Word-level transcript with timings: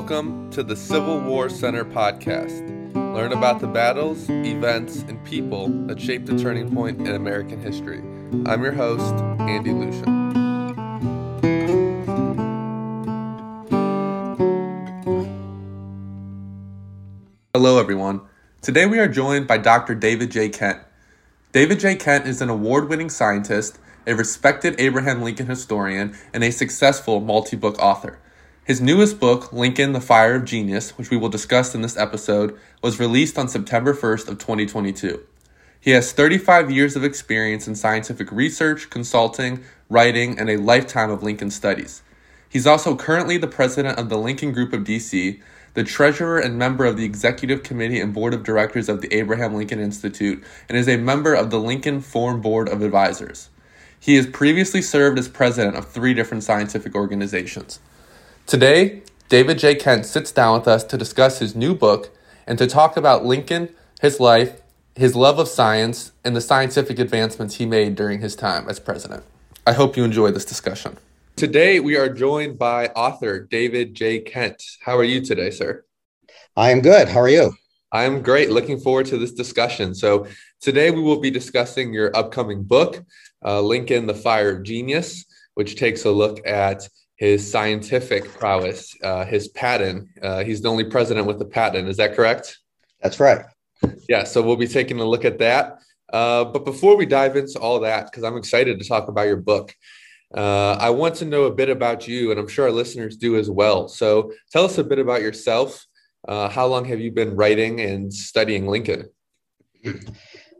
Welcome 0.00 0.50
to 0.52 0.62
the 0.62 0.76
Civil 0.76 1.20
War 1.20 1.50
Center 1.50 1.84
podcast. 1.84 2.66
Learn 2.94 3.32
about 3.32 3.60
the 3.60 3.66
battles, 3.66 4.30
events, 4.30 5.02
and 5.02 5.22
people 5.26 5.68
that 5.88 6.00
shaped 6.00 6.24
the 6.24 6.38
turning 6.38 6.74
point 6.74 7.02
in 7.02 7.14
American 7.14 7.60
history. 7.60 7.98
I'm 8.46 8.62
your 8.62 8.72
host, 8.72 9.14
Andy 9.40 9.72
Lucian. 9.72 10.30
Hello, 17.52 17.78
everyone. 17.78 18.22
Today 18.62 18.86
we 18.86 18.98
are 18.98 19.06
joined 19.06 19.46
by 19.46 19.58
Dr. 19.58 19.94
David 19.94 20.30
J. 20.30 20.48
Kent. 20.48 20.78
David 21.52 21.78
J. 21.78 21.94
Kent 21.94 22.26
is 22.26 22.40
an 22.40 22.48
award 22.48 22.88
winning 22.88 23.10
scientist, 23.10 23.78
a 24.06 24.14
respected 24.14 24.80
Abraham 24.80 25.20
Lincoln 25.20 25.46
historian, 25.48 26.16
and 26.32 26.42
a 26.42 26.50
successful 26.50 27.20
multi 27.20 27.54
book 27.54 27.78
author. 27.78 28.18
His 28.70 28.80
newest 28.80 29.18
book, 29.18 29.52
Lincoln: 29.52 29.94
The 29.94 30.00
Fire 30.00 30.36
of 30.36 30.44
Genius, 30.44 30.96
which 30.96 31.10
we 31.10 31.16
will 31.16 31.28
discuss 31.28 31.74
in 31.74 31.80
this 31.80 31.96
episode, 31.96 32.56
was 32.84 33.00
released 33.00 33.36
on 33.36 33.48
September 33.48 33.92
1st 33.92 34.28
of 34.28 34.38
2022. 34.38 35.26
He 35.80 35.90
has 35.90 36.12
35 36.12 36.70
years 36.70 36.94
of 36.94 37.02
experience 37.02 37.66
in 37.66 37.74
scientific 37.74 38.30
research, 38.30 38.88
consulting, 38.88 39.64
writing, 39.88 40.38
and 40.38 40.48
a 40.48 40.56
lifetime 40.56 41.10
of 41.10 41.24
Lincoln 41.24 41.50
studies. 41.50 42.02
He's 42.48 42.64
also 42.64 42.94
currently 42.94 43.36
the 43.36 43.48
president 43.48 43.98
of 43.98 44.08
the 44.08 44.16
Lincoln 44.16 44.52
Group 44.52 44.72
of 44.72 44.84
DC, 44.84 45.40
the 45.74 45.82
treasurer 45.82 46.38
and 46.38 46.56
member 46.56 46.84
of 46.84 46.96
the 46.96 47.04
executive 47.04 47.64
committee 47.64 47.98
and 47.98 48.14
board 48.14 48.34
of 48.34 48.44
directors 48.44 48.88
of 48.88 49.00
the 49.00 49.12
Abraham 49.12 49.52
Lincoln 49.52 49.80
Institute, 49.80 50.44
and 50.68 50.78
is 50.78 50.88
a 50.88 50.96
member 50.96 51.34
of 51.34 51.50
the 51.50 51.58
Lincoln 51.58 52.00
Forum 52.00 52.40
Board 52.40 52.68
of 52.68 52.82
Advisors. 52.82 53.48
He 53.98 54.14
has 54.14 54.28
previously 54.28 54.80
served 54.80 55.18
as 55.18 55.26
president 55.26 55.74
of 55.74 55.88
three 55.88 56.14
different 56.14 56.44
scientific 56.44 56.94
organizations. 56.94 57.80
Today, 58.50 59.02
David 59.28 59.60
J. 59.60 59.76
Kent 59.76 60.06
sits 60.06 60.32
down 60.32 60.58
with 60.58 60.66
us 60.66 60.82
to 60.82 60.98
discuss 60.98 61.38
his 61.38 61.54
new 61.54 61.72
book 61.72 62.10
and 62.48 62.58
to 62.58 62.66
talk 62.66 62.96
about 62.96 63.24
Lincoln, 63.24 63.68
his 64.00 64.18
life, 64.18 64.60
his 64.96 65.14
love 65.14 65.38
of 65.38 65.46
science, 65.46 66.10
and 66.24 66.34
the 66.34 66.40
scientific 66.40 66.98
advancements 66.98 67.58
he 67.58 67.64
made 67.64 67.94
during 67.94 68.20
his 68.20 68.34
time 68.34 68.68
as 68.68 68.80
president. 68.80 69.22
I 69.68 69.74
hope 69.74 69.96
you 69.96 70.02
enjoy 70.02 70.32
this 70.32 70.44
discussion. 70.44 70.98
Today, 71.36 71.78
we 71.78 71.96
are 71.96 72.08
joined 72.08 72.58
by 72.58 72.88
author 72.88 73.38
David 73.38 73.94
J. 73.94 74.18
Kent. 74.18 74.60
How 74.80 74.96
are 74.98 75.04
you 75.04 75.20
today, 75.20 75.52
sir? 75.52 75.84
I 76.56 76.72
am 76.72 76.80
good. 76.80 77.06
How 77.08 77.20
are 77.20 77.28
you? 77.28 77.54
I'm 77.92 78.20
great. 78.20 78.50
Looking 78.50 78.80
forward 78.80 79.06
to 79.06 79.16
this 79.16 79.30
discussion. 79.30 79.94
So, 79.94 80.26
today 80.60 80.90
we 80.90 81.02
will 81.02 81.20
be 81.20 81.30
discussing 81.30 81.94
your 81.94 82.10
upcoming 82.16 82.64
book, 82.64 83.00
uh, 83.44 83.60
Lincoln, 83.60 84.08
the 84.08 84.14
Fire 84.14 84.56
of 84.56 84.64
Genius, 84.64 85.24
which 85.54 85.76
takes 85.76 86.04
a 86.04 86.10
look 86.10 86.44
at 86.44 86.88
his 87.20 87.48
scientific 87.48 88.24
prowess, 88.32 88.96
uh, 89.04 89.26
his 89.26 89.48
patent. 89.48 90.08
Uh, 90.22 90.42
he's 90.42 90.62
the 90.62 90.68
only 90.68 90.84
president 90.84 91.26
with 91.26 91.40
a 91.42 91.44
patent. 91.44 91.86
Is 91.86 91.98
that 91.98 92.16
correct? 92.16 92.58
That's 93.02 93.20
right. 93.20 93.44
Yeah. 94.08 94.24
So 94.24 94.40
we'll 94.40 94.56
be 94.56 94.66
taking 94.66 94.98
a 95.00 95.04
look 95.04 95.26
at 95.26 95.38
that. 95.38 95.80
Uh, 96.10 96.44
but 96.44 96.64
before 96.64 96.96
we 96.96 97.04
dive 97.04 97.36
into 97.36 97.58
all 97.58 97.78
that, 97.80 98.06
because 98.06 98.24
I'm 98.24 98.38
excited 98.38 98.80
to 98.80 98.88
talk 98.88 99.08
about 99.08 99.26
your 99.26 99.36
book, 99.36 99.74
uh, 100.34 100.72
I 100.80 100.88
want 100.90 101.14
to 101.16 101.26
know 101.26 101.44
a 101.44 101.54
bit 101.54 101.68
about 101.68 102.08
you, 102.08 102.30
and 102.30 102.40
I'm 102.40 102.48
sure 102.48 102.64
our 102.64 102.72
listeners 102.72 103.18
do 103.18 103.36
as 103.36 103.50
well. 103.50 103.86
So 103.86 104.32
tell 104.50 104.64
us 104.64 104.78
a 104.78 104.84
bit 104.84 104.98
about 104.98 105.20
yourself. 105.20 105.86
Uh, 106.26 106.48
how 106.48 106.66
long 106.66 106.86
have 106.86 107.00
you 107.00 107.12
been 107.12 107.36
writing 107.36 107.80
and 107.82 108.12
studying 108.12 108.66
Lincoln? 108.66 109.10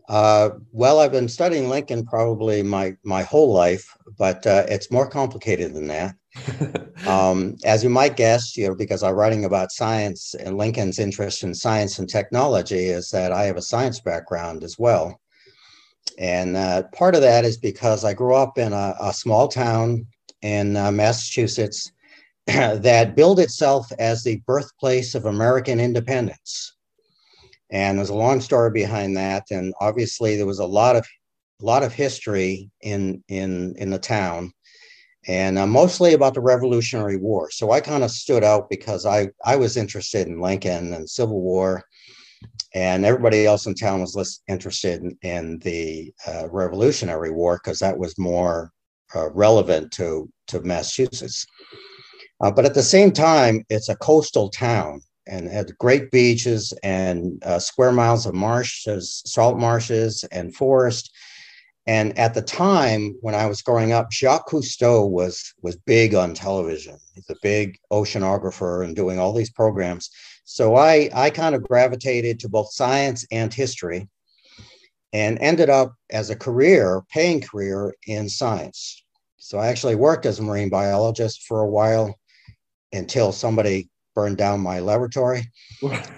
Uh, 0.08 0.50
well, 0.72 0.98
I've 0.98 1.12
been 1.12 1.28
studying 1.28 1.68
Lincoln 1.68 2.04
probably 2.04 2.64
my 2.64 2.96
my 3.04 3.22
whole 3.22 3.52
life, 3.52 3.96
but 4.18 4.44
uh, 4.44 4.64
it's 4.68 4.90
more 4.90 5.08
complicated 5.08 5.72
than 5.72 5.86
that. 5.86 6.16
Um, 7.06 7.56
as 7.64 7.82
you 7.82 7.90
might 7.90 8.16
guess, 8.16 8.56
you 8.56 8.68
know, 8.68 8.74
because 8.74 9.02
I'm 9.02 9.14
writing 9.14 9.44
about 9.44 9.72
science 9.72 10.34
and 10.34 10.56
Lincoln's 10.56 10.98
interest 10.98 11.42
in 11.42 11.54
science 11.54 11.98
and 11.98 12.08
technology 12.08 12.86
is 12.86 13.10
that 13.10 13.32
I 13.32 13.44
have 13.44 13.56
a 13.56 13.62
science 13.62 14.00
background 14.00 14.62
as 14.62 14.78
well. 14.78 15.20
And 16.18 16.56
uh, 16.56 16.84
part 16.92 17.14
of 17.14 17.20
that 17.22 17.44
is 17.44 17.56
because 17.56 18.04
I 18.04 18.14
grew 18.14 18.34
up 18.34 18.58
in 18.58 18.72
a, 18.72 18.94
a 19.00 19.12
small 19.12 19.48
town 19.48 20.06
in 20.42 20.76
uh, 20.76 20.90
Massachusetts 20.92 21.92
that 22.46 23.16
billed 23.16 23.40
itself 23.40 23.90
as 23.98 24.22
the 24.22 24.42
birthplace 24.46 25.14
of 25.14 25.26
American 25.26 25.80
independence. 25.80 26.76
And 27.70 27.98
there's 27.98 28.10
a 28.10 28.14
long 28.14 28.40
story 28.40 28.70
behind 28.70 29.16
that. 29.16 29.44
And 29.50 29.72
obviously, 29.80 30.36
there 30.36 30.46
was 30.46 30.58
a 30.58 30.66
lot 30.66 30.96
of 30.96 31.06
a 31.62 31.64
lot 31.64 31.82
of 31.82 31.92
history 31.92 32.70
in 32.80 33.22
in 33.28 33.74
in 33.76 33.90
the 33.90 33.98
town, 33.98 34.52
and 35.28 35.58
uh, 35.58 35.66
mostly 35.66 36.14
about 36.14 36.34
the 36.34 36.40
Revolutionary 36.40 37.16
War. 37.16 37.50
So 37.50 37.70
I 37.72 37.80
kind 37.80 38.04
of 38.04 38.10
stood 38.10 38.44
out 38.44 38.70
because 38.70 39.06
I 39.06 39.28
I 39.44 39.56
was 39.56 39.76
interested 39.76 40.26
in 40.26 40.40
Lincoln 40.40 40.94
and 40.94 41.08
Civil 41.08 41.40
War, 41.40 41.84
and 42.74 43.04
everybody 43.04 43.46
else 43.46 43.66
in 43.66 43.74
town 43.74 44.00
was 44.00 44.14
less 44.14 44.40
interested 44.48 45.02
in, 45.02 45.18
in 45.22 45.58
the 45.58 46.12
uh, 46.26 46.48
Revolutionary 46.50 47.30
War 47.30 47.60
because 47.62 47.78
that 47.80 47.98
was 47.98 48.18
more 48.18 48.72
uh, 49.14 49.30
relevant 49.30 49.92
to 49.92 50.30
to 50.48 50.60
Massachusetts. 50.60 51.46
Uh, 52.42 52.50
but 52.50 52.64
at 52.64 52.74
the 52.74 52.82
same 52.82 53.12
time, 53.12 53.62
it's 53.68 53.90
a 53.90 53.96
coastal 53.96 54.48
town, 54.48 55.02
and 55.26 55.48
had 55.48 55.76
great 55.78 56.10
beaches 56.10 56.72
and 56.82 57.42
uh, 57.44 57.58
square 57.58 57.92
miles 57.92 58.24
of 58.24 58.34
marshes, 58.34 59.22
salt 59.26 59.58
marshes, 59.58 60.24
and 60.32 60.54
forest. 60.54 61.12
And 61.86 62.16
at 62.18 62.34
the 62.34 62.42
time 62.42 63.16
when 63.20 63.34
I 63.34 63.46
was 63.46 63.62
growing 63.62 63.92
up, 63.92 64.12
Jacques 64.12 64.48
Cousteau 64.48 65.08
was 65.08 65.54
was 65.62 65.76
big 65.76 66.14
on 66.14 66.34
television. 66.34 66.98
He's 67.14 67.28
a 67.30 67.36
big 67.42 67.78
oceanographer 67.90 68.84
and 68.84 68.94
doing 68.94 69.18
all 69.18 69.32
these 69.32 69.50
programs. 69.50 70.10
So 70.44 70.76
I 70.76 71.10
I 71.14 71.30
kind 71.30 71.54
of 71.54 71.62
gravitated 71.62 72.40
to 72.40 72.48
both 72.48 72.72
science 72.72 73.26
and 73.30 73.52
history, 73.52 74.08
and 75.12 75.38
ended 75.40 75.70
up 75.70 75.94
as 76.10 76.30
a 76.30 76.36
career, 76.36 77.02
paying 77.10 77.40
career 77.40 77.94
in 78.06 78.28
science. 78.28 79.02
So 79.38 79.58
I 79.58 79.68
actually 79.68 79.96
worked 79.96 80.26
as 80.26 80.38
a 80.38 80.42
marine 80.42 80.68
biologist 80.68 81.42
for 81.48 81.60
a 81.62 81.68
while 81.68 82.18
until 82.92 83.32
somebody 83.32 83.89
burned 84.14 84.36
down 84.36 84.60
my 84.60 84.80
laboratory. 84.80 85.50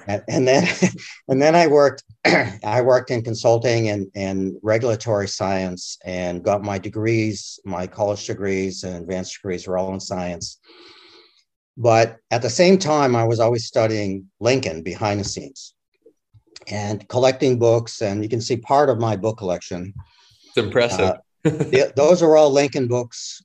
and, 0.06 0.22
and, 0.28 0.48
then 0.48 0.66
and 1.28 1.40
then 1.40 1.54
I 1.54 1.66
worked 1.66 2.04
I 2.24 2.80
worked 2.82 3.10
in 3.10 3.22
consulting 3.22 3.88
and, 3.88 4.06
and 4.14 4.56
regulatory 4.62 5.28
science 5.28 5.98
and 6.04 6.42
got 6.42 6.62
my 6.62 6.78
degrees, 6.78 7.58
my 7.64 7.86
college 7.86 8.26
degrees 8.26 8.84
and 8.84 8.96
advanced 8.96 9.34
degrees 9.34 9.66
were 9.66 9.78
all 9.78 9.92
in 9.92 10.00
science. 10.00 10.58
But 11.76 12.18
at 12.30 12.42
the 12.42 12.50
same 12.50 12.78
time, 12.78 13.16
I 13.16 13.24
was 13.24 13.40
always 13.40 13.66
studying 13.66 14.30
Lincoln 14.40 14.82
behind 14.82 15.20
the 15.20 15.24
scenes 15.24 15.74
and 16.68 17.06
collecting 17.08 17.58
books. 17.58 18.02
And 18.02 18.22
you 18.22 18.28
can 18.28 18.40
see 18.40 18.56
part 18.56 18.90
of 18.90 18.98
my 18.98 19.16
book 19.16 19.38
collection. 19.38 19.94
It's 20.48 20.58
impressive. 20.58 21.00
Uh, 21.00 21.16
the, 21.44 21.92
those 21.96 22.22
are 22.22 22.36
all 22.36 22.50
Lincoln 22.50 22.88
books. 22.88 23.42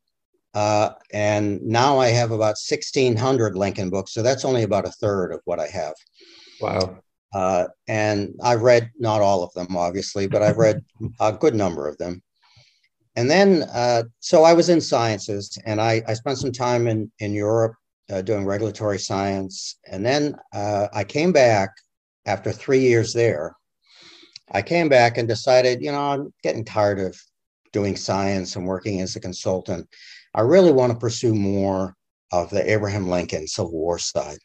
Uh, 0.58 0.92
and 1.14 1.62
now 1.62 2.00
I 2.00 2.08
have 2.08 2.32
about 2.32 2.58
1,600 2.58 3.56
Lincoln 3.56 3.92
books. 3.92 4.12
So 4.12 4.24
that's 4.24 4.44
only 4.44 4.64
about 4.64 4.88
a 4.88 4.92
third 4.92 5.32
of 5.32 5.40
what 5.46 5.60
I 5.60 5.68
have. 5.68 5.94
Wow. 6.60 6.98
Uh, 7.32 7.66
and 7.88 8.34
I've 8.42 8.64
read 8.64 8.90
not 8.98 9.22
all 9.22 9.44
of 9.44 9.54
them, 9.54 9.78
obviously, 9.78 10.26
but 10.26 10.42
I've 10.42 10.58
read 10.58 10.84
a 11.20 11.32
good 11.32 11.54
number 11.54 11.88
of 11.88 11.96
them. 12.00 12.24
And 13.16 13.30
then, 13.30 13.66
uh, 13.72 14.06
so 14.20 14.46
I 14.46 14.54
was 14.54 14.70
in 14.70 14.82
sciences 14.82 15.60
and 15.68 15.80
I, 15.80 16.02
I 16.08 16.16
spent 16.16 16.40
some 16.40 16.52
time 16.52 16.88
in, 16.88 17.12
in 17.20 17.34
Europe 17.36 17.76
uh, 18.10 18.24
doing 18.24 18.44
regulatory 18.44 18.98
science. 18.98 19.78
And 19.86 20.04
then 20.04 20.38
uh, 20.56 20.88
I 20.92 21.04
came 21.04 21.32
back 21.32 21.70
after 22.26 22.52
three 22.52 22.80
years 22.80 23.14
there. 23.14 23.56
I 24.52 24.64
came 24.64 24.90
back 24.90 25.20
and 25.20 25.28
decided, 25.28 25.84
you 25.84 25.92
know, 25.92 26.02
I'm 26.02 26.34
getting 26.42 26.66
tired 26.66 27.00
of 27.00 27.16
doing 27.74 27.96
science 27.96 28.56
and 28.56 28.66
working 28.66 29.02
as 29.02 29.16
a 29.16 29.20
consultant. 29.20 29.88
I 30.34 30.42
really 30.42 30.72
want 30.72 30.94
to 30.94 31.00
pursue 31.00 31.34
more 31.34 31.96
of 32.32 32.50
the 32.50 32.70
Abraham 32.72 33.10
Lincoln 33.10 33.48
Civil 33.48 33.72
War 33.72 34.00
side. 34.00 34.40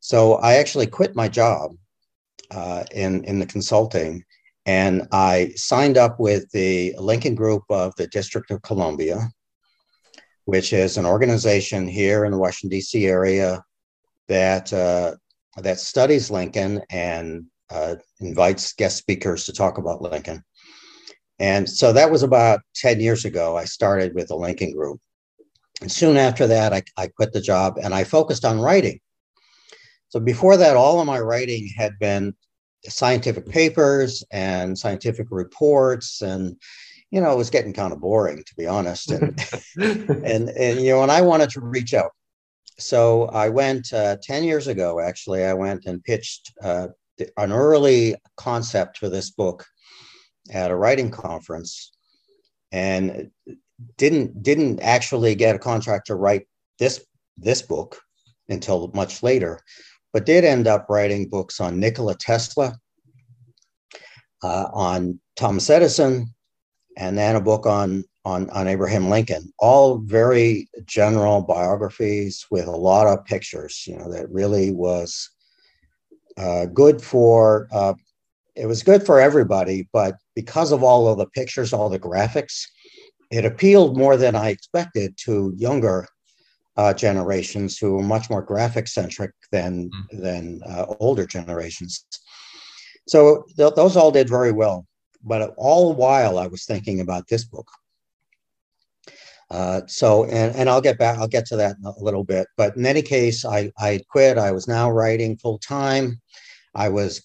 So 0.00 0.34
I 0.34 0.54
actually 0.54 0.86
quit 0.86 1.14
my 1.14 1.28
job 1.28 1.72
uh, 2.50 2.84
in, 2.92 3.24
in 3.24 3.38
the 3.38 3.46
consulting 3.46 4.24
and 4.66 5.08
I 5.12 5.52
signed 5.56 5.98
up 5.98 6.20
with 6.20 6.50
the 6.52 6.94
Lincoln 6.98 7.34
Group 7.34 7.64
of 7.68 7.94
the 7.96 8.06
District 8.08 8.50
of 8.50 8.62
Columbia, 8.62 9.28
which 10.44 10.72
is 10.72 10.96
an 10.96 11.06
organization 11.06 11.88
here 11.88 12.24
in 12.24 12.32
the 12.32 12.38
Washington, 12.38 12.76
D.C. 12.76 13.06
area 13.06 13.62
that, 14.28 14.72
uh, 14.72 15.16
that 15.56 15.80
studies 15.80 16.30
Lincoln 16.30 16.80
and 16.90 17.44
uh, 17.70 17.96
invites 18.20 18.72
guest 18.74 18.98
speakers 18.98 19.44
to 19.44 19.52
talk 19.52 19.78
about 19.78 20.02
Lincoln. 20.02 20.44
And 21.42 21.68
so 21.68 21.92
that 21.92 22.10
was 22.10 22.22
about 22.22 22.60
10 22.76 23.00
years 23.00 23.24
ago. 23.24 23.56
I 23.56 23.64
started 23.64 24.14
with 24.14 24.28
the 24.28 24.36
Lincoln 24.36 24.72
Group. 24.72 25.00
And 25.80 25.90
soon 25.90 26.16
after 26.16 26.46
that, 26.46 26.72
I, 26.72 26.82
I 26.96 27.08
quit 27.08 27.32
the 27.32 27.40
job 27.40 27.78
and 27.82 27.92
I 27.92 28.04
focused 28.04 28.44
on 28.44 28.60
writing. 28.60 29.00
So 30.08 30.20
before 30.20 30.56
that, 30.56 30.76
all 30.76 31.00
of 31.00 31.06
my 31.06 31.18
writing 31.18 31.68
had 31.76 31.98
been 31.98 32.34
scientific 32.86 33.48
papers 33.48 34.24
and 34.30 34.78
scientific 34.78 35.28
reports 35.30 36.20
and 36.20 36.56
you 37.12 37.20
know 37.20 37.30
it 37.30 37.36
was 37.36 37.48
getting 37.48 37.72
kind 37.72 37.92
of 37.92 38.00
boring 38.00 38.42
to 38.42 38.54
be 38.56 38.66
honest 38.66 39.12
and 39.12 39.40
and 39.76 40.48
and 40.48 40.80
you 40.80 40.90
know 40.90 41.00
and 41.00 41.12
i 41.12 41.20
wanted 41.20 41.48
to 41.48 41.60
reach 41.60 41.94
out 41.94 42.10
so 42.78 43.26
I 43.26 43.48
went 43.48 43.92
uh, 43.92 44.16
10 44.22 44.44
years 44.44 44.66
ago, 44.66 45.00
actually, 45.00 45.44
I 45.44 45.54
went 45.54 45.86
and 45.86 46.02
pitched 46.02 46.52
uh, 46.62 46.88
an 47.36 47.52
early 47.52 48.16
concept 48.36 48.98
for 48.98 49.08
this 49.08 49.30
book 49.30 49.64
at 50.50 50.70
a 50.70 50.76
writing 50.76 51.10
conference 51.10 51.92
and 52.72 53.30
didn't 53.96 54.42
didn't 54.42 54.80
actually 54.80 55.34
get 55.34 55.56
a 55.56 55.58
contract 55.58 56.06
to 56.06 56.14
write 56.14 56.46
this 56.78 57.04
this 57.36 57.62
book 57.62 58.00
until 58.48 58.90
much 58.94 59.22
later 59.22 59.60
but 60.12 60.26
did 60.26 60.44
end 60.44 60.66
up 60.66 60.86
writing 60.88 61.28
books 61.28 61.60
on 61.60 61.80
Nikola 61.80 62.14
Tesla, 62.14 62.78
uh, 64.42 64.66
on 64.72 65.18
Thomas 65.36 65.70
Edison, 65.70 66.26
and 66.96 67.16
then 67.16 67.36
a 67.36 67.40
book 67.40 67.66
on, 67.66 68.04
on, 68.24 68.50
on 68.50 68.68
Abraham 68.68 69.08
Lincoln, 69.08 69.52
all 69.58 69.98
very 69.98 70.68
general 70.84 71.40
biographies 71.40 72.46
with 72.50 72.66
a 72.66 72.70
lot 72.70 73.06
of 73.06 73.24
pictures, 73.24 73.84
you 73.86 73.96
know, 73.96 74.12
that 74.12 74.30
really 74.30 74.70
was 74.70 75.30
uh, 76.36 76.66
good 76.66 77.00
for, 77.00 77.68
uh, 77.72 77.94
it 78.54 78.66
was 78.66 78.82
good 78.82 79.04
for 79.04 79.20
everybody, 79.20 79.88
but 79.92 80.16
because 80.34 80.72
of 80.72 80.82
all 80.82 81.08
of 81.08 81.18
the 81.18 81.26
pictures, 81.26 81.72
all 81.72 81.88
the 81.88 81.98
graphics, 81.98 82.66
it 83.30 83.44
appealed 83.44 83.96
more 83.96 84.16
than 84.16 84.36
I 84.36 84.50
expected 84.50 85.16
to 85.24 85.54
younger 85.56 86.06
uh, 86.76 86.92
generations 86.92 87.78
who 87.78 87.94
were 87.94 88.02
much 88.02 88.30
more 88.30 88.42
graphic 88.42 88.88
centric 88.88 89.32
than 89.50 89.90
mm. 89.90 90.20
than 90.22 90.60
uh, 90.66 90.86
older 91.00 91.26
generations. 91.26 92.04
So 93.08 93.44
th- 93.56 93.74
those 93.74 93.96
all 93.96 94.10
did 94.10 94.28
very 94.28 94.52
well. 94.52 94.86
But 95.22 95.54
all 95.56 95.90
the 95.90 95.98
while, 95.98 96.38
I 96.38 96.46
was 96.46 96.64
thinking 96.64 97.00
about 97.00 97.28
this 97.28 97.44
book. 97.44 97.68
Uh, 99.50 99.82
so, 99.86 100.24
and, 100.24 100.56
and 100.56 100.68
I'll 100.68 100.80
get 100.80 100.98
back, 100.98 101.18
I'll 101.18 101.28
get 101.28 101.46
to 101.46 101.56
that 101.56 101.76
in 101.76 101.84
a 101.84 101.98
little 101.98 102.24
bit. 102.24 102.46
But 102.56 102.76
in 102.76 102.86
any 102.86 103.02
case, 103.02 103.44
I, 103.44 103.70
I 103.78 104.00
quit. 104.08 104.38
I 104.38 104.50
was 104.50 104.66
now 104.66 104.90
writing 104.90 105.36
full 105.36 105.58
time. 105.58 106.20
I 106.74 106.88
was 106.88 107.22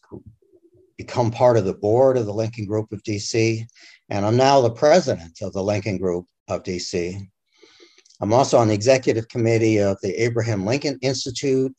become 0.97 1.31
part 1.31 1.57
of 1.57 1.65
the 1.65 1.73
board 1.73 2.17
of 2.17 2.25
the 2.25 2.33
Lincoln 2.33 2.65
Group 2.65 2.91
of 2.91 3.03
DC, 3.03 3.65
and 4.09 4.25
I'm 4.25 4.37
now 4.37 4.61
the 4.61 4.71
president 4.71 5.41
of 5.41 5.53
the 5.53 5.63
Lincoln 5.63 5.97
Group 5.97 6.25
of 6.47 6.63
DC. 6.63 7.19
I'm 8.19 8.33
also 8.33 8.57
on 8.57 8.67
the 8.67 8.73
executive 8.73 9.27
committee 9.27 9.77
of 9.77 9.99
the 10.01 10.13
Abraham 10.23 10.65
Lincoln 10.65 10.97
Institute 11.01 11.75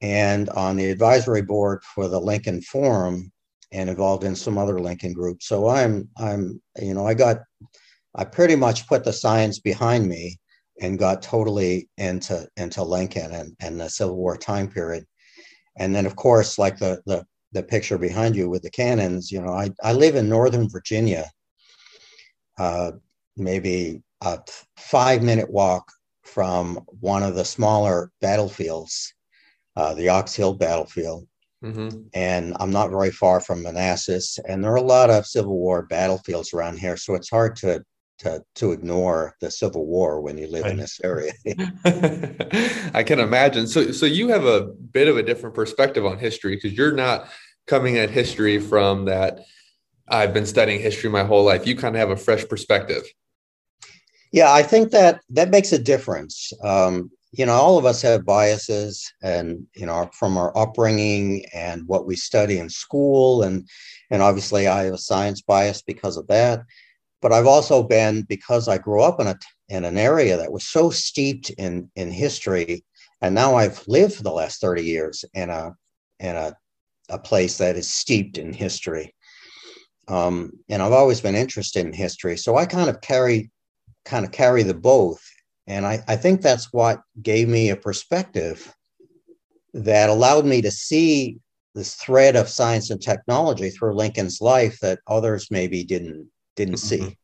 and 0.00 0.48
on 0.50 0.76
the 0.76 0.90
advisory 0.90 1.42
board 1.42 1.82
for 1.94 2.08
the 2.08 2.20
Lincoln 2.20 2.60
Forum 2.60 3.30
and 3.70 3.88
involved 3.88 4.24
in 4.24 4.34
some 4.34 4.58
other 4.58 4.80
Lincoln 4.80 5.12
groups. 5.12 5.46
So 5.46 5.68
I'm, 5.68 6.08
I'm, 6.16 6.60
you 6.80 6.94
know, 6.94 7.06
I 7.06 7.14
got, 7.14 7.38
I 8.16 8.24
pretty 8.24 8.56
much 8.56 8.88
put 8.88 9.04
the 9.04 9.12
science 9.12 9.60
behind 9.60 10.08
me 10.08 10.38
and 10.80 10.98
got 10.98 11.22
totally 11.22 11.88
into 11.98 12.48
into 12.56 12.82
Lincoln 12.82 13.32
and, 13.32 13.56
and 13.60 13.80
the 13.80 13.88
Civil 13.88 14.16
War 14.16 14.36
time 14.36 14.68
period. 14.68 15.04
And 15.76 15.94
then, 15.94 16.06
of 16.06 16.16
course, 16.16 16.58
like 16.58 16.78
the 16.78 17.00
the 17.06 17.24
the 17.54 17.62
picture 17.62 17.96
behind 17.96 18.36
you 18.36 18.50
with 18.50 18.62
the 18.62 18.70
cannons, 18.70 19.32
you 19.32 19.40
know, 19.40 19.52
I, 19.52 19.70
I 19.82 19.92
live 19.92 20.16
in 20.16 20.28
Northern 20.28 20.68
Virginia, 20.68 21.30
uh, 22.58 22.92
maybe 23.36 24.02
a 24.20 24.40
five 24.76 25.22
minute 25.22 25.50
walk 25.50 25.90
from 26.24 26.84
one 27.00 27.22
of 27.22 27.36
the 27.36 27.44
smaller 27.44 28.10
battlefields, 28.20 29.14
uh, 29.76 29.94
the 29.94 30.08
Ox 30.08 30.34
Hill 30.34 30.54
battlefield. 30.54 31.26
Mm-hmm. 31.64 32.00
And 32.12 32.56
I'm 32.60 32.70
not 32.70 32.90
very 32.90 33.10
far 33.10 33.40
from 33.40 33.62
Manassas. 33.62 34.38
And 34.46 34.62
there 34.62 34.72
are 34.72 34.76
a 34.76 34.82
lot 34.82 35.08
of 35.08 35.26
Civil 35.26 35.56
War 35.56 35.82
battlefields 35.82 36.52
around 36.52 36.78
here. 36.78 36.96
So 36.96 37.14
it's 37.14 37.30
hard 37.30 37.56
to 37.56 37.82
to, 38.18 38.44
to 38.56 38.72
ignore 38.72 39.36
the 39.40 39.50
Civil 39.50 39.86
War 39.86 40.20
when 40.20 40.38
you 40.38 40.46
live 40.46 40.64
right. 40.64 40.72
in 40.72 40.78
this 40.78 41.00
area. 41.02 41.32
I 42.94 43.02
can 43.02 43.20
imagine. 43.20 43.66
So, 43.66 43.92
so 43.92 44.06
you 44.06 44.28
have 44.28 44.44
a 44.44 44.62
bit 44.62 45.08
of 45.08 45.16
a 45.16 45.22
different 45.22 45.54
perspective 45.54 46.06
on 46.06 46.18
history 46.18 46.56
because 46.56 46.76
you're 46.76 46.92
not 46.92 47.28
coming 47.66 47.98
at 47.98 48.10
history 48.10 48.58
from 48.58 49.06
that. 49.06 49.40
I've 50.08 50.34
been 50.34 50.46
studying 50.46 50.80
history 50.80 51.10
my 51.10 51.24
whole 51.24 51.44
life. 51.44 51.66
You 51.66 51.76
kind 51.76 51.96
of 51.96 52.00
have 52.00 52.10
a 52.10 52.16
fresh 52.16 52.46
perspective. 52.46 53.04
Yeah, 54.32 54.52
I 54.52 54.62
think 54.62 54.90
that 54.90 55.20
that 55.30 55.50
makes 55.50 55.72
a 55.72 55.78
difference. 55.78 56.52
Um, 56.62 57.10
you 57.32 57.46
know, 57.46 57.52
all 57.52 57.78
of 57.78 57.84
us 57.84 58.02
have 58.02 58.24
biases, 58.24 59.12
and 59.22 59.66
you 59.74 59.86
know, 59.86 60.10
from 60.12 60.36
our 60.36 60.56
upbringing 60.56 61.46
and 61.54 61.86
what 61.86 62.06
we 62.06 62.16
study 62.16 62.58
in 62.58 62.68
school, 62.68 63.42
and 63.42 63.68
and 64.10 64.22
obviously, 64.22 64.66
I 64.66 64.84
have 64.84 64.94
a 64.94 64.98
science 64.98 65.40
bias 65.40 65.82
because 65.82 66.16
of 66.16 66.26
that. 66.26 66.60
But 67.24 67.32
I've 67.32 67.46
also 67.46 67.82
been 67.82 68.20
because 68.24 68.68
I 68.68 68.76
grew 68.76 69.00
up 69.00 69.18
in 69.18 69.28
a 69.28 69.38
in 69.70 69.86
an 69.86 69.96
area 69.96 70.36
that 70.36 70.52
was 70.52 70.68
so 70.68 70.90
steeped 70.90 71.48
in 71.48 71.90
in 71.96 72.10
history, 72.10 72.84
and 73.22 73.34
now 73.34 73.54
I've 73.54 73.82
lived 73.88 74.16
for 74.16 74.22
the 74.22 74.30
last 74.30 74.60
thirty 74.60 74.84
years 74.84 75.24
in 75.32 75.48
a 75.48 75.72
in 76.20 76.36
a 76.36 76.54
a 77.08 77.18
place 77.18 77.56
that 77.56 77.76
is 77.76 77.88
steeped 77.88 78.36
in 78.36 78.52
history. 78.52 79.14
Um, 80.06 80.52
and 80.68 80.82
I've 80.82 80.92
always 80.92 81.22
been 81.22 81.34
interested 81.34 81.86
in 81.86 81.94
history, 81.94 82.36
so 82.36 82.58
I 82.58 82.66
kind 82.66 82.90
of 82.90 83.00
carry 83.00 83.50
kind 84.04 84.26
of 84.26 84.30
carry 84.30 84.62
the 84.62 84.74
both. 84.74 85.22
And 85.66 85.86
I, 85.86 86.04
I 86.06 86.16
think 86.16 86.42
that's 86.42 86.74
what 86.74 87.00
gave 87.22 87.48
me 87.48 87.70
a 87.70 87.76
perspective 87.76 88.70
that 89.72 90.10
allowed 90.10 90.44
me 90.44 90.60
to 90.60 90.70
see 90.70 91.38
this 91.74 91.94
thread 91.94 92.36
of 92.36 92.50
science 92.50 92.90
and 92.90 93.00
technology 93.00 93.70
through 93.70 93.94
Lincoln's 93.94 94.42
life 94.42 94.78
that 94.80 94.98
others 95.06 95.50
maybe 95.50 95.84
didn't 95.84 96.28
didn't 96.56 96.76
mm-hmm. 96.76 97.06
see. 97.06 97.16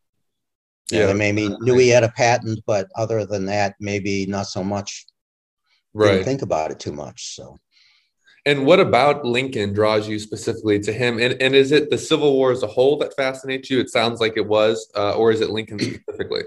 Yeah, 0.91 1.06
they 1.06 1.15
maybe 1.15 1.49
knew 1.61 1.79
he 1.79 1.88
had 1.88 2.03
a 2.03 2.09
patent, 2.09 2.61
but 2.67 2.88
other 2.97 3.25
than 3.25 3.47
that, 3.47 3.77
maybe 3.79 4.27
not 4.27 4.47
so 4.47 4.65
much. 4.65 5.06
Right. 5.94 6.12
Didn't 6.12 6.25
think 6.25 6.43
about 6.43 6.71
it 6.71 6.81
too 6.81 6.93
much. 6.93 7.35
So. 7.37 7.56
And 8.47 8.65
what 8.65 8.81
about 8.81 9.25
Lincoln 9.25 9.73
draws 9.73 10.09
you 10.09 10.19
specifically 10.19 10.81
to 10.81 10.93
him? 10.93 11.19
And, 11.19 11.41
and 11.43 11.55
is 11.55 11.73
it 11.73 11.91
the 11.91 11.99
Civil 11.99 12.32
War 12.32 12.53
as 12.53 12.62
a 12.62 12.67
whole 12.67 12.97
that 12.99 13.15
fascinates 13.15 13.71
you? 13.71 13.81
It 13.81 13.91
sounds 13.91 14.21
like 14.21 14.37
it 14.37 14.47
was, 14.47 14.91
uh, 14.97 15.15
or 15.15 15.31
is 15.31 15.41
it 15.41 15.50
Lincoln 15.50 15.79
specifically? 15.79 16.43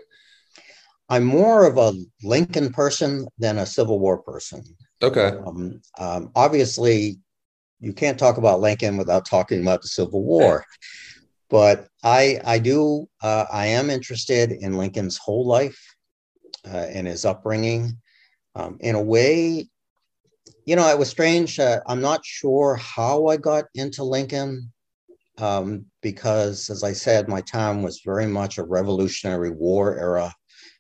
I'm 1.10 1.24
more 1.24 1.68
of 1.68 1.78
a 1.78 1.94
Lincoln 2.24 2.74
person 2.74 3.28
than 3.38 3.60
a 3.60 3.66
Civil 3.66 4.00
War 4.00 4.18
person. 4.18 4.64
Okay. 5.02 5.38
Um, 5.46 5.82
um, 6.00 6.32
obviously, 6.36 7.20
you 7.80 7.94
can't 7.94 8.18
talk 8.18 8.38
about 8.38 8.62
Lincoln 8.62 8.98
without 8.98 9.26
talking 9.26 9.62
about 9.62 9.82
the 9.82 9.90
Civil 9.90 10.24
War. 10.24 10.66
But 11.50 11.88
I, 12.04 12.40
I 12.44 12.60
do, 12.60 13.07
uh, 13.22 13.45
I 13.51 13.68
am 13.68 13.90
interested 13.90 14.51
in 14.51 14.78
Lincoln's 14.78 15.18
whole 15.18 15.45
life 15.45 15.80
uh, 16.66 16.88
and 16.90 17.07
his 17.07 17.25
upbringing. 17.25 17.98
Um, 18.56 18.77
in 18.79 18.96
a 18.96 19.01
way, 19.01 19.68
you 20.65 20.75
know, 20.75 20.88
it 20.88 20.98
was 20.98 21.10
strange. 21.10 21.60
Uh, 21.60 21.79
I'm 21.88 22.01
not 22.01 22.25
sure 22.25 22.75
how 22.75 23.27
I 23.27 23.38
got 23.38 23.65
into 23.75 24.03
Lincoln 24.03 24.72
um, 25.38 25.86
because, 26.01 26.70
as 26.70 26.84
I 26.84 26.94
said, 26.94 27.27
my 27.27 27.41
time 27.41 27.84
was 27.84 28.01
very 28.06 28.27
much 28.27 28.58
a 28.58 28.63
Revolutionary 28.63 29.51
War 29.51 29.98
era 29.98 30.34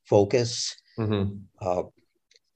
focus. 0.05 0.75
Mm-hmm. 0.97 1.37
Uh, 1.61 1.83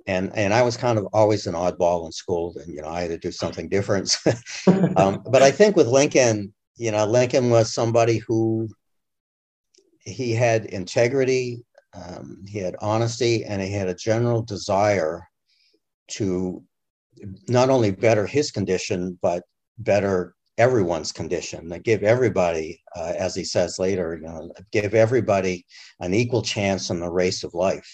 and 0.06 0.32
and 0.36 0.54
I 0.54 0.62
was 0.62 0.78
kind 0.78 0.98
of 0.98 1.08
always 1.12 1.48
an 1.48 1.54
oddball 1.54 2.06
in 2.06 2.12
school, 2.12 2.56
and 2.64 2.74
you 2.74 2.82
know 2.82 2.88
I 2.88 3.02
had 3.02 3.10
to 3.10 3.18
do 3.18 3.32
something 3.32 3.68
different. 3.68 4.16
um, 4.96 5.22
but 5.30 5.42
I 5.42 5.52
think 5.52 5.76
with 5.76 5.88
Lincoln, 5.88 6.54
you 6.78 6.92
know, 6.92 7.06
Lincoln 7.06 7.50
was 7.50 7.74
somebody 7.74 8.18
who 8.18 8.70
he 10.00 10.32
had 10.34 10.66
integrity, 10.66 11.64
um, 11.94 12.44
he 12.48 12.60
had 12.60 12.76
honesty, 12.82 13.44
and 13.44 13.62
he 13.62 13.72
had 13.72 13.88
a 13.88 13.96
general 13.96 14.42
desire 14.42 15.28
to 16.10 16.64
not 17.48 17.70
only 17.70 17.92
better 17.92 18.26
his 18.26 18.52
condition 18.52 19.18
but 19.22 19.44
better 19.80 20.36
everyone's 20.58 21.12
condition. 21.12 21.68
That 21.70 21.84
give 21.84 22.04
everybody 22.04 22.82
uh, 22.96 23.14
as 23.18 23.36
he 23.36 23.44
says 23.44 23.80
later 23.80 24.18
you 24.22 24.28
know 24.28 24.52
give 24.72 24.94
everybody 24.94 25.66
an 26.00 26.14
equal 26.14 26.42
chance 26.42 26.90
in 26.90 27.00
the 27.00 27.10
race 27.10 27.44
of 27.44 27.54
life. 27.54 27.90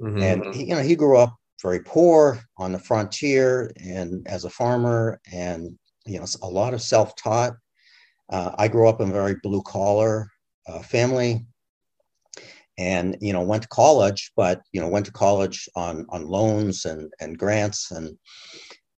Mm-hmm. 0.00 0.22
and 0.22 0.54
he, 0.54 0.64
you 0.64 0.74
know 0.74 0.82
he 0.82 0.94
grew 0.94 1.18
up 1.18 1.34
very 1.60 1.80
poor 1.80 2.40
on 2.56 2.72
the 2.72 2.78
frontier 2.78 3.72
and 3.84 4.26
as 4.28 4.44
a 4.44 4.50
farmer 4.50 5.20
and 5.32 5.76
you 6.06 6.18
know 6.18 6.26
a 6.42 6.48
lot 6.48 6.72
of 6.72 6.80
self-taught 6.80 7.54
uh, 8.30 8.52
i 8.58 8.68
grew 8.68 8.88
up 8.88 9.00
in 9.00 9.10
a 9.10 9.12
very 9.12 9.36
blue 9.42 9.62
collar 9.62 10.30
uh, 10.68 10.80
family 10.80 11.44
and 12.78 13.16
you 13.20 13.32
know 13.32 13.42
went 13.42 13.62
to 13.62 13.68
college 13.68 14.32
but 14.36 14.60
you 14.72 14.80
know 14.80 14.88
went 14.88 15.06
to 15.06 15.12
college 15.12 15.68
on 15.76 16.06
on 16.10 16.26
loans 16.26 16.84
and 16.84 17.12
and 17.20 17.38
grants 17.38 17.90
and 17.90 18.16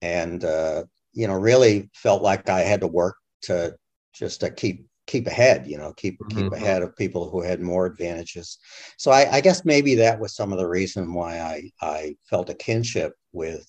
and 0.02 0.44
uh, 0.46 0.84
you 1.14 1.28
know, 1.28 1.34
really 1.34 1.90
felt 1.94 2.22
like 2.22 2.50
I 2.50 2.62
had 2.62 2.82
to 2.82 2.88
work 2.88 3.18
to 3.44 3.76
just 4.14 4.42
to 4.42 4.52
keep 4.52 4.86
keep 5.08 5.28
ahead, 5.28 5.66
you 5.66 5.78
know, 5.78 5.94
keep 5.94 6.20
mm-hmm. 6.20 6.38
keep 6.38 6.54
ahead 6.54 6.84
of 6.84 6.96
people 6.96 7.30
who 7.30 7.42
had 7.42 7.62
more 7.62 7.86
advantages. 7.86 8.60
So 8.98 9.12
I, 9.12 9.38
I, 9.38 9.42
guess 9.42 9.66
maybe 9.66 9.96
that 9.96 10.20
was 10.20 10.36
some 10.36 10.52
of 10.54 10.60
the 10.60 10.68
reason 10.68 11.14
why 11.14 11.40
I 11.40 11.72
I 11.82 12.16
felt 12.30 12.50
a 12.50 12.54
kinship 12.54 13.14
with 13.32 13.68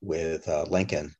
with 0.00 0.48
uh, 0.48 0.64
Lincoln. 0.68 1.14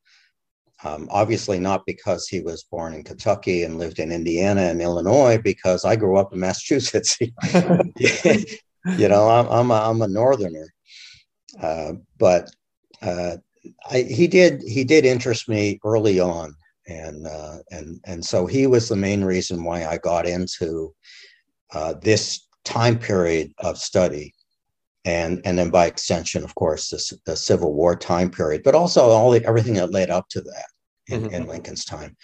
Um, 0.84 1.08
obviously, 1.10 1.58
not 1.58 1.84
because 1.86 2.28
he 2.28 2.40
was 2.40 2.62
born 2.62 2.94
in 2.94 3.02
Kentucky 3.02 3.64
and 3.64 3.78
lived 3.78 3.98
in 3.98 4.12
Indiana 4.12 4.62
and 4.62 4.80
Illinois, 4.80 5.38
because 5.42 5.84
I 5.84 5.96
grew 5.96 6.16
up 6.18 6.32
in 6.32 6.40
Massachusetts. 6.40 7.18
you 7.20 9.08
know, 9.08 9.28
I'm 9.28 9.46
I'm 9.48 9.70
a, 9.70 9.74
I'm 9.74 10.02
a 10.02 10.08
northerner. 10.08 10.68
uh, 11.60 11.92
but 12.18 12.50
uh, 13.02 13.36
I, 13.90 14.02
he 14.02 14.26
did 14.28 14.62
he 14.62 14.84
did 14.84 15.04
interest 15.04 15.48
me 15.48 15.80
early 15.84 16.20
on, 16.20 16.54
and 16.86 17.26
uh, 17.26 17.58
and 17.70 18.00
and 18.04 18.24
so 18.24 18.46
he 18.46 18.66
was 18.66 18.88
the 18.88 18.96
main 18.96 19.24
reason 19.24 19.64
why 19.64 19.84
I 19.86 19.98
got 19.98 20.26
into 20.26 20.94
uh, 21.72 21.94
this 22.00 22.46
time 22.64 22.98
period 22.98 23.52
of 23.58 23.78
study, 23.78 24.34
and 25.08 25.40
and 25.46 25.58
then 25.58 25.70
by 25.70 25.86
extension, 25.86 26.44
of 26.44 26.54
course, 26.54 26.90
the, 26.90 27.18
the 27.24 27.34
Civil 27.34 27.72
War 27.72 27.96
time 27.96 28.30
period, 28.30 28.62
but 28.62 28.74
also 28.74 29.08
all 29.08 29.30
the, 29.30 29.44
everything 29.46 29.74
that 29.74 29.90
led 29.90 30.10
up 30.10 30.28
to 30.28 30.42
that 30.42 30.66
in, 31.06 31.22
mm-hmm. 31.22 31.34
in 31.34 31.46
Lincoln's 31.46 31.84
time. 31.84 32.14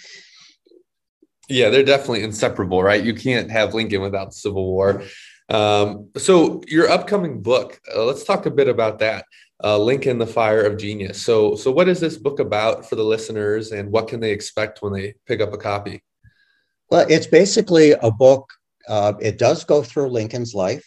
Yeah, 1.49 1.71
they're 1.71 1.83
definitely 1.83 2.23
inseparable, 2.23 2.83
right? 2.83 3.03
You 3.03 3.15
can't 3.15 3.51
have 3.51 3.73
Lincoln 3.73 4.03
without 4.03 4.27
the 4.27 4.37
Civil 4.37 4.67
War. 4.67 5.03
Um, 5.49 6.11
so 6.17 6.63
your 6.67 6.91
upcoming 6.91 7.43
book, 7.43 7.81
uh, 7.95 8.05
let's 8.05 8.25
talk 8.25 8.45
a 8.47 8.51
bit 8.51 8.69
about 8.69 8.99
that. 8.99 9.25
Uh, 9.63 9.79
Lincoln, 9.79 10.19
the 10.19 10.27
Fire 10.27 10.63
of 10.63 10.77
Genius. 10.77 11.23
So, 11.23 11.55
so 11.55 11.71
what 11.71 11.89
is 11.89 12.01
this 12.01 12.19
book 12.19 12.39
about 12.39 12.87
for 12.87 12.97
the 12.97 13.05
listeners, 13.05 13.73
and 13.73 13.91
what 13.91 14.09
can 14.09 14.21
they 14.21 14.33
expect 14.33 14.83
when 14.83 14.93
they 14.93 15.15
pick 15.27 15.41
up 15.41 15.55
a 15.55 15.59
copy? 15.59 16.03
Well, 16.91 17.07
it's 17.09 17.27
basically 17.27 17.93
a 17.93 18.11
book. 18.11 18.51
Uh, 18.87 19.15
it 19.21 19.39
does 19.39 19.65
go 19.65 19.83
through 19.83 20.09
Lincoln's 20.09 20.55
life, 20.55 20.85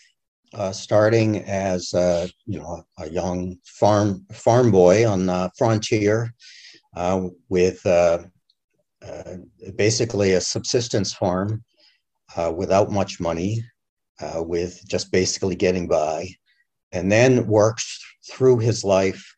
uh, 0.54 0.72
starting 0.72 1.44
as 1.44 1.94
uh, 1.94 2.28
you 2.46 2.60
know 2.60 2.84
a 3.00 3.10
young 3.10 3.58
farm 3.66 4.26
farm 4.32 4.72
boy 4.72 5.08
on 5.08 5.26
the 5.26 5.52
frontier, 5.58 6.34
uh, 6.96 7.28
with 7.50 7.86
uh, 7.86 8.20
basically 9.76 10.34
a 10.34 10.42
subsistence 10.42 11.14
farm 11.14 11.64
without 12.56 12.92
much 12.92 13.20
money, 13.20 13.64
uh, 14.22 14.44
with 14.44 14.82
just 14.88 15.12
basically 15.12 15.56
getting 15.56 15.88
by, 15.88 16.28
and 16.92 17.12
then 17.12 17.48
works 17.48 18.04
through 18.32 18.60
his 18.60 18.84
life. 18.84 19.36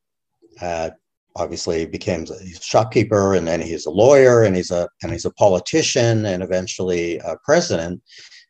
Uh, 0.62 0.90
obviously, 1.36 1.86
became 1.86 2.24
a 2.24 2.60
shopkeeper, 2.62 3.34
and 3.34 3.48
then 3.48 3.62
he's 3.62 3.86
a 3.86 3.92
lawyer, 3.92 4.44
and 4.44 4.56
he's 4.56 4.72
a 4.72 4.88
and 5.02 5.12
he's 5.12 5.26
a 5.26 5.34
politician, 5.34 6.26
and 6.26 6.44
eventually 6.44 7.18
a 7.20 7.36
president 7.44 8.02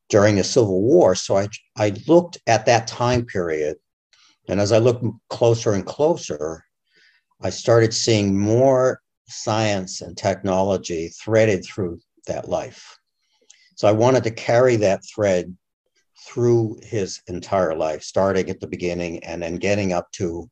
during 0.09 0.35
the 0.35 0.43
Civil 0.43 0.81
War. 0.81 1.15
So 1.15 1.37
I 1.37 1.47
I 1.77 1.93
looked 2.07 2.39
at 2.47 2.65
that 2.65 2.87
time 2.87 3.25
period, 3.25 3.77
and 4.47 4.59
as 4.59 4.71
I 4.71 4.79
looked 4.79 5.05
closer 5.29 5.73
and 5.73 5.85
closer, 5.85 6.65
I 7.41 7.49
started 7.49 7.93
seeing 7.93 8.37
more 8.37 9.01
science 9.27 10.01
and 10.01 10.17
technology 10.17 11.09
threaded 11.09 11.63
through 11.63 11.99
that 12.27 12.49
life. 12.49 12.97
So 13.75 13.87
I 13.87 13.93
wanted 13.93 14.23
to 14.23 14.31
carry 14.31 14.75
that 14.77 15.01
thread 15.05 15.55
through 16.25 16.79
his 16.83 17.21
entire 17.27 17.75
life, 17.75 18.03
starting 18.03 18.49
at 18.49 18.59
the 18.59 18.67
beginning 18.67 19.23
and 19.23 19.41
then 19.41 19.55
getting 19.55 19.93
up 19.93 20.11
to, 20.13 20.49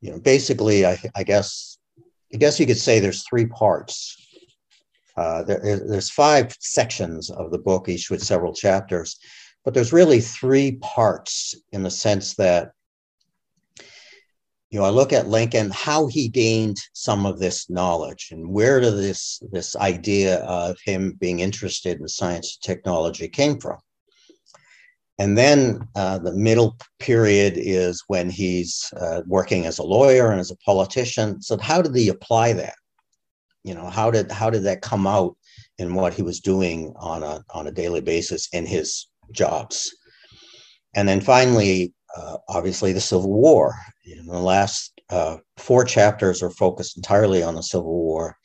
you 0.00 0.10
know, 0.10 0.20
basically, 0.20 0.86
I, 0.86 0.98
I 1.16 1.24
guess, 1.24 1.78
I 2.32 2.36
guess 2.36 2.60
you 2.60 2.66
could 2.66 2.78
say 2.78 3.00
there's 3.00 3.26
three 3.28 3.46
parts. 3.46 4.21
Uh, 5.16 5.42
there, 5.42 5.80
there's 5.86 6.10
five 6.10 6.56
sections 6.60 7.30
of 7.30 7.50
the 7.50 7.58
book, 7.58 7.88
each 7.88 8.10
with 8.10 8.22
several 8.22 8.54
chapters, 8.54 9.18
but 9.64 9.74
there's 9.74 9.92
really 9.92 10.20
three 10.20 10.72
parts 10.80 11.54
in 11.72 11.82
the 11.82 11.90
sense 11.90 12.34
that, 12.34 12.72
you 14.70 14.78
know, 14.78 14.86
I 14.86 14.90
look 14.90 15.12
at 15.12 15.28
Lincoln, 15.28 15.70
how 15.70 16.06
he 16.06 16.28
gained 16.28 16.78
some 16.94 17.26
of 17.26 17.38
this 17.38 17.68
knowledge, 17.68 18.28
and 18.30 18.50
where 18.50 18.80
did 18.80 18.94
this 18.94 19.42
this 19.52 19.76
idea 19.76 20.38
of 20.44 20.78
him 20.82 21.12
being 21.20 21.40
interested 21.40 22.00
in 22.00 22.08
science 22.08 22.56
and 22.56 22.74
technology 22.74 23.28
came 23.28 23.60
from. 23.60 23.78
And 25.18 25.36
then 25.36 25.86
uh, 25.94 26.18
the 26.18 26.32
middle 26.32 26.76
period 26.98 27.54
is 27.56 28.02
when 28.06 28.30
he's 28.30 28.90
uh, 28.98 29.20
working 29.26 29.66
as 29.66 29.78
a 29.78 29.84
lawyer 29.84 30.30
and 30.30 30.40
as 30.40 30.50
a 30.50 30.56
politician. 30.56 31.40
So 31.42 31.58
how 31.58 31.82
did 31.82 31.94
he 31.94 32.08
apply 32.08 32.54
that? 32.54 32.74
You 33.64 33.74
know, 33.74 33.88
how 33.88 34.10
did 34.10 34.30
how 34.30 34.50
did 34.50 34.64
that 34.64 34.82
come 34.82 35.06
out 35.06 35.36
in 35.78 35.94
what 35.94 36.14
he 36.14 36.22
was 36.22 36.40
doing 36.40 36.92
on 36.96 37.22
a 37.22 37.44
on 37.50 37.66
a 37.66 37.72
daily 37.72 38.00
basis 38.00 38.48
in 38.52 38.66
his 38.66 39.08
jobs? 39.32 39.94
And 40.94 41.08
then 41.08 41.20
finally, 41.20 41.92
uh, 42.16 42.38
obviously, 42.48 42.92
the 42.92 43.00
Civil 43.00 43.32
War. 43.32 43.74
Know, 44.04 44.32
the 44.32 44.40
last 44.40 45.00
uh, 45.10 45.38
four 45.56 45.84
chapters 45.84 46.42
are 46.42 46.50
focused 46.50 46.96
entirely 46.96 47.42
on 47.42 47.54
the 47.54 47.62
Civil 47.62 47.92
War 47.92 48.36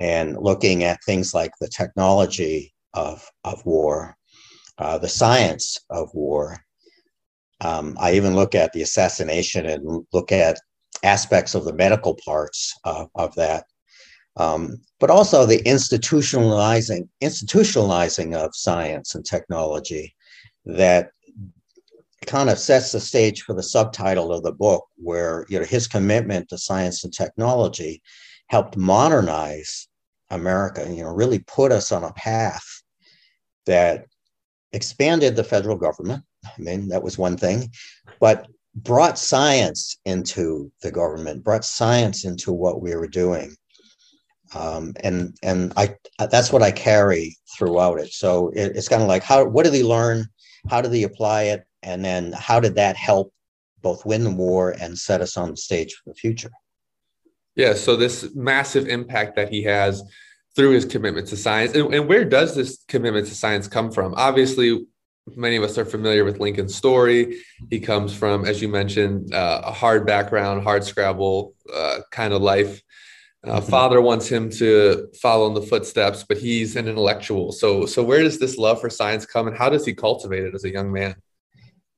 and 0.00 0.36
looking 0.38 0.84
at 0.84 1.04
things 1.04 1.34
like 1.34 1.52
the 1.60 1.68
technology 1.68 2.74
of 2.94 3.28
of 3.44 3.64
war 3.66 4.16
uh, 4.78 4.98
the 4.98 5.08
science 5.08 5.78
of 5.90 6.08
war. 6.14 6.58
Um, 7.60 7.96
I 8.00 8.14
even 8.14 8.34
look 8.34 8.54
at 8.54 8.72
the 8.72 8.82
assassination 8.82 9.66
and 9.66 10.04
look 10.12 10.32
at 10.32 10.58
aspects 11.02 11.54
of 11.54 11.64
the 11.64 11.72
medical 11.72 12.18
parts 12.24 12.74
of 12.84 13.34
that, 13.36 13.64
um, 14.36 14.80
but 15.00 15.10
also 15.10 15.46
the 15.46 15.62
institutionalizing 15.62 17.08
institutionalizing 17.22 18.34
of 18.34 18.54
science 18.54 19.14
and 19.14 19.24
technology 19.24 20.14
that 20.64 21.10
kind 22.26 22.48
of 22.48 22.58
sets 22.58 22.92
the 22.92 23.00
stage 23.00 23.42
for 23.42 23.54
the 23.54 23.62
subtitle 23.62 24.32
of 24.32 24.42
the 24.42 24.52
book, 24.52 24.86
where 24.96 25.46
you 25.48 25.58
know 25.58 25.64
his 25.64 25.86
commitment 25.86 26.48
to 26.48 26.58
science 26.58 27.04
and 27.04 27.12
technology 27.12 28.02
helped 28.48 28.76
modernize 28.76 29.88
America. 30.30 30.86
You 30.88 31.04
know, 31.04 31.10
really 31.10 31.40
put 31.40 31.72
us 31.72 31.92
on 31.92 32.04
a 32.04 32.12
path 32.12 32.64
that 33.66 34.06
expanded 34.72 35.36
the 35.36 35.44
federal 35.44 35.76
government. 35.76 36.24
I 36.44 36.60
mean, 36.60 36.88
that 36.88 37.02
was 37.02 37.16
one 37.16 37.36
thing, 37.36 37.70
but 38.20 38.46
brought 38.74 39.18
science 39.18 39.98
into 40.04 40.70
the 40.82 40.90
government, 40.90 41.44
brought 41.44 41.64
science 41.64 42.24
into 42.24 42.52
what 42.52 42.82
we 42.82 42.94
were 42.94 43.06
doing. 43.06 43.56
Um, 44.54 44.94
and 45.00 45.36
and 45.42 45.72
I 45.76 45.96
that's 46.18 46.52
what 46.52 46.62
I 46.62 46.70
carry 46.70 47.36
throughout 47.56 47.98
it. 47.98 48.12
So 48.12 48.50
it, 48.50 48.76
it's 48.76 48.88
kind 48.88 49.02
of 49.02 49.08
like 49.08 49.22
how 49.22 49.44
what 49.44 49.64
did 49.64 49.74
he 49.74 49.82
learn? 49.82 50.26
How 50.68 50.80
did 50.80 50.92
he 50.92 51.02
apply 51.02 51.44
it? 51.44 51.64
And 51.82 52.04
then 52.04 52.32
how 52.32 52.60
did 52.60 52.76
that 52.76 52.96
help 52.96 53.32
both 53.82 54.06
win 54.06 54.24
the 54.24 54.30
war 54.30 54.74
and 54.80 54.98
set 54.98 55.20
us 55.20 55.36
on 55.36 55.50
the 55.50 55.56
stage 55.56 55.94
for 55.94 56.10
the 56.10 56.14
future? 56.14 56.50
Yeah. 57.56 57.74
So 57.74 57.96
this 57.96 58.34
massive 58.34 58.88
impact 58.88 59.36
that 59.36 59.50
he 59.50 59.62
has 59.64 60.02
through 60.56 60.70
his 60.70 60.84
commitment 60.84 61.26
to 61.28 61.36
science. 61.36 61.74
And, 61.74 61.92
and, 61.92 62.08
where 62.08 62.24
does 62.24 62.54
this 62.54 62.84
commitment 62.86 63.26
to 63.26 63.34
science 63.34 63.66
come 63.66 63.90
from? 63.90 64.14
Obviously, 64.14 64.86
many 65.36 65.56
of 65.56 65.64
us 65.64 65.76
are 65.78 65.84
familiar 65.84 66.24
with 66.24 66.38
Lincoln's 66.38 66.74
story. 66.74 67.40
He 67.70 67.80
comes 67.80 68.14
from, 68.14 68.44
as 68.44 68.62
you 68.62 68.68
mentioned, 68.68 69.34
uh, 69.34 69.62
a 69.64 69.72
hard 69.72 70.06
background, 70.06 70.62
hard 70.62 70.84
scrabble 70.84 71.54
uh, 71.74 72.00
kind 72.10 72.32
of 72.32 72.42
life. 72.42 72.80
Uh. 73.46 73.60
Father 73.60 74.00
wants 74.00 74.26
him 74.26 74.48
to 74.50 75.08
follow 75.20 75.46
in 75.46 75.54
the 75.54 75.62
footsteps, 75.62 76.24
but 76.26 76.38
he's 76.38 76.76
an 76.76 76.88
intellectual. 76.88 77.52
So, 77.52 77.86
so 77.86 78.02
where 78.02 78.22
does 78.22 78.38
this 78.38 78.56
love 78.56 78.80
for 78.80 78.90
science 78.90 79.26
come, 79.26 79.46
and 79.46 79.56
how 79.56 79.68
does 79.68 79.84
he 79.84 79.94
cultivate 79.94 80.44
it 80.44 80.54
as 80.54 80.64
a 80.64 80.70
young 80.70 80.92
man? 80.92 81.14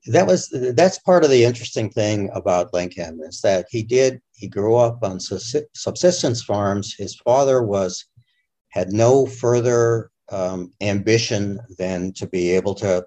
That 0.06 0.26
was 0.26 0.48
that's 0.76 0.98
part 1.00 1.24
of 1.24 1.30
the 1.30 1.44
interesting 1.44 1.90
thing 1.90 2.30
about 2.32 2.72
Lincoln 2.72 3.20
is 3.24 3.40
that 3.40 3.66
he 3.70 3.82
did 3.82 4.20
he 4.36 4.46
grew 4.48 4.76
up 4.76 5.02
on 5.02 5.18
subsistence 5.18 6.42
farms. 6.42 6.94
His 6.94 7.16
father 7.16 7.62
was 7.62 8.04
had 8.68 8.92
no 8.92 9.26
further 9.26 10.10
um, 10.30 10.70
ambition 10.80 11.58
than 11.78 12.12
to 12.12 12.26
be 12.26 12.50
able 12.50 12.74
to, 12.76 13.04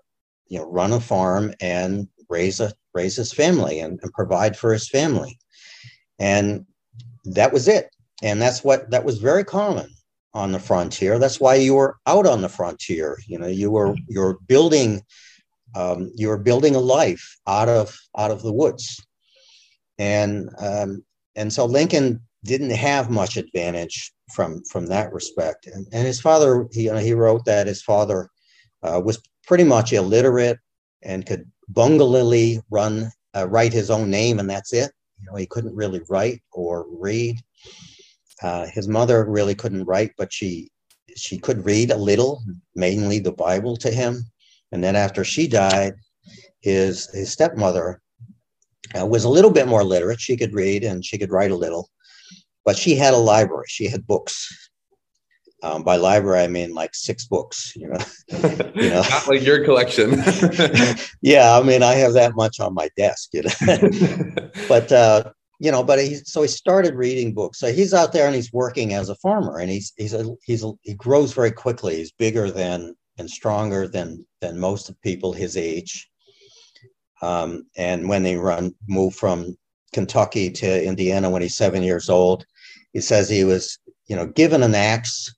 you 0.48 0.58
know, 0.58 0.70
run 0.70 0.92
a 0.92 1.00
farm 1.00 1.54
and 1.62 2.08
raise 2.28 2.60
a 2.60 2.74
raise 2.94 3.16
his 3.16 3.32
family 3.32 3.80
and, 3.80 4.00
and 4.02 4.12
provide 4.14 4.58
for 4.58 4.74
his 4.74 4.90
family, 4.90 5.38
and 6.18 6.66
that 7.26 7.54
was 7.54 7.68
it. 7.68 7.90
And 8.22 8.42
that's 8.42 8.64
what 8.64 8.90
that 8.92 9.06
was 9.06 9.20
very 9.20 9.44
common 9.44 9.90
on 10.34 10.52
the 10.52 10.60
frontier. 10.60 11.20
That's 11.20 11.40
why 11.40 11.56
you 11.56 11.76
were 11.76 11.98
out 12.06 12.28
on 12.28 12.42
the 12.42 12.50
frontier. 12.50 13.18
You 13.28 13.40
know, 13.40 13.48
you 13.48 13.72
were 13.72 13.96
you're 14.08 14.38
building 14.48 15.02
um, 15.76 16.12
you're 16.16 16.38
building 16.38 16.76
a 16.76 16.80
life 16.80 17.38
out 17.48 17.70
of 17.70 17.98
out 18.18 18.32
of 18.32 18.42
the 18.42 18.54
woods, 18.54 19.04
and 19.98 20.50
um, 20.60 21.04
and 21.36 21.52
so 21.52 21.66
Lincoln 21.66 22.22
didn't 22.44 22.72
have 22.72 23.10
much 23.10 23.38
advantage 23.38 24.12
from 24.34 24.64
from 24.64 24.86
that 24.88 25.14
respect. 25.14 25.68
And, 25.68 25.88
and 25.92 26.06
his 26.06 26.22
father, 26.22 26.68
he, 26.72 26.84
you 26.84 26.92
know, 26.92 27.00
he 27.00 27.14
wrote 27.14 27.46
that 27.46 27.68
his 27.68 27.82
father 27.82 28.30
uh, 28.84 29.02
was 29.04 29.22
pretty 29.48 29.64
much 29.64 29.94
illiterate 29.94 30.60
and 31.04 31.26
could 31.26 31.50
bunglily 31.72 32.62
run 32.70 33.12
uh, 33.36 33.48
write 33.48 33.74
his 33.74 33.90
own 33.90 34.10
name, 34.10 34.40
and 34.40 34.50
that's 34.50 34.74
it. 34.74 34.92
You 35.20 35.28
know, 35.30 35.38
he 35.38 35.46
couldn't 35.46 35.76
really 35.76 36.02
write 36.10 36.42
or 36.52 36.86
read. 36.90 37.38
Uh, 38.42 38.66
his 38.68 38.88
mother 38.88 39.26
really 39.26 39.56
couldn't 39.56 39.86
write, 39.86 40.12
but 40.18 40.32
she 40.32 40.72
she 41.16 41.38
could 41.38 41.66
read 41.66 41.92
a 41.92 41.98
little, 41.98 42.42
mainly 42.76 43.20
the 43.20 43.32
Bible 43.32 43.76
to 43.78 43.92
him. 43.92 44.24
And 44.72 44.84
then 44.84 44.96
after 44.96 45.24
she 45.24 45.48
died, 45.48 45.96
his 46.62 47.10
his 47.12 47.32
stepmother 47.32 48.02
uh, 49.00 49.06
was 49.06 49.24
a 49.24 49.30
little 49.30 49.52
bit 49.52 49.68
more 49.68 49.84
literate. 49.84 50.20
She 50.20 50.38
could 50.38 50.54
read 50.54 50.84
and 50.84 51.04
she 51.04 51.18
could 51.18 51.32
write 51.32 51.52
a 51.52 51.56
little, 51.56 51.90
but 52.66 52.78
she 52.78 52.96
had 52.96 53.14
a 53.14 53.18
library, 53.18 53.66
she 53.68 53.88
had 53.88 54.08
books. 54.08 54.70
Um, 55.62 55.84
by 55.84 55.98
library, 55.98 56.42
I 56.42 56.48
mean 56.48 56.74
like 56.74 56.96
six 56.96 57.26
books. 57.26 57.76
You 57.76 57.90
know, 57.90 58.00
you 58.76 58.90
know, 58.90 59.02
not 59.02 59.28
like 59.28 59.44
your 59.44 59.66
collection. 59.66 60.12
yeah, 61.22 61.58
I 61.58 61.64
mean, 61.64 61.84
I 61.84 61.96
have 61.96 62.14
that 62.14 62.34
much 62.36 62.62
on 62.62 62.74
my 62.74 62.90
desk. 62.96 63.32
You 63.34 63.44
know, 63.44 64.50
but 64.70 64.90
uh, 64.90 65.34
you 65.60 65.72
know, 65.72 65.84
but 65.84 66.00
he 66.00 66.16
so 66.16 66.42
he 66.42 66.48
started 66.48 66.96
reading 66.96 67.34
books. 67.34 67.60
So 67.60 67.72
he's 67.72 67.94
out 67.94 68.14
there 68.14 68.26
and 68.26 68.36
he's 68.36 68.54
working 68.54 68.94
as 68.94 69.10
a 69.10 69.16
farmer, 69.16 69.60
and 69.60 69.70
he's 69.70 69.94
he's 69.98 70.14
a, 70.14 70.34
he's 70.44 70.64
a, 70.64 70.72
he 70.82 70.94
grows 70.94 71.34
very 71.34 71.52
quickly. 71.52 71.98
He's 71.98 72.14
bigger 72.14 72.50
than 72.50 72.96
and 73.18 73.30
stronger 73.30 73.88
than 73.88 74.26
than 74.40 74.58
most 74.58 74.90
of 74.90 75.00
people 75.02 75.34
his 75.34 75.58
age. 75.58 76.10
Um, 77.22 77.66
and 77.76 78.08
when 78.08 78.24
they 78.24 78.38
run 78.38 78.74
move 78.88 79.14
from 79.16 79.58
Kentucky 79.94 80.50
to 80.50 80.86
Indiana 80.86 81.30
when 81.30 81.42
he's 81.42 81.58
seven 81.58 81.84
years 81.84 82.10
old, 82.10 82.46
he 82.94 83.02
says 83.02 83.30
he 83.30 83.44
was 83.44 83.78
you 84.08 84.16
know 84.16 84.28
given 84.28 84.64
an 84.64 84.76
axe, 84.76 85.36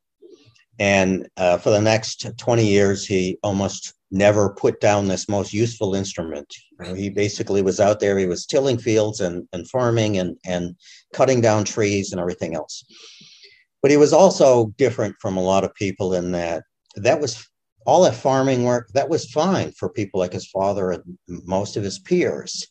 and 0.77 1.27
uh, 1.37 1.57
for 1.57 1.71
the 1.71 1.81
next 1.81 2.27
twenty 2.37 2.67
years 2.67 3.07
he 3.07 3.39
almost 3.41 3.95
never 4.11 4.53
put 4.53 4.81
down 4.81 5.07
this 5.07 5.29
most 5.29 5.53
useful 5.53 5.95
instrument. 5.95 6.53
You 6.71 6.87
know, 6.87 6.93
he 6.93 7.09
basically 7.09 7.61
was 7.61 7.79
out 7.79 7.99
there, 7.99 8.17
he 8.17 8.25
was 8.25 8.45
tilling 8.45 8.77
fields 8.77 9.21
and, 9.21 9.47
and 9.53 9.69
farming 9.69 10.17
and, 10.17 10.37
and 10.45 10.75
cutting 11.13 11.41
down 11.41 11.63
trees 11.63 12.11
and 12.11 12.19
everything 12.19 12.55
else. 12.55 12.83
But 13.81 13.91
he 13.91 13.97
was 13.97 14.13
also 14.13 14.73
different 14.77 15.15
from 15.19 15.37
a 15.37 15.43
lot 15.43 15.63
of 15.63 15.73
people 15.75 16.13
in 16.13 16.31
that 16.33 16.63
that 16.97 17.19
was 17.19 17.47
all 17.85 18.03
that 18.03 18.15
farming 18.15 18.63
work, 18.63 18.89
that 18.93 19.09
was 19.09 19.31
fine 19.31 19.71
for 19.71 19.89
people 19.89 20.19
like 20.19 20.33
his 20.33 20.47
father 20.47 20.91
and 20.91 21.03
most 21.27 21.77
of 21.77 21.83
his 21.83 21.99
peers. 21.99 22.67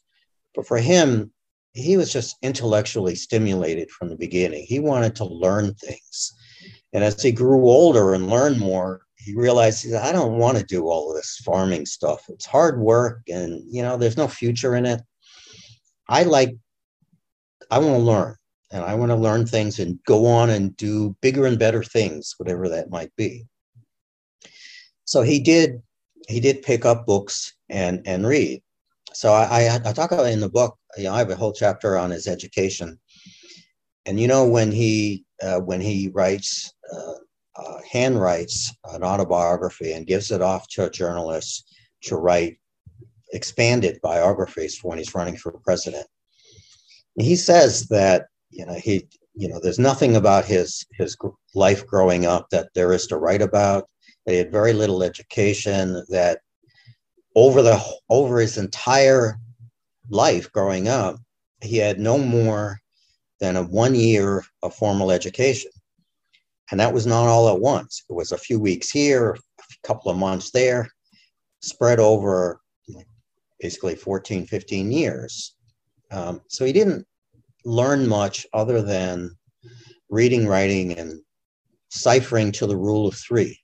But 0.55 0.67
for 0.67 0.79
him, 0.79 1.33
he 1.73 1.97
was 1.97 2.13
just 2.13 2.37
intellectually 2.43 3.15
stimulated 3.15 3.91
from 3.91 4.09
the 4.09 4.17
beginning. 4.17 4.65
He 4.67 4.79
wanted 4.79 5.17
to 5.17 5.25
learn 5.25 5.75
things. 5.75 6.33
And 6.93 7.05
as 7.05 7.23
he 7.23 7.33
grew 7.33 7.69
older 7.69 8.15
and 8.15 8.29
learned 8.29 8.59
more, 8.59 9.03
he 9.25 9.35
realized 9.35 9.83
he 9.83 9.91
said, 9.91 10.03
I 10.03 10.13
don't 10.13 10.39
want 10.39 10.59
to 10.59 10.65
do 10.65 10.89
all 10.89 11.13
this 11.13 11.41
farming 11.45 11.87
stuff. 11.87 12.25
It's 12.29 12.47
hard 12.47 12.81
work 12.81 13.23
and 13.29 13.63
you 13.67 13.83
know 13.83 13.97
there's 13.97 14.17
no 14.17 14.29
future 14.29 14.77
in 14.77 14.87
it. 14.87 15.03
I 16.09 16.25
like 16.25 16.57
I 17.71 17.79
want 17.79 17.97
to 17.97 18.03
learn 18.03 18.37
and 18.73 18.85
I 18.85 18.95
want 18.95 19.11
to 19.11 19.17
learn 19.17 19.47
things 19.47 19.79
and 19.79 19.99
go 20.07 20.27
on 20.27 20.51
and 20.51 20.77
do 20.77 21.17
bigger 21.21 21.47
and 21.47 21.59
better 21.59 21.83
things, 21.83 22.35
whatever 22.39 22.69
that 22.69 22.91
might 22.91 23.15
be. 23.17 23.47
So 25.05 25.23
he 25.23 25.41
did 25.41 25.83
he 26.29 26.41
did 26.41 26.63
pick 26.63 26.85
up 26.85 27.07
books 27.07 27.55
and 27.69 28.03
and 28.07 28.27
read. 28.27 28.63
So 29.13 29.33
I, 29.33 29.65
I, 29.65 29.81
I 29.85 29.93
talk 29.93 30.13
about 30.13 30.27
in 30.27 30.41
the 30.41 30.49
book, 30.49 30.79
you 30.97 31.05
know, 31.05 31.13
I 31.13 31.19
have 31.19 31.31
a 31.31 31.37
whole 31.37 31.53
chapter 31.53 31.99
on 31.99 32.11
his 32.11 32.29
education. 32.29 32.99
And 34.07 34.21
you 34.21 34.29
know 34.29 34.47
when 34.47 34.73
he 34.73 35.25
uh, 35.43 35.61
when 35.61 35.81
he 35.81 36.09
writes 36.09 36.73
uh, 36.93 37.15
uh, 37.61 37.79
handwrites 37.93 38.71
an 38.93 39.03
autobiography 39.03 39.93
and 39.93 40.07
gives 40.07 40.31
it 40.31 40.43
off 40.43 40.67
to 40.69 40.87
a 40.87 40.91
journalist 40.91 41.75
to 42.03 42.17
write 42.17 42.59
expanded 43.33 43.99
biographies 44.03 44.77
for 44.77 44.89
when 44.89 44.99
he's 44.99 45.15
running 45.15 45.37
for 45.37 45.53
president. 45.65 46.07
And 47.17 47.27
he 47.27 47.37
says 47.37 47.87
that 47.89 48.27
you 48.51 48.67
know 48.67 48.75
he 48.75 49.09
you 49.35 49.49
know 49.49 49.61
there's 49.61 49.79
nothing 49.79 50.17
about 50.17 50.45
his 50.45 50.85
his 50.93 51.17
life 51.55 51.87
growing 51.87 52.27
up 52.27 52.49
that 52.51 52.69
there 52.75 52.93
is 52.93 53.07
to 53.09 53.17
write 53.17 53.43
about. 53.43 53.89
He 54.27 54.37
had 54.37 54.53
very 54.53 54.73
little 54.73 55.03
education. 55.03 56.05
That 56.09 56.41
over 57.35 57.63
the 57.63 57.81
over 58.09 58.39
his 58.39 58.59
entire 58.59 59.39
life 60.09 60.51
growing 60.53 60.89
up, 60.89 61.17
he 61.63 61.77
had 61.77 61.99
no 61.99 62.19
more 62.19 62.81
than 63.41 63.57
a 63.57 63.63
one 63.63 63.95
year 63.95 64.45
of 64.63 64.75
formal 64.75 65.11
education. 65.11 65.71
And 66.71 66.79
that 66.79 66.93
was 66.93 67.07
not 67.07 67.27
all 67.27 67.49
at 67.49 67.61
once. 67.61 68.05
It 68.09 68.13
was 68.13 68.33
a 68.33 68.39
few 68.39 68.59
weeks 68.59 68.91
here, 68.91 69.33
a 69.33 69.87
couple 69.87 70.11
of 70.11 70.17
months 70.17 70.51
there, 70.51 70.89
spread 71.61 71.99
over 71.99 72.61
basically 73.61 73.97
14, 73.97 74.47
15 74.47 74.93
years. 74.93 75.57
Um, 76.11 76.41
so 76.49 76.65
he 76.65 76.73
didn't 76.73 77.07
learn 77.65 78.09
much 78.09 78.47
other 78.53 78.83
than 78.83 79.31
reading, 80.09 80.47
writing, 80.47 80.99
and 80.99 81.21
ciphering 81.91 82.53
to 82.53 82.67
the 82.67 82.77
rule 82.77 83.07
of 83.07 83.15
three. 83.15 83.59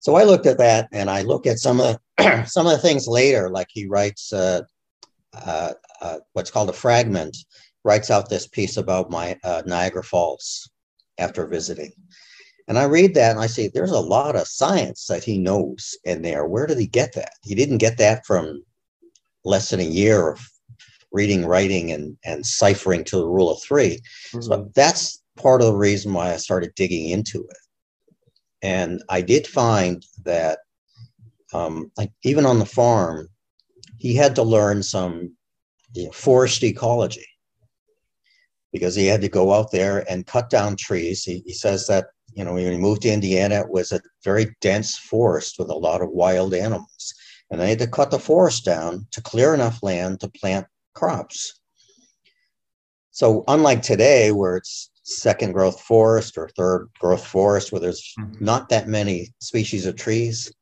So 0.00 0.16
I 0.16 0.24
looked 0.24 0.46
at 0.46 0.58
that, 0.58 0.88
and 0.92 1.08
I 1.08 1.22
look 1.22 1.46
at 1.46 1.58
some 1.58 1.80
of 1.80 1.98
the, 2.18 2.44
some 2.46 2.66
of 2.66 2.72
the 2.72 2.78
things 2.78 3.08
later, 3.08 3.48
like 3.48 3.68
he 3.70 3.86
writes 3.86 4.32
uh, 4.32 4.62
uh, 5.32 5.72
uh, 6.00 6.18
what's 6.34 6.50
called 6.50 6.68
a 6.68 6.74
fragment, 6.74 7.36
writes 7.84 8.10
out 8.10 8.28
this 8.28 8.46
piece 8.46 8.76
about 8.76 9.10
my 9.10 9.38
uh, 9.44 9.62
Niagara 9.66 10.04
Falls, 10.04 10.70
after 11.18 11.46
visiting. 11.46 11.92
And 12.66 12.78
I 12.78 12.84
read 12.84 13.14
that 13.14 13.32
and 13.32 13.40
I 13.40 13.46
say, 13.46 13.68
there's 13.68 13.90
a 13.90 14.00
lot 14.00 14.36
of 14.36 14.48
science 14.48 15.06
that 15.06 15.24
he 15.24 15.38
knows 15.38 15.96
in 16.04 16.22
there. 16.22 16.46
Where 16.46 16.66
did 16.66 16.78
he 16.78 16.86
get 16.86 17.12
that? 17.14 17.32
He 17.42 17.54
didn't 17.54 17.78
get 17.78 17.98
that 17.98 18.24
from 18.24 18.62
less 19.44 19.70
than 19.70 19.80
a 19.80 19.84
year 19.84 20.30
of 20.30 20.48
reading, 21.12 21.44
writing, 21.44 21.92
and, 21.92 22.16
and 22.24 22.44
ciphering 22.44 23.04
to 23.04 23.16
the 23.16 23.28
rule 23.28 23.50
of 23.50 23.62
3 23.62 23.96
mm-hmm. 23.96 24.40
So 24.40 24.70
that's 24.74 25.22
part 25.36 25.60
of 25.60 25.66
the 25.68 25.76
reason 25.76 26.12
why 26.12 26.32
I 26.32 26.38
started 26.38 26.74
digging 26.74 27.10
into 27.10 27.40
it. 27.40 27.56
And 28.62 29.02
I 29.10 29.20
did 29.20 29.46
find 29.46 30.04
that, 30.24 30.60
um, 31.52 31.92
like 31.98 32.10
even 32.22 32.46
on 32.46 32.58
the 32.58 32.66
farm, 32.66 33.28
he 33.98 34.16
had 34.16 34.34
to 34.36 34.42
learn 34.42 34.82
some 34.82 35.36
you 35.92 36.06
know, 36.06 36.12
forest 36.12 36.64
ecology 36.64 37.26
because 38.74 38.96
he 38.96 39.06
had 39.06 39.20
to 39.20 39.28
go 39.28 39.54
out 39.54 39.70
there 39.70 40.04
and 40.10 40.26
cut 40.26 40.50
down 40.50 40.74
trees. 40.74 41.22
He, 41.22 41.44
he 41.46 41.52
says 41.52 41.86
that, 41.86 42.06
you 42.34 42.44
know, 42.44 42.54
when 42.54 42.72
he 42.72 42.76
moved 42.76 43.02
to 43.02 43.12
Indiana, 43.12 43.60
it 43.60 43.70
was 43.70 43.92
a 43.92 44.00
very 44.24 44.52
dense 44.60 44.98
forest 44.98 45.60
with 45.60 45.70
a 45.70 45.74
lot 45.74 46.02
of 46.02 46.10
wild 46.10 46.52
animals. 46.52 47.14
And 47.52 47.60
they 47.60 47.70
had 47.70 47.78
to 47.78 47.86
cut 47.86 48.10
the 48.10 48.18
forest 48.18 48.64
down 48.64 49.06
to 49.12 49.22
clear 49.22 49.54
enough 49.54 49.80
land 49.84 50.18
to 50.20 50.28
plant 50.28 50.66
crops. 50.92 51.60
So, 53.12 53.44
unlike 53.46 53.80
today, 53.80 54.32
where 54.32 54.56
it's 54.56 54.90
second 55.04 55.52
growth 55.52 55.80
forest 55.80 56.36
or 56.36 56.48
third 56.48 56.90
growth 56.98 57.24
forest, 57.24 57.70
where 57.70 57.80
there's 57.80 58.12
mm-hmm. 58.18 58.44
not 58.44 58.70
that 58.70 58.88
many 58.88 59.32
species 59.38 59.86
of 59.86 59.94
trees, 59.94 60.52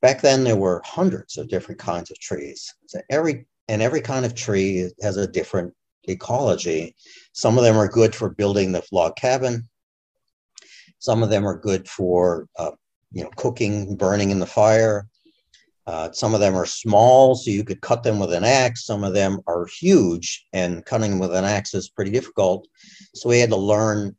back 0.00 0.22
then 0.22 0.44
there 0.44 0.56
were 0.56 0.80
hundreds 0.82 1.36
of 1.36 1.48
different 1.48 1.78
kinds 1.78 2.10
of 2.10 2.18
trees. 2.20 2.74
So 2.86 3.02
every 3.10 3.44
and 3.68 3.82
every 3.82 4.00
kind 4.00 4.24
of 4.24 4.34
tree 4.34 4.90
has 5.02 5.18
a 5.18 5.26
different 5.26 5.74
ecology. 6.04 6.94
Some 7.32 7.58
of 7.58 7.64
them 7.64 7.76
are 7.76 7.88
good 7.88 8.14
for 8.14 8.30
building 8.30 8.72
the 8.72 8.82
log 8.92 9.16
cabin. 9.16 9.68
Some 10.98 11.22
of 11.22 11.30
them 11.30 11.46
are 11.46 11.58
good 11.58 11.88
for 11.88 12.48
uh, 12.58 12.72
you 13.12 13.24
know 13.24 13.30
cooking, 13.36 13.96
burning 13.96 14.30
in 14.30 14.40
the 14.40 14.46
fire. 14.46 15.08
Uh, 15.86 16.12
some 16.12 16.34
of 16.34 16.40
them 16.40 16.54
are 16.54 16.66
small, 16.66 17.34
so 17.34 17.50
you 17.50 17.64
could 17.64 17.80
cut 17.80 18.02
them 18.02 18.18
with 18.18 18.32
an 18.34 18.44
axe. 18.44 18.84
Some 18.84 19.04
of 19.04 19.14
them 19.14 19.40
are 19.46 19.66
huge, 19.80 20.46
and 20.52 20.84
cutting 20.84 21.12
them 21.12 21.18
with 21.18 21.34
an 21.34 21.44
axe 21.44 21.72
is 21.72 21.88
pretty 21.88 22.10
difficult. 22.10 22.68
So 23.14 23.28
we 23.30 23.38
had 23.38 23.48
to 23.50 23.56
learn 23.56 24.14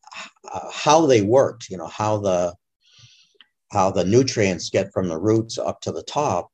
uh, 0.51 0.71
how 0.73 1.05
they 1.05 1.21
worked. 1.21 1.69
You 1.69 1.77
know 1.77 1.87
how 1.87 2.17
the 2.17 2.55
how 3.71 3.91
the 3.91 4.03
nutrients 4.03 4.69
get 4.69 4.91
from 4.91 5.07
the 5.07 5.19
roots 5.19 5.59
up 5.59 5.79
to 5.81 5.91
the 5.91 6.03
top, 6.03 6.49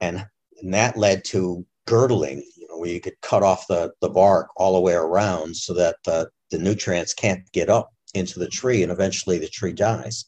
and, 0.00 0.24
and 0.60 0.72
that 0.72 0.96
led 0.96 1.24
to 1.24 1.66
girdling 1.86 2.44
where 2.82 2.90
you 2.90 3.00
could 3.00 3.20
cut 3.20 3.44
off 3.44 3.68
the, 3.68 3.92
the 4.00 4.08
bark 4.08 4.48
all 4.56 4.72
the 4.74 4.80
way 4.80 4.94
around 4.94 5.56
so 5.56 5.72
that 5.72 5.94
the, 6.04 6.28
the 6.50 6.58
nutrients 6.58 7.14
can't 7.14 7.40
get 7.52 7.70
up 7.70 7.94
into 8.14 8.40
the 8.40 8.48
tree 8.48 8.82
and 8.82 8.90
eventually 8.90 9.38
the 9.38 9.46
tree 9.46 9.72
dies. 9.72 10.24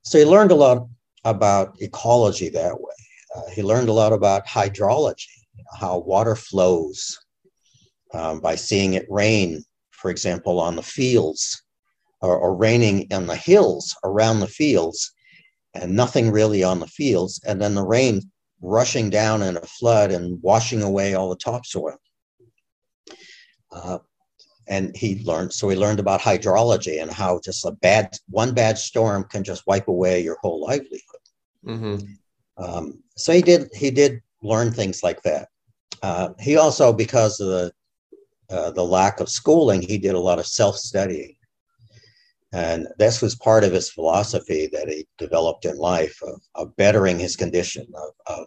So 0.00 0.16
he 0.16 0.24
learned 0.24 0.50
a 0.50 0.54
lot 0.54 0.88
about 1.26 1.76
ecology 1.82 2.48
that 2.48 2.80
way. 2.80 2.94
Uh, 3.36 3.50
he 3.50 3.62
learned 3.62 3.90
a 3.90 3.92
lot 3.92 4.14
about 4.14 4.46
hydrology, 4.46 5.28
how 5.78 5.98
water 5.98 6.34
flows 6.34 7.18
um, 8.14 8.40
by 8.40 8.54
seeing 8.54 8.94
it 8.94 9.04
rain, 9.10 9.62
for 9.90 10.10
example, 10.10 10.60
on 10.60 10.76
the 10.76 10.82
fields 10.82 11.64
or, 12.22 12.34
or 12.34 12.56
raining 12.56 13.06
on 13.12 13.26
the 13.26 13.36
hills 13.36 13.94
around 14.04 14.40
the 14.40 14.48
fields 14.48 15.12
and 15.74 15.94
nothing 15.94 16.30
really 16.30 16.64
on 16.64 16.80
the 16.80 16.86
fields. 16.86 17.42
And 17.46 17.60
then 17.60 17.74
the 17.74 17.84
rain 17.84 18.22
rushing 18.60 19.10
down 19.10 19.42
in 19.42 19.56
a 19.56 19.60
flood 19.60 20.10
and 20.10 20.40
washing 20.42 20.82
away 20.82 21.14
all 21.14 21.28
the 21.28 21.36
topsoil. 21.36 21.96
Uh, 23.70 23.98
and 24.66 24.96
he 24.96 25.22
learned, 25.24 25.52
so 25.52 25.68
he 25.68 25.76
learned 25.76 26.00
about 26.00 26.20
hydrology 26.20 27.02
and 27.02 27.10
how 27.10 27.40
just 27.44 27.64
a 27.66 27.72
bad, 27.72 28.16
one 28.30 28.54
bad 28.54 28.78
storm 28.78 29.24
can 29.24 29.44
just 29.44 29.66
wipe 29.66 29.88
away 29.88 30.22
your 30.22 30.38
whole 30.40 30.62
livelihood. 30.62 31.20
Mm-hmm. 31.66 32.64
Um, 32.64 33.02
so 33.16 33.32
he 33.32 33.42
did, 33.42 33.68
he 33.74 33.90
did 33.90 34.22
learn 34.42 34.72
things 34.72 35.02
like 35.02 35.20
that. 35.22 35.48
Uh, 36.02 36.30
he 36.40 36.56
also, 36.56 36.92
because 36.92 37.40
of 37.40 37.48
the, 37.48 37.72
uh, 38.50 38.70
the 38.70 38.84
lack 38.84 39.20
of 39.20 39.28
schooling, 39.28 39.82
he 39.82 39.98
did 39.98 40.14
a 40.14 40.20
lot 40.20 40.38
of 40.38 40.46
self 40.46 40.76
studying. 40.76 41.34
And 42.54 42.86
this 42.98 43.20
was 43.20 43.34
part 43.34 43.64
of 43.64 43.72
his 43.72 43.90
philosophy 43.90 44.68
that 44.72 44.88
he 44.88 45.08
developed 45.18 45.64
in 45.64 45.76
life 45.76 46.16
of, 46.22 46.40
of 46.54 46.76
bettering 46.76 47.18
his 47.18 47.34
condition, 47.34 47.84
of, 47.96 48.10
of, 48.28 48.46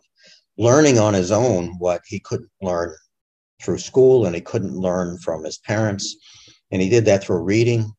learning 0.58 0.98
on 0.98 1.14
his 1.14 1.32
own 1.32 1.76
what 1.78 2.02
he 2.08 2.20
couldn't 2.20 2.50
learn 2.62 2.96
through 3.62 3.78
school 3.78 4.26
and 4.26 4.34
he 4.34 4.42
couldn't 4.42 4.74
learn 4.76 5.18
from 5.20 5.44
his 5.44 5.58
parents. 5.60 6.16
And 6.72 6.82
he 6.82 6.90
did 6.90 7.06
that 7.06 7.24
through 7.24 7.44
reading. 7.44 7.92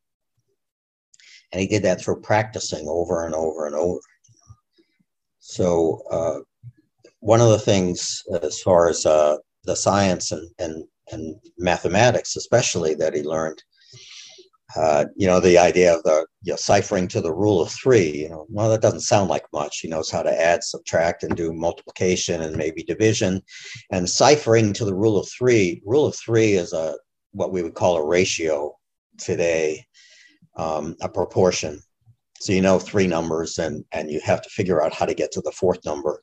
And 1.52 1.60
he 1.60 1.68
did 1.68 1.82
that 1.84 2.00
through 2.00 2.22
practicing 2.22 2.88
over 2.88 3.26
and 3.26 3.34
over 3.34 3.66
and 3.66 3.76
over. 3.76 4.00
So, 5.38 6.02
uh, 6.10 6.40
one 7.20 7.40
of 7.40 7.50
the 7.50 7.58
things 7.58 8.22
as 8.42 8.60
far 8.62 8.88
as 8.88 9.04
uh, 9.04 9.36
the 9.64 9.76
science 9.76 10.32
and, 10.32 10.48
and, 10.58 10.84
and 11.12 11.36
mathematics, 11.58 12.34
especially 12.34 12.94
that 12.94 13.14
he 13.14 13.22
learned, 13.22 13.62
uh, 14.76 15.06
you 15.16 15.26
know, 15.26 15.40
the 15.40 15.56
idea 15.56 15.94
of 15.94 16.02
the 16.02 16.26
you 16.42 16.52
know, 16.52 16.56
ciphering 16.56 17.08
to 17.08 17.20
the 17.20 17.32
rule 17.32 17.60
of 17.60 17.70
three, 17.70 18.10
you 18.10 18.28
know, 18.28 18.46
well, 18.50 18.68
that 18.68 18.82
doesn't 18.82 19.00
sound 19.00 19.30
like 19.30 19.44
much. 19.52 19.80
He 19.80 19.88
knows 19.88 20.10
how 20.10 20.22
to 20.22 20.40
add, 20.40 20.62
subtract, 20.62 21.22
and 21.22 21.34
do 21.34 21.52
multiplication 21.54 22.42
and 22.42 22.56
maybe 22.56 22.82
division. 22.82 23.40
And 23.90 24.08
ciphering 24.08 24.74
to 24.74 24.84
the 24.84 24.94
rule 24.94 25.16
of 25.16 25.28
three, 25.28 25.82
rule 25.86 26.06
of 26.06 26.16
three 26.16 26.52
is 26.52 26.72
a 26.72 26.96
what 27.32 27.52
we 27.52 27.62
would 27.62 27.74
call 27.74 27.96
a 27.96 28.06
ratio 28.06 28.74
today, 29.18 29.86
um, 30.56 30.96
a 31.00 31.08
proportion. 31.08 31.80
So 32.40 32.52
you 32.52 32.60
know 32.60 32.78
three 32.78 33.06
numbers, 33.06 33.58
and 33.58 33.84
and 33.92 34.10
you 34.10 34.20
have 34.22 34.42
to 34.42 34.50
figure 34.50 34.82
out 34.82 34.94
how 34.94 35.06
to 35.06 35.14
get 35.14 35.32
to 35.32 35.40
the 35.40 35.52
fourth 35.52 35.84
number. 35.84 36.22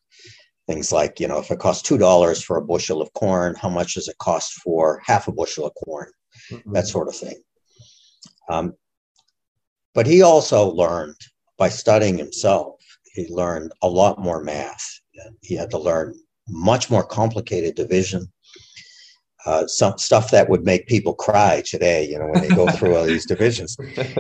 Things 0.68 0.92
like, 0.92 1.20
you 1.20 1.28
know, 1.28 1.40
if 1.40 1.52
it 1.52 1.60
costs 1.60 1.84
two 1.84 1.98
dollars 1.98 2.44
for 2.44 2.58
a 2.58 2.66
bushel 2.66 3.02
of 3.02 3.12
corn, 3.14 3.56
how 3.56 3.70
much 3.70 3.96
does 3.96 4.08
it 4.08 4.18
cost 4.20 4.54
for 4.54 5.02
half 5.04 5.28
a 5.28 5.32
bushel 5.32 5.66
of 5.66 5.74
corn? 5.74 6.12
Mm-hmm. 6.52 6.74
That 6.74 6.88
sort 6.88 7.08
of 7.08 7.16
thing. 7.16 7.42
Um, 8.50 8.74
but 9.94 10.06
he 10.06 10.22
also 10.22 10.70
learned 10.70 11.16
by 11.58 11.70
studying 11.70 12.18
himself, 12.18 12.76
he 13.14 13.28
learned 13.30 13.72
a 13.82 13.90
lot 13.90 14.20
more 14.20 14.44
math. 14.44 15.00
He 15.42 15.56
had 15.56 15.72
to 15.72 15.78
learn 15.78 16.14
much 16.48 16.90
more 16.90 17.04
complicated 17.04 17.76
division. 17.76 18.32
Uh, 19.46 19.66
some 19.68 19.98
stuff 19.98 20.32
that 20.32 20.50
would 20.50 20.66
make 20.66 20.88
people 20.88 21.14
cry 21.14 21.62
today, 21.66 22.08
you 22.08 22.18
know, 22.18 22.26
when 22.26 22.42
they 22.42 22.56
go 22.56 22.68
through 22.72 22.96
all 22.96 23.06
these 23.06 23.28
divisions, 23.28 23.78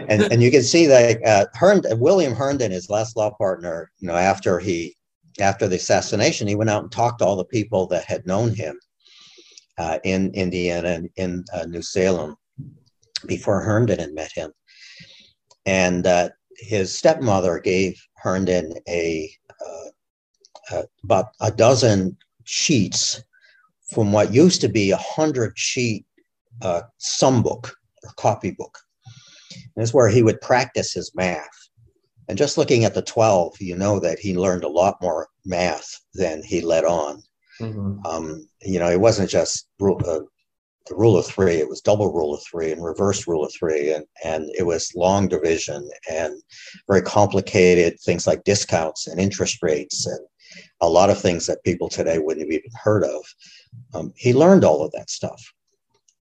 and 0.07 0.21
and 0.21 0.43
you 0.43 0.51
can 0.51 0.61
see 0.61 0.85
that 0.85 1.25
uh, 1.25 1.45
Herndon, 1.55 1.99
William 1.99 2.35
Herndon, 2.35 2.71
his 2.71 2.91
last 2.91 3.17
law 3.17 3.31
partner, 3.31 3.91
you 3.97 4.07
know, 4.07 4.15
after 4.15 4.59
he 4.59 4.95
after 5.39 5.67
the 5.67 5.77
assassination, 5.77 6.47
he 6.47 6.55
went 6.55 6.69
out 6.69 6.83
and 6.83 6.91
talked 6.91 7.19
to 7.19 7.25
all 7.25 7.35
the 7.35 7.45
people 7.45 7.87
that 7.87 8.05
had 8.05 8.25
known 8.27 8.53
him 8.53 8.79
uh, 9.79 9.97
in 10.03 10.31
Indiana 10.33 10.89
and 10.89 11.09
in 11.15 11.43
uh, 11.53 11.65
New 11.65 11.81
Salem, 11.81 12.35
before 13.27 13.61
Herndon 13.61 13.99
had 13.99 14.13
met 14.13 14.31
him. 14.33 14.51
And 15.65 16.05
uh, 16.05 16.29
his 16.57 16.97
stepmother 16.97 17.59
gave 17.59 17.99
Herndon 18.17 18.73
a 18.87 19.31
uh, 20.71 20.83
about 21.03 21.27
a 21.41 21.51
dozen 21.51 22.17
sheets 22.43 23.21
from 23.91 24.11
what 24.11 24.33
used 24.33 24.61
to 24.61 24.69
be 24.69 24.91
a 24.91 24.97
hundred 24.97 25.57
sheet 25.57 26.05
uh, 26.61 26.81
sum 26.97 27.43
book 27.43 27.75
or 28.03 28.11
copybook. 28.17 28.77
And 29.53 29.83
this 29.83 29.89
is 29.89 29.93
where 29.93 30.09
he 30.09 30.23
would 30.23 30.41
practice 30.41 30.93
his 30.93 31.11
math. 31.15 31.49
And 32.27 32.37
just 32.37 32.57
looking 32.57 32.85
at 32.85 32.95
the 32.95 33.03
12, 33.03 33.61
you 33.61 33.75
know 33.75 33.99
that 33.99 34.17
he 34.17 34.35
learned 34.35 34.63
a 34.63 34.69
lot 34.69 34.99
more 35.01 35.27
math 35.45 35.87
than 36.15 36.41
he 36.43 36.61
let 36.61 36.83
on. 36.83 37.21
Mm-hmm. 37.61 38.05
Um, 38.05 38.49
you 38.63 38.79
know, 38.79 38.89
it 38.89 38.99
wasn't 38.99 39.29
just 39.29 39.67
uh, 39.79 40.19
the 40.87 40.95
rule 40.95 41.17
of 41.17 41.25
three. 41.25 41.55
It 41.55 41.69
was 41.69 41.81
double 41.81 42.13
rule 42.13 42.33
of 42.33 42.43
three 42.43 42.71
and 42.71 42.83
reverse 42.83 43.27
rule 43.27 43.45
of 43.45 43.53
three, 43.53 43.91
and 43.93 44.05
and 44.23 44.49
it 44.57 44.63
was 44.63 44.93
long 44.95 45.27
division 45.27 45.89
and 46.09 46.41
very 46.87 47.01
complicated 47.01 47.99
things 47.99 48.27
like 48.27 48.43
discounts 48.43 49.07
and 49.07 49.19
interest 49.19 49.61
rates 49.63 50.05
and 50.05 50.19
a 50.81 50.89
lot 50.89 51.09
of 51.09 51.19
things 51.19 51.47
that 51.47 51.63
people 51.63 51.89
today 51.89 52.19
wouldn't 52.19 52.45
have 52.45 52.57
even 52.57 52.71
heard 52.75 53.03
of. 53.03 53.21
Um, 53.93 54.13
he 54.15 54.33
learned 54.33 54.63
all 54.63 54.83
of 54.83 54.91
that 54.91 55.09
stuff. 55.09 55.41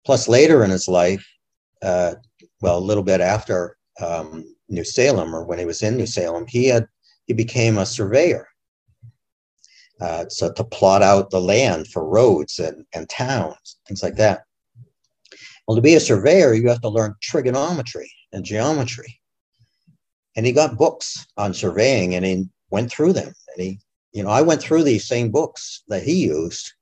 Plus, 0.05 0.29
later 0.29 0.65
in 0.65 0.71
his 0.71 0.89
life, 0.89 1.25
uh, 1.83 2.15
well, 2.61 2.79
a 2.79 2.81
little 2.81 3.03
bit 3.03 3.21
after 3.21 3.77
um, 4.01 4.45
New 4.69 4.85
Salem, 4.85 5.35
or 5.35 5.45
when 5.45 5.59
he 5.59 5.65
was 5.65 5.83
in 5.83 5.97
New 5.97 6.07
Salem, 6.07 6.47
he 6.49 6.67
had 6.67 6.87
he 7.27 7.33
became 7.33 7.79
a 7.79 7.87
surveyor. 7.87 8.47
Uh, 10.01 10.29
so 10.29 10.53
to 10.53 10.65
plot 10.65 11.03
out 11.03 11.31
the 11.31 11.41
land 11.41 11.87
for 11.89 12.07
roads 12.07 12.59
and, 12.59 12.85
and 12.95 13.09
towns, 13.09 13.79
things 13.87 14.03
like 14.03 14.17
that. 14.17 14.43
Well, 15.67 15.77
to 15.77 15.83
be 15.83 15.95
a 15.95 16.01
surveyor, 16.01 16.55
you 16.55 16.69
have 16.69 16.83
to 16.83 16.89
learn 16.89 17.15
trigonometry 17.23 18.11
and 18.33 18.45
geometry. 18.45 19.21
And 20.37 20.45
he 20.45 20.53
got 20.53 20.77
books 20.77 21.27
on 21.37 21.55
surveying 21.55 22.15
and 22.15 22.25
he 22.25 22.49
went 22.71 22.91
through 22.91 23.15
them. 23.15 23.33
And 23.57 23.65
he, 23.65 23.81
you 24.13 24.23
know, 24.23 24.31
I 24.31 24.43
went 24.43 24.61
through 24.61 24.83
these 24.83 25.07
same 25.07 25.31
books 25.31 25.83
that 25.89 26.03
he 26.03 26.27
used. 26.27 26.73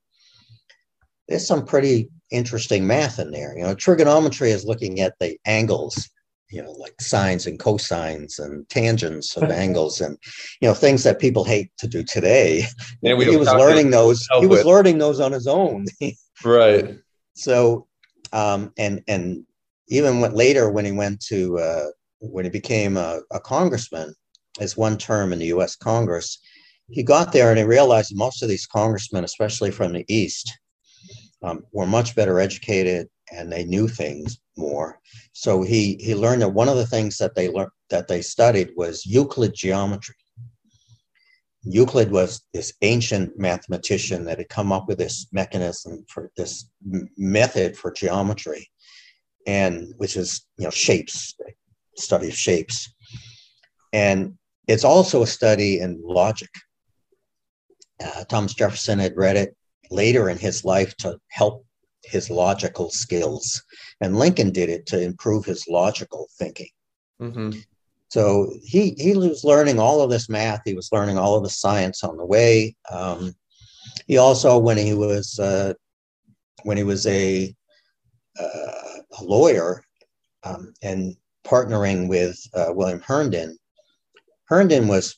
There's 1.27 1.47
some 1.47 1.65
pretty 1.65 2.09
interesting 2.31 2.85
math 2.85 3.19
in 3.19 3.31
there. 3.31 3.57
You 3.57 3.63
know, 3.63 3.75
trigonometry 3.75 4.51
is 4.51 4.65
looking 4.65 4.99
at 4.99 5.13
the 5.19 5.37
angles, 5.45 6.09
you 6.49 6.61
know, 6.61 6.71
like 6.71 6.99
sines 6.99 7.47
and 7.47 7.59
cosines 7.59 8.39
and 8.39 8.67
tangents 8.69 9.37
of 9.37 9.43
angles 9.51 10.01
and, 10.01 10.17
you 10.59 10.67
know, 10.67 10.73
things 10.73 11.03
that 11.03 11.19
people 11.19 11.45
hate 11.45 11.69
to 11.77 11.87
do 11.87 12.03
today. 12.03 12.65
Yeah, 13.01 13.15
he 13.15 13.37
was 13.37 13.47
learning 13.47 13.91
those. 13.91 14.27
He 14.39 14.47
was 14.47 14.59
with. 14.59 14.65
learning 14.65 14.97
those 14.97 15.21
on 15.21 15.31
his 15.31 15.47
own. 15.47 15.85
right. 16.43 16.97
So 17.35 17.87
um, 18.33 18.73
and 18.77 19.01
and 19.07 19.45
even 19.87 20.19
went 20.19 20.35
later 20.35 20.69
when 20.69 20.85
he 20.85 20.91
went 20.91 21.21
to 21.21 21.57
uh, 21.59 21.85
when 22.19 22.43
he 22.43 22.49
became 22.49 22.97
a, 22.97 23.21
a, 23.31 23.39
congressman, 23.39 24.13
his 24.59 24.75
one 24.75 24.97
term 24.97 25.31
in 25.31 25.39
the 25.39 25.47
U.S. 25.47 25.75
Congress, 25.75 26.39
he 26.89 27.03
got 27.03 27.31
there 27.31 27.49
and 27.49 27.59
he 27.59 27.65
realized 27.65 28.15
most 28.15 28.41
of 28.41 28.49
these 28.49 28.65
congressmen, 28.65 29.23
especially 29.23 29.71
from 29.71 29.93
the 29.93 30.05
East, 30.07 30.57
um, 31.43 31.63
were 31.71 31.85
much 31.85 32.15
better 32.15 32.39
educated 32.39 33.07
and 33.31 33.51
they 33.51 33.65
knew 33.65 33.87
things 33.87 34.39
more. 34.57 34.99
So 35.33 35.61
he 35.61 35.95
he 35.99 36.15
learned 36.15 36.41
that 36.41 36.49
one 36.49 36.69
of 36.69 36.77
the 36.77 36.87
things 36.87 37.17
that 37.17 37.35
they 37.35 37.49
learned 37.49 37.71
that 37.89 38.07
they 38.07 38.21
studied 38.21 38.71
was 38.75 39.05
Euclid 39.05 39.53
geometry. 39.53 40.15
Euclid 41.65 42.11
was 42.11 42.41
this 42.53 42.73
ancient 42.81 43.37
mathematician 43.37 44.25
that 44.25 44.37
had 44.37 44.49
come 44.49 44.71
up 44.71 44.87
with 44.87 44.97
this 44.97 45.27
mechanism 45.31 46.05
for 46.09 46.31
this 46.35 46.69
method 47.17 47.77
for 47.77 47.91
geometry, 47.91 48.69
and 49.47 49.93
which 49.97 50.17
is 50.17 50.45
you 50.57 50.65
know 50.65 50.71
shapes, 50.71 51.35
study 51.95 52.27
of 52.27 52.35
shapes, 52.35 52.93
and 53.93 54.33
it's 54.67 54.83
also 54.83 55.23
a 55.23 55.27
study 55.27 55.79
in 55.79 56.01
logic. 56.03 56.49
Uh, 58.03 58.25
Thomas 58.25 58.53
Jefferson 58.53 58.99
had 58.99 59.15
read 59.15 59.37
it 59.37 59.55
later 59.89 60.29
in 60.29 60.37
his 60.37 60.65
life 60.65 60.95
to 60.97 61.17
help 61.29 61.65
his 62.03 62.29
logical 62.29 62.89
skills, 62.89 63.63
and 64.01 64.17
Lincoln 64.17 64.51
did 64.51 64.69
it 64.69 64.85
to 64.87 65.01
improve 65.01 65.45
his 65.45 65.65
logical 65.69 66.27
thinking. 66.37 66.69
Mm-hmm. 67.21 67.59
So 68.13 68.53
he 68.63 68.91
he 68.99 69.17
was 69.17 69.43
learning 69.43 69.79
all 69.79 69.99
of 69.99 70.11
this 70.11 70.29
math. 70.29 70.61
He 70.65 70.75
was 70.75 70.91
learning 70.91 71.17
all 71.17 71.35
of 71.35 71.41
the 71.41 71.49
science 71.49 72.03
on 72.03 72.15
the 72.15 72.23
way. 72.23 72.75
Um, 72.91 73.33
he 74.05 74.19
also, 74.19 74.59
when 74.59 74.77
he 74.77 74.93
was 74.93 75.39
uh, 75.39 75.73
when 76.61 76.77
he 76.77 76.83
was 76.83 77.07
a, 77.07 77.55
uh, 78.39 78.99
a 79.19 79.23
lawyer 79.23 79.83
um, 80.43 80.75
and 80.83 81.17
partnering 81.43 82.07
with 82.07 82.39
uh, 82.53 82.67
William 82.69 83.01
Herndon, 83.01 83.57
Herndon 84.45 84.87
was 84.87 85.17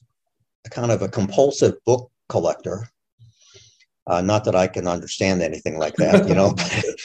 kind 0.72 0.90
of 0.90 1.02
a 1.02 1.10
compulsive 1.10 1.76
book 1.84 2.10
collector. 2.30 2.88
Uh, 4.08 4.22
not 4.22 4.46
that 4.46 4.56
I 4.56 4.68
can 4.68 4.88
understand 4.88 5.42
anything 5.42 5.78
like 5.78 5.98
that, 5.98 6.30
you 6.30 6.34
know. 6.34 6.56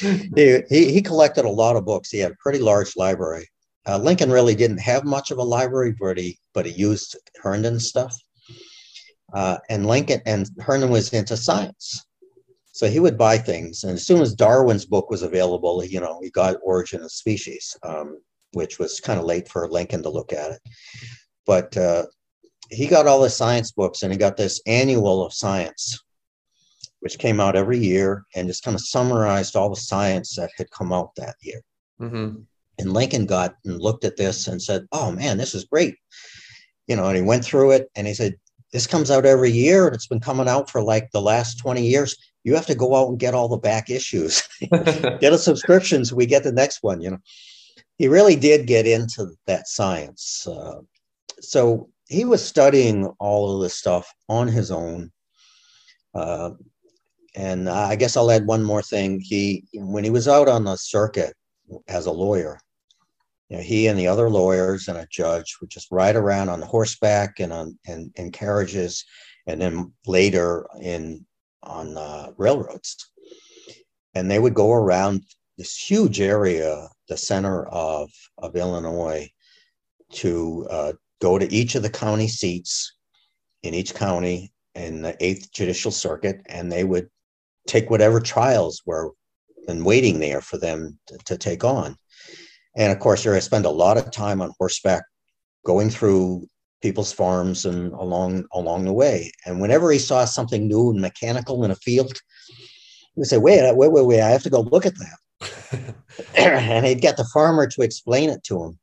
he, 0.36 0.60
he, 0.68 0.92
he 0.92 1.02
collected 1.02 1.46
a 1.46 1.50
lot 1.50 1.74
of 1.74 1.84
books. 1.84 2.10
He 2.10 2.20
had 2.20 2.30
a 2.30 2.36
pretty 2.40 2.60
large 2.60 2.96
library. 2.96 3.48
Uh, 3.86 3.98
Lincoln 3.98 4.30
really 4.30 4.54
didn't 4.54 4.80
have 4.80 5.04
much 5.04 5.30
of 5.30 5.38
a 5.38 5.42
library, 5.42 5.94
but 5.98 6.18
he 6.18 6.38
but 6.52 6.66
he 6.66 6.72
used 6.72 7.16
Herndon 7.42 7.80
stuff. 7.80 8.14
Uh, 9.32 9.58
and 9.68 9.86
Lincoln 9.86 10.20
and 10.26 10.48
Herndon 10.60 10.90
was 10.90 11.12
into 11.12 11.36
science, 11.36 12.04
so 12.72 12.88
he 12.88 13.00
would 13.00 13.16
buy 13.16 13.38
things. 13.38 13.84
And 13.84 13.94
as 13.94 14.06
soon 14.06 14.20
as 14.20 14.34
Darwin's 14.34 14.86
book 14.86 15.10
was 15.10 15.22
available, 15.22 15.84
you 15.84 16.00
know, 16.00 16.20
he 16.22 16.30
got 16.30 16.56
Origin 16.62 17.02
of 17.02 17.12
Species, 17.12 17.76
um, 17.82 18.20
which 18.52 18.78
was 18.78 19.00
kind 19.00 19.18
of 19.18 19.26
late 19.26 19.48
for 19.48 19.68
Lincoln 19.68 20.02
to 20.02 20.10
look 20.10 20.32
at 20.32 20.52
it. 20.52 20.60
But 21.46 21.76
uh, 21.76 22.06
he 22.70 22.86
got 22.86 23.06
all 23.06 23.20
the 23.20 23.30
science 23.30 23.72
books, 23.72 24.02
and 24.02 24.12
he 24.12 24.18
got 24.18 24.36
this 24.36 24.60
Annual 24.66 25.24
of 25.24 25.32
Science, 25.32 26.02
which 27.00 27.18
came 27.18 27.40
out 27.40 27.56
every 27.56 27.78
year 27.78 28.24
and 28.34 28.48
just 28.48 28.62
kind 28.62 28.74
of 28.74 28.80
summarized 28.80 29.56
all 29.56 29.70
the 29.70 29.76
science 29.76 30.36
that 30.36 30.50
had 30.56 30.70
come 30.70 30.92
out 30.92 31.14
that 31.16 31.36
year. 31.40 31.62
Mm-hmm. 32.00 32.42
And 32.80 32.92
Lincoln 32.92 33.26
got 33.26 33.54
and 33.64 33.80
looked 33.80 34.04
at 34.04 34.16
this 34.16 34.48
and 34.48 34.60
said, 34.60 34.86
Oh 34.92 35.12
man, 35.12 35.38
this 35.38 35.54
is 35.54 35.64
great. 35.64 35.96
You 36.86 36.96
know, 36.96 37.06
and 37.06 37.16
he 37.16 37.22
went 37.22 37.44
through 37.44 37.72
it 37.72 37.90
and 37.94 38.06
he 38.06 38.14
said, 38.14 38.36
This 38.72 38.86
comes 38.86 39.10
out 39.10 39.26
every 39.26 39.50
year 39.50 39.86
and 39.86 39.94
it's 39.94 40.06
been 40.06 40.20
coming 40.20 40.48
out 40.48 40.70
for 40.70 40.82
like 40.82 41.10
the 41.12 41.20
last 41.20 41.58
20 41.58 41.86
years. 41.86 42.16
You 42.42 42.54
have 42.54 42.66
to 42.66 42.74
go 42.74 42.96
out 42.96 43.08
and 43.08 43.18
get 43.18 43.34
all 43.34 43.48
the 43.48 43.58
back 43.58 43.90
issues, 43.90 44.42
get 45.20 45.32
a 45.32 45.38
subscription 45.38 46.04
so 46.04 46.16
we 46.16 46.24
get 46.26 46.42
the 46.42 46.52
next 46.52 46.82
one. 46.82 47.02
You 47.02 47.10
know, 47.10 47.18
he 47.98 48.08
really 48.08 48.34
did 48.34 48.66
get 48.66 48.86
into 48.86 49.32
that 49.46 49.68
science. 49.68 50.46
Uh, 50.46 50.80
so 51.40 51.90
he 52.08 52.24
was 52.24 52.42
studying 52.42 53.06
all 53.18 53.54
of 53.54 53.62
this 53.62 53.74
stuff 53.74 54.12
on 54.28 54.48
his 54.48 54.70
own. 54.70 55.12
Uh, 56.14 56.52
and 57.36 57.68
I 57.68 57.94
guess 57.94 58.16
I'll 58.16 58.30
add 58.30 58.46
one 58.46 58.64
more 58.64 58.82
thing. 58.82 59.20
He, 59.20 59.64
when 59.74 60.02
he 60.02 60.10
was 60.10 60.26
out 60.26 60.48
on 60.48 60.64
the 60.64 60.76
circuit 60.76 61.34
as 61.86 62.06
a 62.06 62.10
lawyer, 62.10 62.58
you 63.50 63.56
know, 63.56 63.62
he 63.62 63.88
and 63.88 63.98
the 63.98 64.06
other 64.06 64.30
lawyers 64.30 64.86
and 64.86 64.96
a 64.96 65.08
judge 65.10 65.56
would 65.60 65.70
just 65.70 65.90
ride 65.90 66.14
around 66.14 66.48
on 66.48 66.62
horseback 66.62 67.40
and 67.40 67.52
on 67.52 67.76
and 67.86 68.12
in 68.14 68.30
carriages, 68.30 69.04
and 69.46 69.60
then 69.60 69.92
later 70.06 70.66
in 70.80 71.26
on 71.64 71.96
uh, 71.96 72.30
railroads, 72.36 73.10
and 74.14 74.30
they 74.30 74.38
would 74.38 74.54
go 74.54 74.72
around 74.72 75.24
this 75.58 75.76
huge 75.76 76.20
area, 76.20 76.88
the 77.08 77.16
center 77.16 77.66
of 77.66 78.08
of 78.38 78.54
Illinois, 78.54 79.28
to 80.12 80.66
uh, 80.70 80.92
go 81.20 81.36
to 81.36 81.52
each 81.52 81.74
of 81.74 81.82
the 81.82 81.90
county 81.90 82.28
seats 82.28 82.96
in 83.64 83.74
each 83.74 83.94
county 83.94 84.52
in 84.76 85.02
the 85.02 85.16
Eighth 85.18 85.50
Judicial 85.52 85.90
Circuit, 85.90 86.40
and 86.46 86.70
they 86.70 86.84
would 86.84 87.10
take 87.66 87.90
whatever 87.90 88.20
trials 88.20 88.82
were 88.86 89.10
and 89.66 89.84
waiting 89.84 90.20
there 90.20 90.40
for 90.40 90.56
them 90.56 90.98
to, 91.06 91.18
to 91.18 91.36
take 91.36 91.64
on. 91.64 91.96
And 92.80 92.90
of 92.90 92.98
course, 92.98 93.26
I 93.26 93.38
spend 93.40 93.66
a 93.66 93.70
lot 93.70 93.98
of 93.98 94.10
time 94.10 94.40
on 94.40 94.54
horseback 94.58 95.02
going 95.66 95.90
through 95.90 96.46
people's 96.80 97.12
farms 97.12 97.66
and 97.66 97.92
along 97.92 98.46
along 98.54 98.86
the 98.86 98.92
way. 98.94 99.30
And 99.44 99.60
whenever 99.60 99.92
he 99.92 99.98
saw 99.98 100.24
something 100.24 100.66
new 100.66 100.88
and 100.88 100.98
mechanical 100.98 101.62
in 101.62 101.70
a 101.70 101.76
field, 101.76 102.18
he 102.48 103.20
would 103.20 103.28
say, 103.28 103.36
wait, 103.36 103.60
wait, 103.76 103.92
wait, 103.92 104.06
wait, 104.06 104.22
I 104.22 104.30
have 104.30 104.42
to 104.44 104.50
go 104.50 104.62
look 104.62 104.86
at 104.86 104.94
that. 104.96 105.94
and 106.34 106.86
he'd 106.86 107.02
get 107.02 107.18
the 107.18 107.28
farmer 107.34 107.66
to 107.66 107.82
explain 107.82 108.30
it 108.30 108.42
to 108.44 108.64
him. 108.64 108.78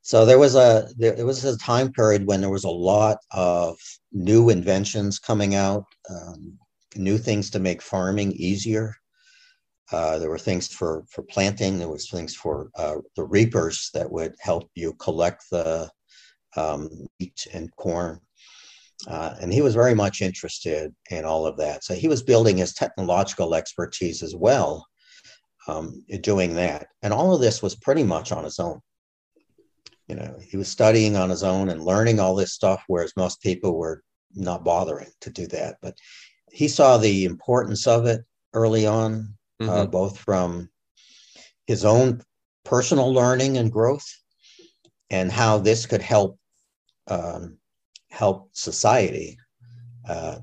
So 0.00 0.24
there 0.24 0.38
was 0.38 0.54
a 0.54 0.88
there, 0.96 1.12
there, 1.12 1.26
was 1.26 1.44
a 1.44 1.58
time 1.58 1.92
period 1.92 2.26
when 2.26 2.40
there 2.40 2.48
was 2.48 2.64
a 2.64 2.70
lot 2.70 3.18
of 3.32 3.76
new 4.12 4.48
inventions 4.48 5.18
coming 5.18 5.56
out, 5.56 5.84
um, 6.08 6.58
new 6.96 7.18
things 7.18 7.50
to 7.50 7.58
make 7.58 7.82
farming 7.82 8.32
easier. 8.32 8.96
Uh, 9.92 10.18
there 10.18 10.30
were 10.30 10.38
things 10.38 10.68
for 10.68 11.04
for 11.08 11.22
planting. 11.22 11.78
There 11.78 11.88
was 11.88 12.08
things 12.08 12.34
for 12.34 12.70
uh, 12.76 12.96
the 13.16 13.24
reapers 13.24 13.90
that 13.94 14.10
would 14.10 14.34
help 14.40 14.70
you 14.74 14.94
collect 14.94 15.44
the 15.50 15.90
um, 16.56 16.88
wheat 17.18 17.46
and 17.52 17.74
corn. 17.76 18.20
Uh, 19.06 19.34
and 19.40 19.52
he 19.52 19.62
was 19.62 19.74
very 19.74 19.94
much 19.94 20.20
interested 20.20 20.94
in 21.10 21.24
all 21.24 21.46
of 21.46 21.56
that. 21.56 21.82
So 21.84 21.94
he 21.94 22.06
was 22.06 22.22
building 22.22 22.58
his 22.58 22.74
technological 22.74 23.54
expertise 23.54 24.22
as 24.22 24.36
well, 24.36 24.86
um, 25.68 26.04
doing 26.20 26.54
that. 26.54 26.88
And 27.02 27.12
all 27.12 27.34
of 27.34 27.40
this 27.40 27.62
was 27.62 27.74
pretty 27.74 28.04
much 28.04 28.30
on 28.30 28.44
his 28.44 28.58
own. 28.58 28.80
You 30.06 30.16
know, 30.16 30.36
he 30.42 30.56
was 30.56 30.68
studying 30.68 31.16
on 31.16 31.30
his 31.30 31.42
own 31.42 31.70
and 31.70 31.82
learning 31.84 32.20
all 32.20 32.34
this 32.34 32.52
stuff, 32.52 32.82
whereas 32.88 33.12
most 33.16 33.40
people 33.40 33.78
were 33.78 34.02
not 34.34 34.64
bothering 34.64 35.10
to 35.22 35.30
do 35.30 35.46
that. 35.46 35.76
But 35.80 35.96
he 36.52 36.68
saw 36.68 36.98
the 36.98 37.24
importance 37.24 37.86
of 37.86 38.06
it 38.06 38.20
early 38.52 38.86
on 38.86 39.34
mm-hmm. 39.60 39.70
uh, 39.70 39.86
both 39.86 40.18
from 40.18 40.68
his 41.66 41.84
own 41.84 42.22
personal 42.64 43.12
learning 43.12 43.58
and 43.58 43.70
growth 43.70 44.06
and 45.10 45.30
how 45.30 45.58
this 45.58 45.86
could 45.86 46.02
help 46.02 46.38
um, 47.08 47.58
help 48.10 48.50
society 48.52 49.38
uh, 50.08 50.38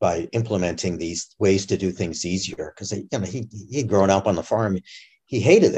by 0.00 0.28
implementing 0.32 0.98
these 0.98 1.34
ways 1.38 1.66
to 1.66 1.76
do 1.76 1.90
things 1.90 2.24
easier 2.24 2.72
because 2.74 2.92
you 2.92 3.06
know 3.12 3.20
he 3.20 3.48
he'd 3.70 3.88
grown 3.88 4.10
up 4.10 4.26
on 4.26 4.34
the 4.34 4.42
farm 4.42 4.78
he 5.24 5.40
hated 5.40 5.74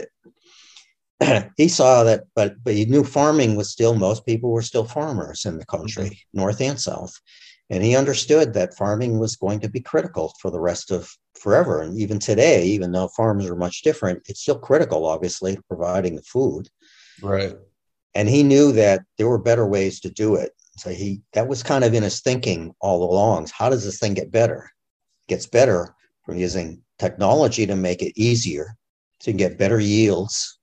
it 1.20 1.52
he 1.56 1.68
saw 1.68 2.02
that 2.04 2.24
but 2.34 2.54
but 2.64 2.74
he 2.74 2.84
knew 2.84 3.04
farming 3.04 3.56
was 3.56 3.70
still 3.70 3.94
most 3.94 4.26
people 4.26 4.50
were 4.50 4.62
still 4.62 4.84
farmers 4.84 5.44
in 5.44 5.58
the 5.58 5.66
country 5.66 6.04
mm-hmm. 6.04 6.38
north 6.40 6.60
and 6.60 6.80
south 6.80 7.14
and 7.70 7.82
he 7.82 7.96
understood 7.96 8.54
that 8.54 8.76
farming 8.76 9.18
was 9.18 9.36
going 9.36 9.60
to 9.60 9.68
be 9.68 9.80
critical 9.80 10.32
for 10.40 10.50
the 10.50 10.60
rest 10.60 10.90
of 10.90 11.10
forever. 11.38 11.82
And 11.82 11.98
even 11.98 12.18
today, 12.18 12.64
even 12.64 12.92
though 12.92 13.08
farms 13.08 13.46
are 13.46 13.56
much 13.56 13.82
different, 13.82 14.22
it's 14.26 14.40
still 14.40 14.58
critical, 14.58 15.04
obviously, 15.04 15.56
to 15.56 15.62
providing 15.68 16.16
the 16.16 16.22
food. 16.22 16.68
Right. 17.22 17.54
And 18.14 18.28
he 18.28 18.42
knew 18.42 18.72
that 18.72 19.02
there 19.18 19.28
were 19.28 19.38
better 19.38 19.66
ways 19.66 20.00
to 20.00 20.10
do 20.10 20.36
it. 20.36 20.52
So 20.78 20.90
he 20.90 21.20
that 21.32 21.48
was 21.48 21.62
kind 21.62 21.84
of 21.84 21.92
in 21.92 22.04
his 22.04 22.20
thinking 22.20 22.74
all 22.80 23.02
along. 23.02 23.48
How 23.52 23.68
does 23.68 23.84
this 23.84 23.98
thing 23.98 24.14
get 24.14 24.30
better? 24.30 24.70
It 25.26 25.32
gets 25.32 25.46
better 25.46 25.94
from 26.24 26.38
using 26.38 26.82
technology 26.98 27.66
to 27.66 27.76
make 27.76 28.02
it 28.02 28.12
easier 28.16 28.76
to 29.20 29.32
get 29.32 29.58
better 29.58 29.80
yields, 29.80 30.58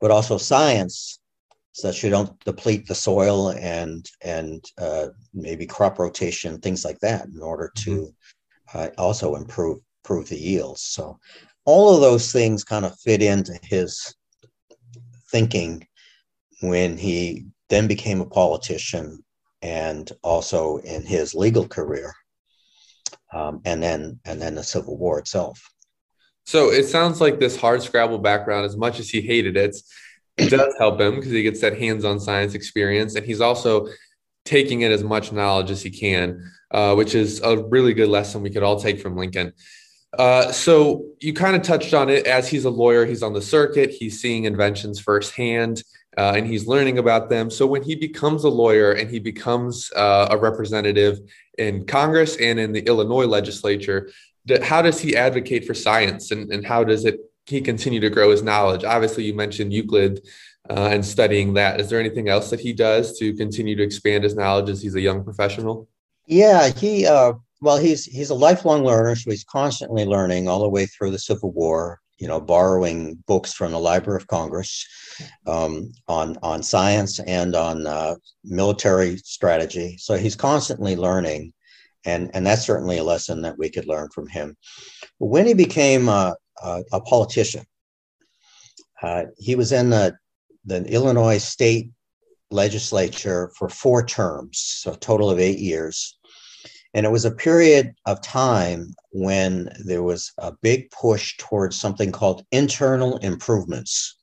but 0.00 0.10
also 0.10 0.36
science 0.36 1.18
so 1.76 1.88
that 1.88 2.02
you 2.02 2.08
don't 2.08 2.42
deplete 2.46 2.86
the 2.86 2.94
soil 2.94 3.50
and 3.50 4.06
and 4.22 4.64
uh, 4.78 5.08
maybe 5.34 5.66
crop 5.66 5.98
rotation, 5.98 6.58
things 6.58 6.86
like 6.86 6.98
that, 7.00 7.26
in 7.26 7.42
order 7.42 7.70
to 7.76 7.90
mm-hmm. 8.70 8.78
uh, 8.78 8.88
also 8.96 9.34
improve 9.34 9.80
improve 10.02 10.26
the 10.30 10.38
yields. 10.38 10.80
So 10.80 11.18
all 11.66 11.94
of 11.94 12.00
those 12.00 12.32
things 12.32 12.64
kind 12.64 12.86
of 12.86 12.98
fit 13.00 13.20
into 13.20 13.58
his 13.62 14.14
thinking 15.30 15.86
when 16.62 16.96
he 16.96 17.44
then 17.68 17.86
became 17.86 18.22
a 18.22 18.26
politician 18.26 19.22
and 19.60 20.10
also 20.22 20.78
in 20.78 21.04
his 21.04 21.34
legal 21.34 21.68
career 21.68 22.14
um, 23.34 23.60
and 23.66 23.82
then 23.82 24.18
and 24.24 24.40
then 24.40 24.54
the 24.54 24.62
civil 24.62 24.96
war 24.96 25.18
itself 25.18 25.60
so 26.44 26.70
it 26.70 26.84
sounds 26.84 27.20
like 27.20 27.40
this 27.40 27.56
hard 27.56 27.82
scrabble 27.82 28.18
background 28.18 28.64
as 28.64 28.76
much 28.76 29.00
as 29.00 29.08
he 29.08 29.20
hated 29.20 29.56
it 29.56 29.70
it 29.70 29.76
does 30.36 30.74
help 30.78 31.00
him 31.00 31.16
because 31.16 31.30
he 31.30 31.42
gets 31.42 31.60
that 31.60 31.78
hands-on 31.78 32.20
science 32.20 32.54
experience, 32.54 33.14
and 33.14 33.24
he's 33.24 33.40
also 33.40 33.88
taking 34.44 34.82
in 34.82 34.92
as 34.92 35.02
much 35.02 35.32
knowledge 35.32 35.70
as 35.70 35.82
he 35.82 35.90
can, 35.90 36.50
uh, 36.70 36.94
which 36.94 37.14
is 37.14 37.40
a 37.42 37.58
really 37.64 37.94
good 37.94 38.08
lesson 38.08 38.42
we 38.42 38.50
could 38.50 38.62
all 38.62 38.78
take 38.78 39.00
from 39.00 39.16
Lincoln. 39.16 39.52
Uh, 40.16 40.50
so 40.52 41.04
you 41.20 41.32
kind 41.32 41.56
of 41.56 41.62
touched 41.62 41.92
on 41.92 42.08
it 42.08 42.26
as 42.26 42.48
he's 42.48 42.64
a 42.64 42.70
lawyer, 42.70 43.04
he's 43.04 43.22
on 43.22 43.32
the 43.32 43.42
circuit, 43.42 43.90
he's 43.90 44.20
seeing 44.20 44.44
inventions 44.44 45.00
firsthand, 45.00 45.82
uh, 46.16 46.32
and 46.36 46.46
he's 46.46 46.66
learning 46.66 46.98
about 46.98 47.28
them. 47.28 47.50
So 47.50 47.66
when 47.66 47.82
he 47.82 47.94
becomes 47.94 48.44
a 48.44 48.48
lawyer 48.48 48.92
and 48.92 49.10
he 49.10 49.18
becomes 49.18 49.90
uh, 49.94 50.28
a 50.30 50.36
representative 50.38 51.18
in 51.58 51.84
Congress 51.84 52.36
and 52.36 52.58
in 52.58 52.72
the 52.72 52.80
Illinois 52.80 53.26
legislature, 53.26 54.10
how 54.62 54.80
does 54.80 55.00
he 55.00 55.16
advocate 55.16 55.66
for 55.66 55.74
science 55.74 56.30
and, 56.30 56.50
and 56.52 56.64
how 56.64 56.84
does 56.84 57.04
it 57.04 57.20
he 57.46 57.60
continue 57.60 58.00
to 58.00 58.10
grow 58.10 58.30
his 58.30 58.42
knowledge? 58.42 58.84
Obviously, 58.84 59.24
you 59.24 59.34
mentioned 59.34 59.72
Euclid 59.72 60.26
uh, 60.68 60.88
and 60.92 61.04
studying 61.04 61.54
that. 61.54 61.80
Is 61.80 61.88
there 61.88 62.00
anything 62.00 62.28
else 62.28 62.50
that 62.50 62.60
he 62.60 62.72
does 62.72 63.18
to 63.18 63.34
continue 63.34 63.76
to 63.76 63.82
expand 63.82 64.24
his 64.24 64.34
knowledge 64.34 64.68
as 64.68 64.82
he's 64.82 64.94
a 64.94 65.00
young 65.00 65.24
professional? 65.24 65.88
Yeah, 66.26 66.68
he 66.68 67.06
uh, 67.06 67.34
well, 67.60 67.78
he's 67.78 68.04
he's 68.04 68.30
a 68.30 68.34
lifelong 68.34 68.84
learner, 68.84 69.14
so 69.14 69.30
he's 69.30 69.44
constantly 69.44 70.04
learning 70.04 70.48
all 70.48 70.60
the 70.60 70.68
way 70.68 70.86
through 70.86 71.12
the 71.12 71.18
Civil 71.18 71.52
War. 71.52 72.00
You 72.18 72.28
know, 72.28 72.40
borrowing 72.40 73.22
books 73.26 73.52
from 73.52 73.72
the 73.72 73.78
Library 73.78 74.16
of 74.20 74.26
Congress 74.26 74.86
um, 75.46 75.92
on 76.08 76.36
on 76.42 76.62
science 76.62 77.20
and 77.20 77.54
on 77.54 77.86
uh, 77.86 78.16
military 78.42 79.18
strategy. 79.18 79.98
So 79.98 80.16
he's 80.16 80.34
constantly 80.34 80.96
learning, 80.96 81.52
and 82.04 82.30
and 82.34 82.46
that's 82.46 82.64
certainly 82.64 82.98
a 82.98 83.04
lesson 83.04 83.42
that 83.42 83.58
we 83.58 83.70
could 83.70 83.86
learn 83.86 84.08
from 84.14 84.28
him. 84.28 84.56
But 85.20 85.26
when 85.26 85.46
he 85.46 85.54
became 85.54 86.08
uh, 86.08 86.32
uh, 86.62 86.82
a 86.92 87.00
politician. 87.00 87.64
Uh, 89.02 89.24
he 89.38 89.54
was 89.54 89.72
in 89.72 89.90
the, 89.90 90.16
the 90.64 90.84
Illinois 90.84 91.38
state 91.38 91.90
legislature 92.50 93.50
for 93.56 93.68
four 93.68 94.04
terms, 94.04 94.58
so 94.58 94.92
a 94.92 94.96
total 94.96 95.30
of 95.30 95.38
eight 95.38 95.58
years. 95.58 96.18
And 96.94 97.04
it 97.04 97.12
was 97.12 97.26
a 97.26 97.30
period 97.30 97.94
of 98.06 98.22
time 98.22 98.94
when 99.10 99.70
there 99.84 100.02
was 100.02 100.32
a 100.38 100.52
big 100.62 100.90
push 100.90 101.36
towards 101.36 101.78
something 101.78 102.10
called 102.10 102.46
internal 102.52 103.18
improvements. 103.18 104.16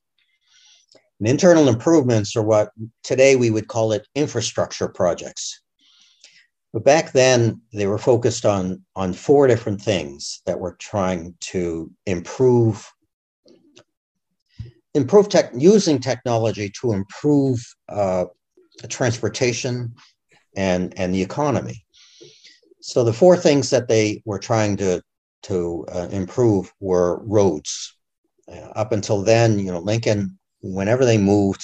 And 1.20 1.28
internal 1.28 1.68
improvements 1.68 2.36
are 2.36 2.42
what 2.42 2.72
today 3.04 3.36
we 3.36 3.52
would 3.52 3.68
call 3.68 3.92
it 3.92 4.08
infrastructure 4.16 4.88
projects. 4.88 5.62
But 6.74 6.84
back 6.84 7.12
then, 7.12 7.62
they 7.72 7.86
were 7.86 8.00
focused 8.00 8.46
on, 8.46 8.84
on 8.96 9.14
four 9.14 9.46
different 9.48 9.80
things 9.80 10.42
that 10.48 10.60
were 10.60 10.76
trying 10.80 11.36
to 11.52 11.92
improve 12.06 12.92
improve 14.96 15.28
tech 15.28 15.52
using 15.56 16.00
technology 16.00 16.72
to 16.82 16.92
improve 16.92 17.60
uh, 17.90 18.26
transportation 18.90 19.94
and 20.56 20.94
and 20.98 21.14
the 21.14 21.22
economy. 21.22 21.84
So 22.82 23.04
the 23.04 23.14
four 23.14 23.38
things 23.38 23.70
that 23.72 23.88
they 23.88 24.22
were 24.26 24.40
trying 24.40 24.78
to 24.78 25.02
to 25.44 25.86
uh, 25.92 26.08
improve 26.12 26.72
were 26.80 27.24
roads. 27.24 27.96
Uh, 28.52 28.72
up 28.76 28.92
until 28.92 29.22
then, 29.22 29.60
you 29.60 29.72
know, 29.72 29.80
Lincoln, 29.80 30.38
whenever 30.62 31.06
they 31.06 31.18
moved 31.18 31.64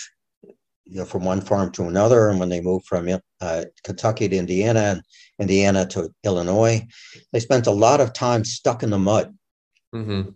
you 0.89 0.97
know, 0.97 1.05
from 1.05 1.23
one 1.23 1.41
farm 1.41 1.71
to 1.73 1.87
another. 1.87 2.29
And 2.29 2.39
when 2.39 2.49
they 2.49 2.61
moved 2.61 2.85
from 2.87 3.07
uh, 3.41 3.65
Kentucky 3.83 4.27
to 4.27 4.35
Indiana 4.35 4.79
and 4.79 5.01
Indiana 5.39 5.85
to 5.87 6.13
Illinois, 6.23 6.85
they 7.31 7.39
spent 7.39 7.67
a 7.67 7.71
lot 7.71 8.01
of 8.01 8.13
time 8.13 8.43
stuck 8.43 8.83
in 8.83 8.89
the 8.89 8.97
mud. 8.97 9.37
Mm-hmm. 9.93 10.29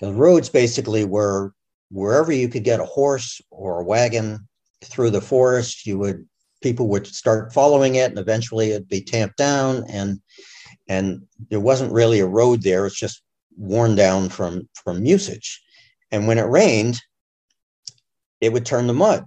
The 0.00 0.12
roads 0.12 0.48
basically 0.48 1.04
were 1.04 1.52
wherever 1.90 2.32
you 2.32 2.48
could 2.48 2.64
get 2.64 2.80
a 2.80 2.84
horse 2.84 3.40
or 3.50 3.80
a 3.80 3.84
wagon 3.84 4.48
through 4.82 5.10
the 5.10 5.20
forest, 5.20 5.86
you 5.86 5.98
would 5.98 6.26
people 6.60 6.88
would 6.88 7.06
start 7.06 7.52
following 7.52 7.96
it, 7.96 8.10
and 8.10 8.18
eventually 8.18 8.70
it'd 8.70 8.88
be 8.88 9.00
tamped 9.00 9.36
down, 9.36 9.84
and 9.88 10.20
and 10.88 11.22
there 11.50 11.60
wasn't 11.60 11.92
really 11.92 12.20
a 12.20 12.26
road 12.26 12.62
there; 12.62 12.86
it's 12.86 12.98
just 12.98 13.22
worn 13.56 13.94
down 13.94 14.28
from 14.28 14.68
from 14.74 15.04
usage. 15.04 15.62
And 16.10 16.26
when 16.26 16.38
it 16.38 16.42
rained, 16.42 17.00
it 18.40 18.52
would 18.52 18.66
turn 18.66 18.86
to 18.86 18.92
mud, 18.92 19.24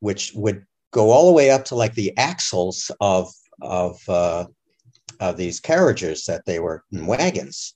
which 0.00 0.32
would 0.34 0.64
go 0.92 1.10
all 1.10 1.26
the 1.26 1.32
way 1.32 1.50
up 1.50 1.64
to 1.66 1.74
like 1.74 1.94
the 1.94 2.16
axles 2.16 2.90
of 3.00 3.32
of 3.62 4.00
uh, 4.08 4.44
of 5.20 5.36
these 5.36 5.60
carriages 5.60 6.24
that 6.24 6.44
they 6.46 6.58
were 6.58 6.84
in 6.92 7.06
wagons. 7.06 7.74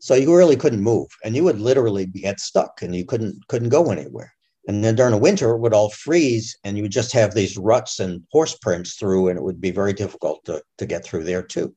So 0.00 0.14
you 0.14 0.36
really 0.36 0.56
couldn't 0.56 0.82
move, 0.82 1.08
and 1.24 1.34
you 1.34 1.44
would 1.44 1.60
literally 1.60 2.06
get 2.06 2.40
stuck, 2.40 2.82
and 2.82 2.94
you 2.94 3.04
couldn't 3.04 3.46
couldn't 3.48 3.70
go 3.70 3.90
anywhere. 3.90 4.32
And 4.66 4.82
then 4.82 4.94
during 4.94 5.12
the 5.12 5.18
winter, 5.18 5.50
it 5.50 5.58
would 5.58 5.74
all 5.74 5.90
freeze, 5.90 6.56
and 6.64 6.76
you 6.76 6.82
would 6.84 6.92
just 6.92 7.12
have 7.12 7.34
these 7.34 7.58
ruts 7.58 8.00
and 8.00 8.22
horse 8.32 8.56
prints 8.56 8.94
through, 8.94 9.28
and 9.28 9.38
it 9.38 9.42
would 9.42 9.60
be 9.60 9.70
very 9.70 9.92
difficult 9.92 10.44
to, 10.46 10.62
to 10.78 10.86
get 10.86 11.04
through 11.04 11.24
there 11.24 11.42
too. 11.42 11.74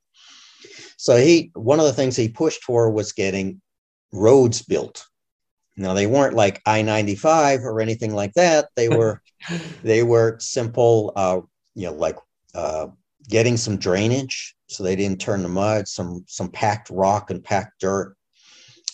So 0.98 1.18
he 1.18 1.52
one 1.54 1.80
of 1.80 1.86
the 1.86 1.94
things 1.94 2.16
he 2.16 2.30
pushed 2.30 2.64
for 2.64 2.90
was 2.90 3.12
getting 3.12 3.62
roads 4.14 4.62
built. 4.62 5.06
Now 5.78 5.94
they 5.94 6.08
weren't 6.08 6.36
like 6.36 6.62
I-95 6.66 7.62
or 7.62 7.80
anything 7.80 8.14
like 8.14 8.34
that. 8.34 8.70
They 8.76 8.90
were 8.98 9.22
they 9.84 10.04
were 10.04 10.38
simple, 10.40 11.14
uh, 11.16 11.42
you 11.76 11.88
know, 11.88 11.94
like 11.94 12.18
uh, 12.56 12.88
getting 13.30 13.58
some 13.58 13.78
drainage 13.78 14.56
so 14.68 14.84
they 14.84 14.96
didn't 14.96 15.22
turn 15.22 15.44
to 15.44 15.48
mud, 15.48 15.88
some 15.88 16.26
some 16.28 16.50
packed 16.50 16.90
rock 16.90 17.30
and 17.30 17.44
packed 17.44 17.80
dirt, 17.80 18.16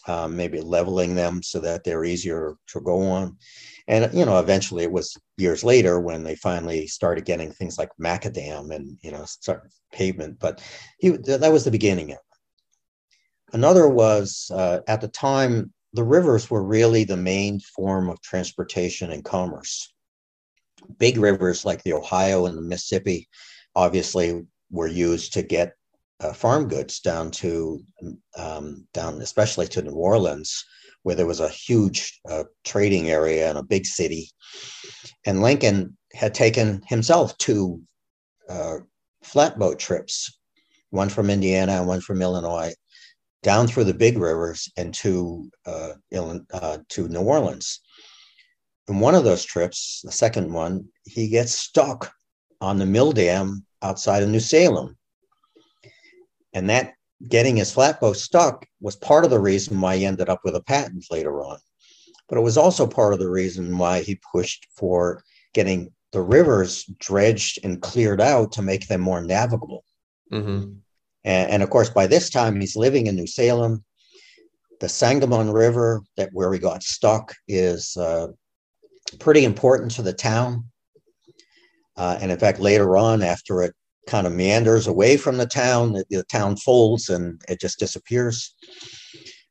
um, 0.08 0.36
maybe 0.36 0.62
leveling 0.62 1.16
them 1.16 1.42
so 1.42 1.60
that 1.60 1.84
they're 1.84 2.06
easier 2.06 2.56
to 2.68 2.82
go 2.82 3.02
on. 3.02 3.38
And 3.88 4.14
you 4.14 4.26
know, 4.26 4.40
eventually, 4.40 4.84
it 4.84 4.92
was 4.92 5.18
years 5.38 5.64
later 5.64 6.00
when 6.00 6.24
they 6.24 6.36
finally 6.36 6.88
started 6.88 7.26
getting 7.26 7.52
things 7.52 7.78
like 7.78 7.90
macadam 8.00 8.74
and 8.74 8.98
you 9.02 9.12
know, 9.12 9.26
pavement. 9.92 10.40
But 10.40 10.64
he, 11.00 11.10
that 11.10 11.52
was 11.52 11.66
the 11.66 11.72
beginning 11.72 12.12
of 12.12 12.18
it. 12.18 13.54
Another 13.54 13.88
was 13.88 14.52
uh, 14.54 14.80
at 14.88 15.02
the 15.02 15.08
time 15.08 15.74
the 15.94 16.04
rivers 16.04 16.50
were 16.50 16.64
really 16.64 17.04
the 17.04 17.18
main 17.18 17.60
form 17.60 18.10
of 18.10 18.22
transportation 18.22 19.12
and 19.12 19.24
commerce. 19.24 19.94
Big 20.98 21.18
rivers 21.18 21.66
like 21.66 21.84
the 21.84 21.94
Ohio 21.94 22.46
and 22.46 22.58
the 22.58 22.62
Mississippi 22.62 23.30
obviously 23.76 24.44
were 24.72 24.88
used 24.88 25.34
to 25.34 25.44
get 25.44 25.74
uh, 26.20 26.34
farm 26.34 26.68
goods 26.68 27.00
down 27.00 27.30
to 27.30 27.84
um, 28.38 28.88
down 28.94 29.22
especially 29.22 29.68
to 29.68 29.82
New 29.82 29.94
Orleans 29.94 30.64
where 31.04 31.16
there 31.16 31.28
was 31.28 31.42
a 31.42 31.50
huge 31.50 32.20
uh, 32.30 32.46
trading 32.64 33.10
area 33.10 33.50
and 33.50 33.58
a 33.58 33.64
big 33.64 33.86
city 33.86 34.30
and 35.26 35.42
Lincoln 35.42 35.98
had 36.14 36.34
taken 36.34 36.82
himself 36.88 37.38
two 37.38 37.82
uh, 38.50 38.78
flatboat 39.24 39.80
trips 39.80 40.40
one 40.92 41.10
from 41.10 41.30
Indiana 41.30 41.74
and 41.74 41.88
one 41.88 42.02
from 42.02 42.22
Illinois 42.22 42.74
down 43.44 43.68
through 43.68 43.84
the 43.84 43.94
big 43.94 44.18
rivers 44.18 44.72
and 44.78 44.94
to 44.96 45.50
uh, 45.66 45.94
uh, 46.54 46.78
to 46.90 47.08
New 47.08 47.22
Orleans. 47.22 47.82
In 48.88 49.00
one 49.00 49.16
of 49.16 49.24
those 49.24 49.46
trips, 49.46 50.02
the 50.04 50.12
second 50.12 50.52
one, 50.52 50.86
he 51.06 51.28
gets 51.30 51.54
stuck 51.54 52.12
on 52.60 52.80
the 52.80 52.86
mill 52.86 53.12
dam 53.12 53.66
outside 53.82 54.24
of 54.24 54.30
New 54.30 54.40
Salem, 54.40 54.98
and 56.54 56.70
that 56.70 56.94
getting 57.30 57.58
his 57.58 57.72
flatboat 57.72 58.18
stuck 58.18 58.66
was 58.82 58.96
part 58.96 59.24
of 59.24 59.30
the 59.30 59.40
reason 59.40 59.80
why 59.80 59.98
he 59.98 60.06
ended 60.06 60.30
up 60.30 60.42
with 60.44 60.56
a 60.56 60.64
patent 60.64 61.06
later 61.12 61.44
on. 61.44 61.58
But 62.28 62.38
it 62.38 62.42
was 62.42 62.58
also 62.58 62.88
part 62.88 63.14
of 63.14 63.20
the 63.20 63.30
reason 63.30 63.78
why 63.78 64.02
he 64.02 64.20
pushed 64.32 64.68
for 64.76 65.24
getting 65.54 65.92
the 66.12 66.22
rivers 66.22 66.86
dredged 67.00 67.60
and 67.64 67.82
cleared 67.82 68.22
out 68.22 68.52
to 68.54 68.62
make 68.62 68.88
them 68.88 69.02
more 69.02 69.22
navigable. 69.22 69.84
Mm-hmm. 70.32 70.74
And, 71.24 71.52
and 71.52 71.64
of 71.64 71.70
course, 71.70 71.90
by 71.90 72.08
this 72.08 72.30
time, 72.30 72.60
he's 72.60 72.76
living 72.76 73.08
in 73.08 73.16
New 73.16 73.28
Salem. 73.28 73.84
The 74.80 74.90
Sangamon 74.90 75.52
River, 75.52 76.02
that 76.18 76.30
where 76.34 76.50
we 76.50 76.60
got 76.60 76.84
stuck, 76.84 77.34
is 77.48 77.96
uh, 77.96 78.28
pretty 79.20 79.46
important 79.46 79.92
to 79.92 80.02
the 80.02 80.14
town. 80.14 80.66
Uh, 81.96 82.18
and 82.20 82.32
in 82.32 82.40
fact, 82.40 82.60
later 82.60 82.98
on, 82.98 83.22
after 83.22 83.62
it 83.62 83.74
kind 84.08 84.28
of 84.28 84.34
meanders 84.34 84.88
away 84.88 85.16
from 85.16 85.38
the 85.38 85.46
town, 85.46 85.94
the, 85.94 86.06
the 86.10 86.24
town 86.24 86.58
folds 86.58 87.10
and 87.10 87.42
it 87.48 87.62
just 87.62 87.80
disappears. 87.80 88.54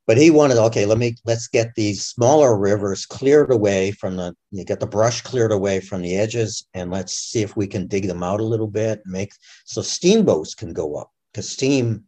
But 0.06 0.18
he 0.18 0.30
wanted, 0.30 0.58
okay, 0.58 0.84
let 0.84 0.98
me 0.98 1.14
let's 1.24 1.46
get 1.46 1.70
these 1.76 2.04
smaller 2.04 2.58
rivers 2.58 3.06
cleared 3.06 3.52
away 3.52 3.92
from 3.92 4.16
the 4.16 4.34
you 4.50 4.64
get 4.64 4.80
the 4.80 4.86
brush 4.86 5.22
cleared 5.22 5.52
away 5.52 5.78
from 5.78 6.02
the 6.02 6.16
edges, 6.16 6.66
and 6.74 6.90
let's 6.90 7.14
see 7.14 7.40
if 7.40 7.56
we 7.56 7.68
can 7.68 7.86
dig 7.86 8.08
them 8.08 8.22
out 8.22 8.40
a 8.40 8.44
little 8.44 8.66
bit, 8.66 9.00
make 9.06 9.32
so 9.64 9.80
steamboats 9.80 10.56
can 10.56 10.72
go 10.72 10.96
up 10.96 11.08
because 11.32 11.48
steam 11.48 12.04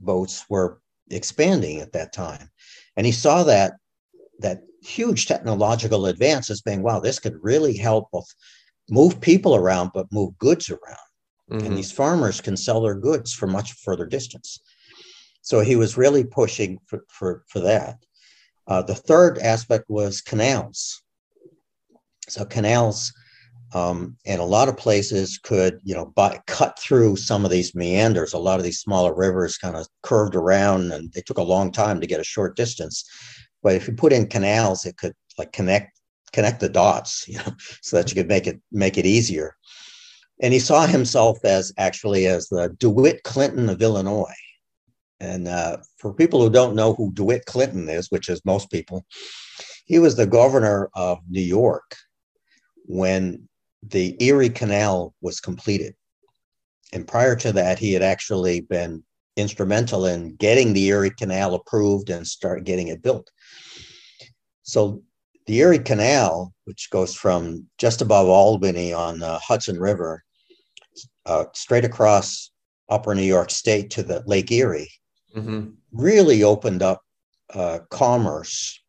boats 0.00 0.44
were 0.48 0.80
expanding 1.10 1.80
at 1.80 1.92
that 1.92 2.12
time. 2.12 2.50
And 2.96 3.06
he 3.06 3.12
saw 3.12 3.44
that 3.44 3.74
that 4.40 4.60
huge 4.82 5.26
technological 5.26 6.06
advance 6.06 6.50
as 6.50 6.60
being, 6.60 6.82
wow, 6.82 7.00
this 7.00 7.18
could 7.18 7.42
really 7.42 7.76
help 7.76 8.10
both 8.10 8.32
move 8.90 9.20
people 9.20 9.54
around, 9.54 9.90
but 9.94 10.12
move 10.12 10.36
goods 10.38 10.70
around. 10.70 10.98
Mm-hmm. 11.50 11.66
And 11.66 11.76
these 11.76 11.92
farmers 11.92 12.40
can 12.40 12.56
sell 12.56 12.82
their 12.82 12.94
goods 12.94 13.32
for 13.32 13.46
much 13.46 13.72
further 13.72 14.06
distance. 14.06 14.60
So 15.42 15.60
he 15.60 15.76
was 15.76 15.96
really 15.96 16.24
pushing 16.24 16.78
for, 16.86 17.04
for, 17.08 17.44
for 17.48 17.60
that. 17.60 17.98
Uh, 18.66 18.82
the 18.82 18.94
third 18.94 19.38
aspect 19.38 19.84
was 19.88 20.20
canals. 20.20 21.02
So 22.28 22.44
canals 22.44 23.12
um, 23.74 24.16
and 24.24 24.40
a 24.40 24.44
lot 24.44 24.68
of 24.68 24.76
places 24.76 25.38
could, 25.38 25.80
you 25.82 25.94
know, 25.94 26.06
by, 26.14 26.40
cut 26.46 26.78
through 26.78 27.16
some 27.16 27.44
of 27.44 27.50
these 27.50 27.74
meanders. 27.74 28.32
A 28.32 28.38
lot 28.38 28.58
of 28.58 28.64
these 28.64 28.80
smaller 28.80 29.14
rivers 29.14 29.58
kind 29.58 29.76
of 29.76 29.86
curved 30.02 30.36
around, 30.36 30.92
and 30.92 31.12
they 31.12 31.20
took 31.20 31.38
a 31.38 31.42
long 31.42 31.72
time 31.72 32.00
to 32.00 32.06
get 32.06 32.20
a 32.20 32.24
short 32.24 32.56
distance. 32.56 33.04
But 33.62 33.74
if 33.74 33.88
you 33.88 33.94
put 33.94 34.12
in 34.12 34.28
canals, 34.28 34.86
it 34.86 34.96
could 34.96 35.14
like 35.38 35.52
connect 35.52 35.98
connect 36.32 36.60
the 36.60 36.68
dots, 36.68 37.26
you 37.28 37.38
know, 37.38 37.52
so 37.82 37.96
that 37.96 38.10
you 38.10 38.14
could 38.14 38.28
make 38.28 38.46
it 38.46 38.60
make 38.70 38.98
it 38.98 39.06
easier. 39.06 39.56
And 40.40 40.52
he 40.52 40.60
saw 40.60 40.86
himself 40.86 41.38
as 41.44 41.72
actually 41.78 42.26
as 42.26 42.48
the 42.48 42.74
DeWitt 42.78 43.22
Clinton 43.24 43.68
of 43.68 43.82
Illinois. 43.82 44.34
And 45.18 45.48
uh, 45.48 45.78
for 45.96 46.12
people 46.12 46.42
who 46.42 46.50
don't 46.50 46.76
know 46.76 46.92
who 46.92 47.10
DeWitt 47.12 47.46
Clinton 47.46 47.88
is, 47.88 48.10
which 48.10 48.28
is 48.28 48.44
most 48.44 48.70
people, 48.70 49.06
he 49.86 49.98
was 49.98 50.14
the 50.14 50.26
governor 50.26 50.90
of 50.94 51.20
New 51.30 51.40
York 51.40 51.96
when 52.84 53.48
the 53.90 54.16
Erie 54.24 54.50
Canal 54.50 55.14
was 55.20 55.40
completed. 55.40 55.94
And 56.92 57.06
prior 57.06 57.36
to 57.36 57.52
that, 57.52 57.78
he 57.78 57.92
had 57.92 58.02
actually 58.02 58.60
been 58.60 59.02
instrumental 59.36 60.06
in 60.06 60.34
getting 60.36 60.72
the 60.72 60.86
Erie 60.86 61.10
Canal 61.10 61.54
approved 61.54 62.10
and 62.10 62.26
start 62.26 62.64
getting 62.64 62.88
it 62.88 63.02
built. 63.02 63.30
So 64.62 65.02
the 65.46 65.58
Erie 65.58 65.78
Canal, 65.78 66.52
which 66.64 66.90
goes 66.90 67.14
from 67.14 67.66
just 67.78 68.00
above 68.02 68.28
Albany 68.28 68.92
on 68.92 69.18
the 69.18 69.38
Hudson 69.38 69.78
River, 69.78 70.24
uh, 71.26 71.44
straight 71.54 71.84
across 71.84 72.50
Upper 72.88 73.14
New 73.14 73.22
York 73.22 73.50
State 73.50 73.90
to 73.90 74.02
the 74.02 74.22
Lake 74.26 74.50
Erie, 74.50 74.90
mm-hmm. 75.36 75.70
really 75.92 76.42
opened 76.42 76.82
up 76.82 77.02
uh, 77.52 77.80
commerce 77.90 78.80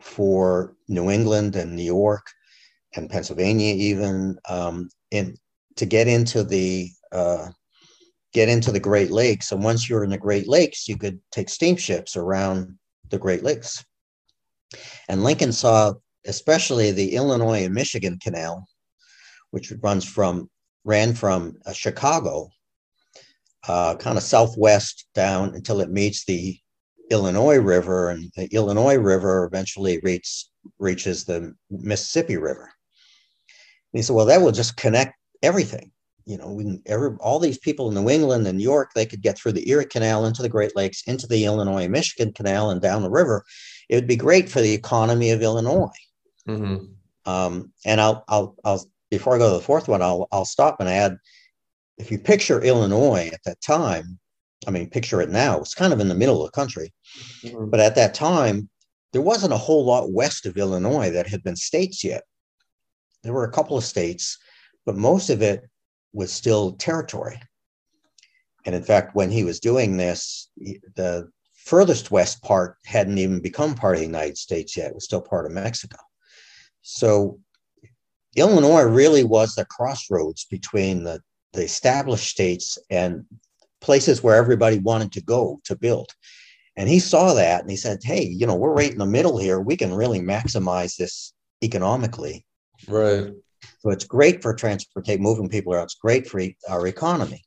for 0.00 0.76
New 0.88 1.10
England 1.10 1.56
and 1.56 1.74
New 1.74 1.82
York 1.82 2.26
and 2.96 3.10
Pennsylvania 3.10 3.74
even 3.74 4.38
um, 4.48 4.88
in 5.10 5.36
to 5.76 5.86
get 5.86 6.06
into 6.08 6.44
the 6.44 6.90
uh, 7.12 7.48
get 8.32 8.48
into 8.48 8.72
the 8.72 8.80
Great 8.80 9.10
Lakes. 9.10 9.52
And 9.52 9.62
once 9.62 9.88
you're 9.88 10.04
in 10.04 10.10
the 10.10 10.18
Great 10.18 10.48
Lakes, 10.48 10.88
you 10.88 10.96
could 10.96 11.20
take 11.30 11.48
steamships 11.48 12.16
around 12.16 12.76
the 13.10 13.18
Great 13.18 13.42
Lakes. 13.42 13.84
And 15.08 15.22
Lincoln 15.22 15.52
saw 15.52 15.94
especially 16.26 16.90
the 16.90 17.14
Illinois 17.14 17.64
and 17.64 17.74
Michigan 17.74 18.18
Canal, 18.22 18.66
which 19.50 19.72
runs 19.82 20.04
from 20.04 20.50
ran 20.84 21.14
from 21.14 21.56
uh, 21.64 21.72
Chicago, 21.72 22.48
uh, 23.68 23.94
kind 23.96 24.18
of 24.18 24.24
southwest 24.24 25.06
down 25.14 25.54
until 25.54 25.80
it 25.80 25.90
meets 25.90 26.24
the 26.24 26.58
Illinois 27.10 27.58
River, 27.58 28.10
and 28.10 28.30
the 28.36 28.46
Illinois 28.54 28.96
River 28.96 29.44
eventually 29.44 29.98
reaches 30.02 30.50
reaches 30.78 31.24
the 31.24 31.54
Mississippi 31.70 32.36
River 32.38 32.73
he 33.98 34.02
said, 34.02 34.14
well, 34.14 34.26
that 34.26 34.42
will 34.42 34.52
just 34.52 34.76
connect 34.76 35.14
everything. 35.42 35.90
You 36.26 36.38
know, 36.38 36.52
we 36.52 36.80
every, 36.86 37.16
all 37.20 37.38
these 37.38 37.58
people 37.58 37.88
in 37.88 37.94
New 37.94 38.08
England 38.08 38.46
and 38.46 38.56
New 38.56 38.64
York, 38.64 38.92
they 38.94 39.04
could 39.04 39.20
get 39.20 39.36
through 39.36 39.52
the 39.52 39.68
Erie 39.68 39.84
Canal 39.84 40.24
into 40.24 40.40
the 40.40 40.48
Great 40.48 40.74
Lakes, 40.74 41.02
into 41.06 41.26
the 41.26 41.44
Illinois 41.44 41.86
Michigan 41.86 42.32
Canal, 42.32 42.70
and 42.70 42.80
down 42.80 43.02
the 43.02 43.10
river. 43.10 43.44
It 43.90 43.96
would 43.96 44.06
be 44.06 44.16
great 44.16 44.48
for 44.48 44.60
the 44.60 44.72
economy 44.72 45.30
of 45.30 45.42
Illinois. 45.42 45.88
Mm-hmm. 46.48 46.86
Um, 47.30 47.72
and 47.84 48.00
I'll, 48.00 48.24
I'll, 48.28 48.56
I'll, 48.64 48.84
before 49.10 49.34
I 49.34 49.38
go 49.38 49.50
to 49.50 49.56
the 49.58 49.62
fourth 49.62 49.86
one, 49.86 50.02
I'll, 50.02 50.26
I'll 50.32 50.46
stop 50.46 50.80
and 50.80 50.88
add 50.88 51.18
if 51.98 52.10
you 52.10 52.18
picture 52.18 52.60
Illinois 52.60 53.30
at 53.32 53.42
that 53.44 53.60
time, 53.60 54.18
I 54.66 54.70
mean, 54.70 54.88
picture 54.90 55.20
it 55.20 55.30
now, 55.30 55.58
it's 55.58 55.74
kind 55.74 55.92
of 55.92 56.00
in 56.00 56.08
the 56.08 56.14
middle 56.14 56.42
of 56.42 56.50
the 56.50 56.56
country. 56.56 56.92
Mm-hmm. 57.42 57.70
But 57.70 57.80
at 57.80 57.94
that 57.96 58.14
time, 58.14 58.68
there 59.12 59.22
wasn't 59.22 59.52
a 59.52 59.58
whole 59.58 59.84
lot 59.84 60.12
west 60.12 60.46
of 60.46 60.56
Illinois 60.56 61.10
that 61.10 61.28
had 61.28 61.42
been 61.42 61.56
states 61.56 62.02
yet. 62.02 62.24
There 63.24 63.32
were 63.32 63.44
a 63.44 63.52
couple 63.52 63.76
of 63.76 63.84
states, 63.84 64.38
but 64.86 64.96
most 64.96 65.30
of 65.30 65.42
it 65.42 65.64
was 66.12 66.32
still 66.32 66.72
territory. 66.74 67.40
And 68.64 68.74
in 68.74 68.82
fact, 68.82 69.16
when 69.16 69.30
he 69.30 69.44
was 69.44 69.58
doing 69.58 69.96
this, 69.96 70.48
the 70.94 71.28
furthest 71.54 72.10
west 72.10 72.42
part 72.42 72.76
hadn't 72.84 73.18
even 73.18 73.40
become 73.40 73.74
part 73.74 73.96
of 73.96 74.00
the 74.00 74.06
United 74.06 74.38
States 74.38 74.76
yet; 74.76 74.90
it 74.90 74.94
was 74.94 75.04
still 75.04 75.22
part 75.22 75.46
of 75.46 75.52
Mexico. 75.52 75.96
So 76.82 77.40
Illinois 78.36 78.82
really 78.82 79.24
was 79.24 79.54
the 79.54 79.64
crossroads 79.64 80.44
between 80.44 81.04
the, 81.04 81.20
the 81.52 81.62
established 81.62 82.28
states 82.28 82.78
and 82.90 83.24
places 83.80 84.22
where 84.22 84.36
everybody 84.36 84.78
wanted 84.78 85.12
to 85.12 85.22
go 85.22 85.60
to 85.64 85.76
build. 85.76 86.10
And 86.76 86.88
he 86.88 86.98
saw 86.98 87.34
that 87.34 87.60
and 87.62 87.70
he 87.70 87.76
said, 87.76 88.00
Hey, 88.02 88.24
you 88.24 88.46
know, 88.46 88.54
we're 88.54 88.72
right 88.72 88.90
in 88.90 88.98
the 88.98 89.06
middle 89.06 89.38
here. 89.38 89.60
We 89.60 89.76
can 89.76 89.94
really 89.94 90.20
maximize 90.20 90.96
this 90.96 91.32
economically. 91.62 92.44
Right. 92.88 93.32
So 93.80 93.90
it's 93.90 94.04
great 94.04 94.42
for 94.42 94.54
transportation, 94.54 95.22
moving 95.22 95.48
people 95.48 95.72
around. 95.72 95.84
It's 95.84 95.94
great 95.94 96.26
for 96.26 96.40
our 96.68 96.86
economy. 96.86 97.42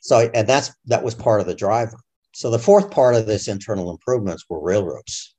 So, 0.00 0.30
and 0.34 0.46
that's 0.46 0.72
that 0.86 1.02
was 1.02 1.14
part 1.14 1.40
of 1.40 1.46
the 1.46 1.54
driver. 1.54 1.98
So 2.32 2.50
the 2.50 2.58
fourth 2.58 2.90
part 2.90 3.14
of 3.14 3.26
this 3.26 3.48
internal 3.48 3.90
improvements 3.90 4.44
were 4.48 4.60
railroads. 4.60 5.34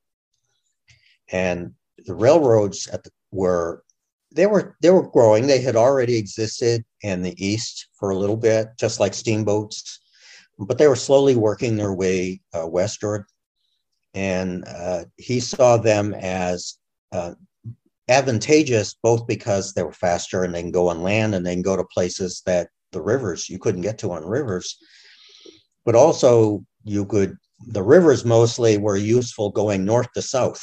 And 1.32 1.74
the 2.06 2.16
railroads 2.16 2.88
at 2.88 3.04
the, 3.04 3.12
were 3.32 3.84
they 4.32 4.46
were 4.46 4.76
they 4.82 4.90
were 4.90 5.10
growing. 5.10 5.48
They 5.48 5.62
had 5.62 5.76
already 5.76 6.18
existed 6.18 6.84
in 7.02 7.22
the 7.22 7.36
east 7.44 7.88
for 8.00 8.10
a 8.10 8.18
little 8.18 8.38
bit, 8.38 8.68
just 8.80 9.00
like 9.00 9.14
steamboats, 9.14 10.00
but 10.58 10.78
they 10.78 10.88
were 10.88 10.96
slowly 10.96 11.36
working 11.36 11.76
their 11.76 11.94
way 11.94 12.42
uh, 12.54 12.68
westward. 12.68 13.26
And 14.14 14.64
uh, 14.66 15.06
he 15.18 15.40
saw 15.40 15.78
them 15.78 16.14
as 16.14 16.78
uh, 17.12 17.34
advantageous 18.08 18.96
both 19.02 19.26
because 19.28 19.74
they 19.74 19.84
were 19.84 19.92
faster 19.92 20.44
and 20.44 20.54
they 20.54 20.62
can 20.62 20.72
go 20.72 20.90
on 20.90 21.02
land 21.02 21.34
and 21.34 21.46
they 21.46 21.54
can 21.54 21.64
go 21.64 21.76
to 21.76 21.84
places 21.86 22.42
that 22.46 22.70
the 22.92 23.02
rivers 23.02 23.50
you 23.50 23.60
couldn't 23.60 23.82
get 23.82 23.98
to 24.00 24.12
on 24.12 24.26
rivers, 24.26 24.78
but 25.86 25.96
also 25.96 26.64
you 26.84 27.06
could. 27.06 27.38
The 27.68 27.84
rivers 27.84 28.26
mostly 28.26 28.78
were 28.78 28.98
useful 28.98 29.50
going 29.50 29.86
north 29.86 30.12
to 30.14 30.22
south 30.22 30.62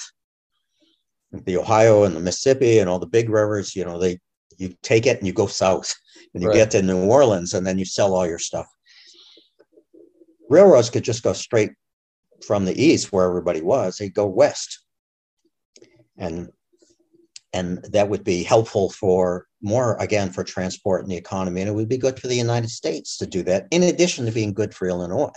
the 1.33 1.57
Ohio 1.57 2.05
and 2.05 2.15
the 2.15 2.21
Mississippi 2.21 2.79
and 2.79 2.89
all 2.89 2.99
the 2.99 3.07
big 3.07 3.29
rivers, 3.31 3.75
you 3.75 3.85
know, 3.85 3.99
they 3.99 4.19
you 4.59 4.75
take 4.83 5.07
it 5.07 5.19
and 5.19 5.27
you 5.27 5.33
go 5.33 5.47
south 5.47 5.95
and 6.35 6.43
you 6.43 6.51
right. 6.51 6.57
get 6.57 6.71
to 6.73 6.83
New 6.83 7.07
Orleans 7.07 7.55
and 7.55 7.67
then 7.67 7.79
you 7.79 7.85
sell 7.85 8.15
all 8.15 8.27
your 8.27 8.39
stuff. 8.39 8.67
Railroads 10.51 10.91
could 10.91 11.05
just 11.05 11.23
go 11.23 11.33
straight 11.33 11.73
from 12.47 12.65
the 12.65 12.81
east 12.81 13.13
where 13.13 13.27
everybody 13.27 13.63
was, 13.63 13.97
they'd 13.97 14.15
go 14.15 14.27
west. 14.27 14.81
And 16.19 16.51
and 17.53 17.85
that 17.93 18.09
would 18.09 18.25
be 18.25 18.43
helpful 18.43 18.91
for 18.91 19.47
more 19.61 19.97
again 19.99 20.31
for 20.31 20.43
transport 20.43 21.03
and 21.03 21.11
the 21.11 21.17
economy 21.17 21.61
and 21.61 21.69
it 21.71 21.75
would 21.75 21.89
be 21.89 21.99
good 21.99 22.19
for 22.19 22.29
the 22.29 22.35
united 22.35 22.71
states 22.71 23.17
to 23.17 23.27
do 23.27 23.43
that 23.43 23.67
in 23.71 23.83
addition 23.85 24.25
to 24.25 24.33
being 24.33 24.53
good 24.53 24.75
for 24.75 24.89
illinois 24.89 25.31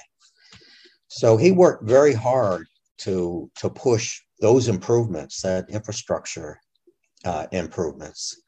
so 1.07 1.37
he 1.37 1.51
worked 1.51 1.87
very 1.87 2.13
hard 2.13 2.67
to 2.99 3.49
to 3.55 3.69
push 3.69 4.21
those 4.39 4.67
improvements, 4.67 5.41
that 5.41 5.69
infrastructure 5.69 6.59
uh, 7.23 7.47
improvements. 7.51 8.41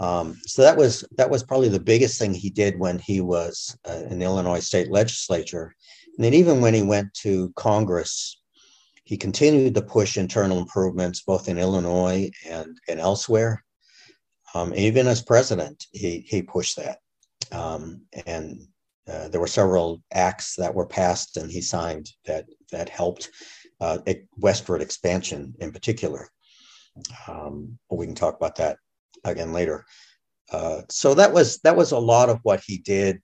Um, 0.00 0.38
so 0.46 0.62
that 0.62 0.76
was 0.76 1.04
that 1.16 1.30
was 1.30 1.42
probably 1.42 1.68
the 1.68 1.80
biggest 1.80 2.18
thing 2.18 2.34
he 2.34 2.50
did 2.50 2.78
when 2.78 2.98
he 2.98 3.20
was 3.20 3.76
uh, 3.88 4.02
in 4.10 4.18
the 4.18 4.24
Illinois 4.24 4.60
state 4.60 4.90
legislature. 4.90 5.74
And 6.16 6.24
then 6.24 6.34
even 6.34 6.60
when 6.60 6.74
he 6.74 6.82
went 6.82 7.14
to 7.22 7.52
Congress, 7.56 8.40
he 9.04 9.16
continued 9.16 9.74
to 9.74 9.82
push 9.82 10.16
internal 10.16 10.58
improvements 10.58 11.22
both 11.22 11.48
in 11.48 11.58
Illinois 11.58 12.30
and, 12.48 12.78
and 12.88 13.00
elsewhere. 13.00 13.62
Um, 14.54 14.74
even 14.74 15.06
as 15.06 15.22
president, 15.22 15.84
he, 15.92 16.20
he 16.20 16.42
pushed 16.42 16.76
that. 16.76 16.98
Um, 17.52 18.02
and 18.26 18.66
uh, 19.06 19.28
there 19.28 19.40
were 19.40 19.46
several 19.46 20.02
acts 20.12 20.56
that 20.56 20.74
were 20.74 20.86
passed 20.86 21.36
and 21.36 21.50
he 21.50 21.60
signed 21.60 22.10
that 22.24 22.46
that 22.72 22.88
helped 22.88 23.30
uh, 23.80 23.98
westward 24.38 24.80
expansion 24.80 25.54
in 25.60 25.72
particular. 25.72 26.28
Um, 27.28 27.78
we 27.90 28.06
can 28.06 28.14
talk 28.14 28.36
about 28.36 28.56
that 28.56 28.78
again 29.24 29.52
later. 29.52 29.84
Uh, 30.50 30.82
so 30.88 31.14
that 31.14 31.32
was 31.32 31.58
that 31.58 31.76
was 31.76 31.92
a 31.92 31.98
lot 31.98 32.28
of 32.28 32.38
what 32.42 32.62
he 32.64 32.78
did 32.78 33.20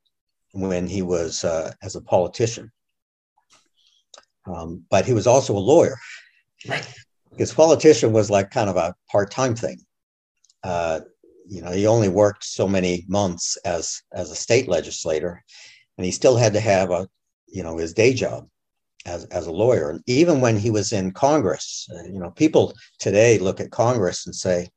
when 0.52 0.86
he 0.86 1.02
was 1.02 1.44
uh, 1.44 1.72
as 1.82 1.96
a 1.96 2.02
politician. 2.02 2.70
Um, 4.46 4.84
but 4.90 5.04
he 5.04 5.12
was 5.12 5.26
also 5.26 5.56
a 5.56 5.58
lawyer. 5.58 5.96
His 7.36 7.52
politician 7.52 8.12
was 8.12 8.30
like 8.30 8.50
kind 8.50 8.68
of 8.68 8.76
a 8.76 8.94
part-time 9.10 9.54
thing. 9.54 9.80
Uh, 10.62 11.00
you 11.46 11.62
know, 11.62 11.70
he 11.70 11.86
only 11.86 12.08
worked 12.08 12.44
so 12.44 12.68
many 12.68 13.04
months 13.08 13.56
as 13.64 14.02
as 14.12 14.30
a 14.30 14.36
state 14.36 14.68
legislator, 14.68 15.42
and 15.96 16.04
he 16.04 16.12
still 16.12 16.36
had 16.36 16.52
to 16.52 16.60
have 16.60 16.90
a 16.90 17.08
you 17.46 17.62
know 17.62 17.76
his 17.76 17.92
day 17.92 18.14
job 18.14 18.48
as, 19.06 19.24
as 19.26 19.46
a 19.46 19.52
lawyer. 19.52 19.90
And 19.90 20.02
even 20.06 20.40
when 20.40 20.56
he 20.56 20.70
was 20.70 20.92
in 20.92 21.12
Congress, 21.12 21.88
uh, 21.94 22.04
you 22.04 22.18
know, 22.18 22.30
people 22.30 22.74
today 22.98 23.38
look 23.38 23.60
at 23.60 23.70
Congress 23.70 24.26
and 24.26 24.34
say, 24.34 24.68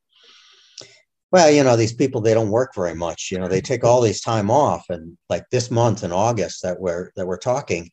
well, 1.32 1.49
you 1.49 1.64
know, 1.64 1.76
these 1.76 1.93
people 1.93 2.22
they 2.22 2.34
don't 2.34 2.51
work 2.51 2.76
very 2.76 2.93
much. 2.93 3.30
You 3.32 3.39
know, 3.39 3.47
they 3.47 3.61
take 3.61 3.84
all 3.84 4.01
these 4.01 4.22
time 4.22 4.51
off, 4.51 4.86
and 4.89 5.18
like 5.30 5.45
this 5.49 5.72
month 5.72 6.03
in 6.03 6.11
August 6.11 6.61
that 6.61 6.80
we're 6.80 7.11
that 7.16 7.26
we're 7.26 7.38
talking, 7.38 7.89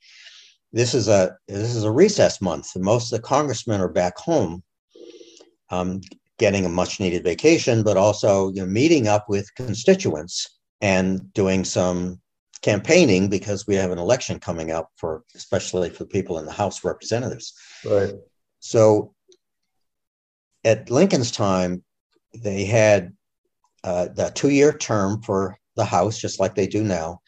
this 0.73 0.95
is 0.95 1.09
a 1.09 1.37
this 1.49 1.75
is 1.75 1.85
a 1.85 1.91
recess 1.91 2.41
month, 2.41 2.77
most 2.77 3.12
of 3.12 3.21
the 3.21 3.27
congressmen 3.27 3.81
are 3.81 3.89
back 3.89 4.16
home, 4.16 4.62
um, 5.71 6.01
getting 6.39 6.64
a 6.64 6.68
much 6.68 7.01
needed 7.01 7.25
vacation, 7.25 7.83
but 7.83 7.97
also 7.97 8.51
you 8.51 8.61
know 8.61 8.66
meeting 8.66 9.09
up 9.09 9.29
with 9.29 9.55
constituents 9.55 10.59
and 10.81 11.33
doing 11.35 11.64
some 11.64 12.21
campaigning 12.62 13.29
because 13.29 13.66
we 13.66 13.75
have 13.75 13.91
an 13.91 13.99
election 13.99 14.39
coming 14.39 14.71
up 14.71 14.91
for 14.97 15.25
especially 15.35 15.91
for 15.91 16.05
people 16.05 16.39
in 16.39 16.47
the 16.47 16.53
House 16.53 16.79
of 16.79 16.85
Representatives. 16.85 17.55
Right. 17.85 18.14
So 18.61 19.14
at 20.64 20.91
Lincoln's 20.91 21.31
time, 21.31 21.83
they 22.35 22.64
had 22.64 23.12
uh, 23.83 24.09
the 24.14 24.31
two-year 24.35 24.75
term 24.75 25.23
for 25.23 25.59
the 25.77 25.85
House, 25.85 26.18
just 26.18 26.39
like 26.39 26.55
they 26.55 26.66
do 26.66 26.85
now, 26.85 27.21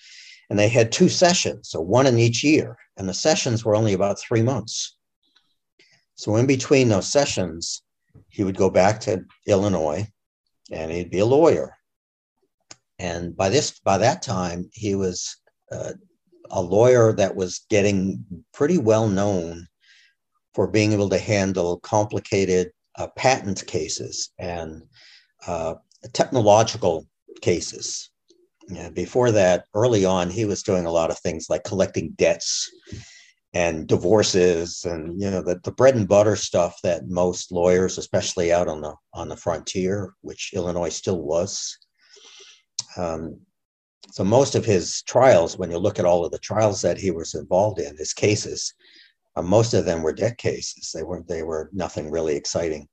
and 0.53 0.59
they 0.59 0.69
had 0.69 0.93
two 0.93 1.09
sessions, 1.09 1.71
so 1.71 1.81
one 1.81 2.07
in 2.07 2.19
each 2.19 2.45
year, 2.45 2.77
and 2.99 3.09
the 3.09 3.15
sessions 3.15 3.65
were 3.65 3.75
only 3.75 3.95
about 3.95 4.21
three 4.21 4.43
months. 4.43 4.99
So 6.15 6.37
in 6.37 6.47
between 6.47 6.89
those 6.89 7.09
sessions, 7.11 7.83
he 8.29 8.45
would 8.45 8.59
go 8.59 8.69
back 8.69 9.01
to 9.01 9.25
Illinois, 9.47 10.07
and 10.71 10.93
he'd 10.93 11.11
be 11.11 11.21
a 11.21 11.27
lawyer 11.27 11.75
and 13.03 13.37
by 13.37 13.49
this 13.49 13.81
by 13.81 13.99
that 13.99 14.23
time 14.23 14.71
he 14.73 14.95
was 14.95 15.37
uh, 15.73 15.93
a 16.51 16.63
lawyer 16.63 17.13
that 17.13 17.35
was 17.35 17.67
getting 17.69 18.25
pretty 18.55 18.79
well 18.79 19.09
known 19.09 19.67
for 20.55 20.69
being 20.69 20.93
able 20.93 21.09
to 21.09 21.19
handle 21.19 21.81
complicated 21.81 22.71
uh, 22.97 23.09
patent 23.17 23.67
cases 23.67 24.31
and 24.39 24.85
uh, 25.49 25.75
technological 26.13 27.09
cases. 27.41 28.12
Before 28.95 29.31
that, 29.33 29.65
early 29.75 30.05
on, 30.05 30.31
he 30.31 30.45
was 30.45 30.63
doing 30.63 30.87
a 30.87 30.93
lot 30.93 31.11
of 31.11 31.19
things 31.19 31.47
like 31.49 31.65
collecting 31.65 32.11
debts 32.17 32.71
and 33.55 33.87
divorces 33.87 34.85
and 34.85 35.21
you 35.21 35.31
know 35.31 35.43
the, 35.43 35.61
the 35.63 35.73
bread 35.73 35.95
and 35.95 36.09
butter 36.09 36.37
stuff 36.37 36.79
that 36.83 37.07
most 37.09 37.53
lawyers 37.53 37.99
especially 37.99 38.51
out 38.51 38.67
on 38.67 38.81
the 38.81 38.95
on 39.13 39.29
the 39.29 39.37
frontier 39.37 40.15
which 40.23 40.53
illinois 40.55 40.89
still 40.89 41.21
was 41.21 41.77
um, 42.97 43.41
so 44.11 44.25
most 44.25 44.55
of 44.55 44.65
his 44.65 45.03
trials, 45.03 45.57
when 45.57 45.71
you 45.71 45.79
look 45.79 45.99
at 45.99 46.05
all 46.05 46.25
of 46.25 46.33
the 46.33 46.39
trials 46.39 46.83
that 46.83 46.99
he 46.99 47.11
was 47.11 47.35
involved 47.35 47.79
in, 47.79 47.97
his 47.97 48.13
cases, 48.13 48.75
uh, 49.37 49.43
most 49.43 49.73
of 49.75 49.85
them 49.85 50.03
were 50.03 50.13
debt 50.13 50.37
cases. 50.39 50.93
They 50.95 51.03
were 51.03 51.23
they 51.27 51.43
were 51.43 51.71
nothing 51.73 52.11
really 52.11 52.37
exciting. 52.37 52.89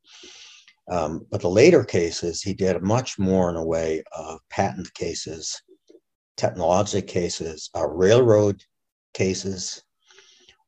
Um, 0.90 1.26
but 1.30 1.42
the 1.42 1.50
later 1.50 1.84
cases, 1.84 2.42
he 2.42 2.54
did 2.54 2.82
much 2.82 3.20
more 3.20 3.50
in 3.50 3.56
a 3.56 3.64
way 3.64 4.04
of 4.18 4.40
patent 4.50 4.92
cases, 4.94 5.62
technological 6.36 7.08
cases, 7.08 7.70
uh, 7.76 7.88
railroad 7.88 8.64
cases, 9.14 9.84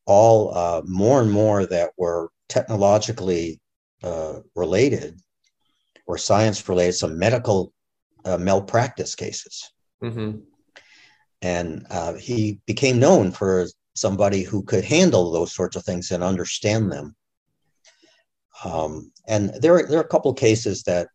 all 0.06 0.56
uh, 0.56 0.82
more 0.86 1.22
and 1.22 1.32
more 1.32 1.66
that 1.66 1.92
were 1.98 2.30
technologically 2.50 3.60
uh, 4.04 4.40
related 4.56 5.20
or 6.06 6.18
science 6.18 6.68
related, 6.68 6.94
some 6.94 7.18
medical 7.18 7.74
uh, 8.26 8.38
malpractice 8.38 9.16
cases. 9.16 9.72
Mm-hmm. 10.04 10.40
And 11.42 11.88
uh, 11.90 12.14
he 12.14 12.60
became 12.68 13.00
known 13.00 13.32
for 13.32 13.68
somebody 13.96 14.44
who 14.44 14.64
could 14.64 14.84
handle 14.84 15.32
those 15.32 15.54
sorts 15.54 15.76
of 15.76 15.84
things 15.84 16.12
and 16.12 16.24
understand 16.24 16.92
them. 16.92 17.16
Um, 18.64 19.12
and 19.28 19.50
there 19.62 19.76
are, 19.76 19.88
there 19.88 20.00
are 20.00 20.04
a 20.04 20.08
couple 20.08 20.34
cases 20.34 20.84
that 20.84 21.08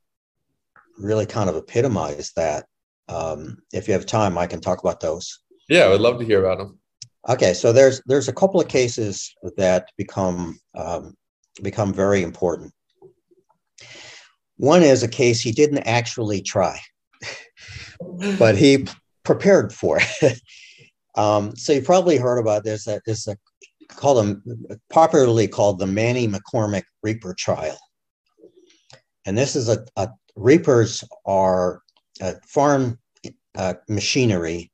really 0.99 1.27
kind 1.27 1.49
of 1.49 1.57
epitomize 1.57 2.33
that. 2.37 2.67
Um, 3.09 3.59
if 3.73 3.87
you 3.87 3.95
have 3.95 4.05
time, 4.05 4.37
I 4.37 4.49
can 4.49 4.61
talk 4.61 4.81
about 4.81 4.99
those. 4.99 5.41
Yeah, 5.69 5.85
I 5.85 5.89
would 5.91 6.01
love 6.01 6.19
to 6.19 6.25
hear 6.25 6.45
about 6.45 6.59
them. 6.59 6.79
Okay, 7.29 7.55
so 7.55 7.73
there's 7.73 8.03
there's 8.07 8.29
a 8.29 8.33
couple 8.33 8.61
of 8.61 8.67
cases 8.67 9.33
that 9.57 9.89
become 9.97 10.59
um, 10.75 11.15
become 11.63 11.93
very 11.93 12.23
important. 12.23 12.73
One 14.57 14.83
is 14.83 15.03
a 15.03 15.09
case 15.09 15.41
he 15.41 15.53
didn't 15.53 15.87
actually 15.87 16.43
try 16.43 16.81
but 18.39 18.57
he 18.57 18.87
prepared 19.25 19.73
for 19.73 20.01
it. 20.21 20.41
um, 21.15 21.55
so 21.57 21.73
you 21.73 21.83
probably 21.83 22.17
heard 22.17 22.39
about 22.39 22.65
this. 22.65 22.85
That 22.85 23.03
is 23.07 23.27
a 23.27 23.37
called 23.89 24.19
them 24.19 24.67
popularly 24.91 25.49
called 25.49 25.79
the 25.79 25.87
Manny 25.87 26.29
McCormick 26.29 26.85
Reaper 27.03 27.35
trial. 27.35 27.79
And 29.25 29.37
this 29.37 29.57
is 29.57 29.69
a, 29.69 29.85
a 29.97 30.09
reapers 30.37 31.03
are 31.25 31.83
a 32.21 32.37
farm 32.47 32.99
uh, 33.57 33.75
machinery 33.89 34.71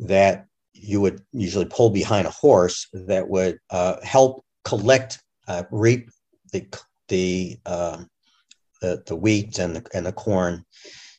that 0.00 0.46
you 0.72 1.00
would 1.00 1.22
usually 1.32 1.64
pull 1.64 1.90
behind 1.90 2.26
a 2.26 2.30
horse 2.30 2.86
that 2.92 3.28
would 3.28 3.58
uh, 3.70 3.96
help 4.02 4.44
collect 4.64 5.22
uh, 5.46 5.64
reap 5.70 6.10
the 6.52 6.66
the, 7.08 7.58
uh, 7.66 8.02
the 8.80 9.02
the 9.06 9.16
wheat 9.16 9.58
and 9.58 9.76
the, 9.76 9.86
and 9.94 10.06
the 10.06 10.12
corn 10.12 10.64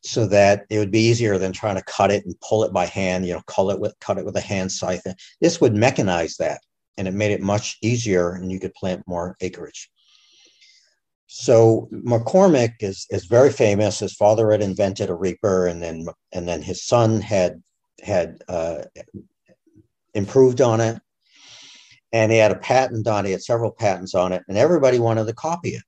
so 0.01 0.26
that 0.28 0.65
it 0.70 0.78
would 0.78 0.91
be 0.91 1.07
easier 1.07 1.38
than 1.38 1.51
trying 1.51 1.76
to 1.76 1.84
cut 1.84 2.11
it 2.11 2.26
and 2.26 2.39
pull 2.41 2.63
it 2.63 2.72
by 2.72 2.86
hand 2.86 3.26
you 3.26 3.34
know 3.34 3.41
cut 3.47 3.70
it 3.70 3.80
with 3.80 3.93
cut 3.99 4.17
it 4.17 4.26
with 4.26 4.36
a 4.38 4.41
hand 4.41 4.72
scythe 4.72 5.05
this 5.41 5.59
would 5.59 5.74
mechanize 5.74 6.38
that 6.38 6.61
and 7.00 7.08
it 7.08 7.16
made 7.16 7.32
it 7.32 7.41
much 7.41 7.78
easier 7.82 8.34
and 8.34 8.52
you 8.52 8.60
could 8.60 8.74
plant 8.76 9.02
more 9.08 9.36
acreage 9.41 9.89
so 11.32 11.88
McCormick 11.93 12.78
is 12.80 13.06
is 13.12 13.26
very 13.26 13.52
famous. 13.52 14.00
His 14.00 14.16
father 14.16 14.52
had 14.52 14.64
invented 14.64 15.12
a 15.12 15.14
reaper, 15.14 15.68
and 15.68 15.82
then 15.82 16.08
and 16.32 16.47
then 16.47 16.64
his 16.64 16.84
son 16.84 17.22
had 17.22 17.62
had 18.02 18.41
uh, 18.47 18.82
improved 20.16 20.60
on 20.60 20.82
it, 20.82 21.00
and 22.12 22.32
he 22.32 22.39
had 22.39 22.52
a 22.52 22.56
patent 22.56 23.08
on 23.08 23.26
it. 23.26 23.28
He 23.28 23.32
had 23.34 23.43
several 23.43 23.70
patents 23.70 24.16
on 24.16 24.34
it, 24.34 24.41
and 24.47 24.58
everybody 24.58 24.97
wanted 24.97 25.28
to 25.28 25.34
copy 25.34 25.70
it. 25.70 25.84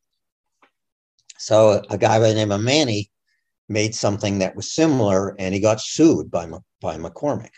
So 1.40 1.82
a 1.90 1.98
guy 1.98 2.20
by 2.20 2.30
the 2.30 2.36
name 2.36 2.52
of 2.52 2.62
Manny 2.62 3.10
made 3.68 3.96
something 3.96 4.38
that 4.40 4.56
was 4.56 4.72
similar, 4.72 5.36
and 5.40 5.56
he 5.56 5.60
got 5.60 5.82
sued 5.82 6.30
by 6.30 6.48
by 6.82 6.98
McCormick. 6.98 7.50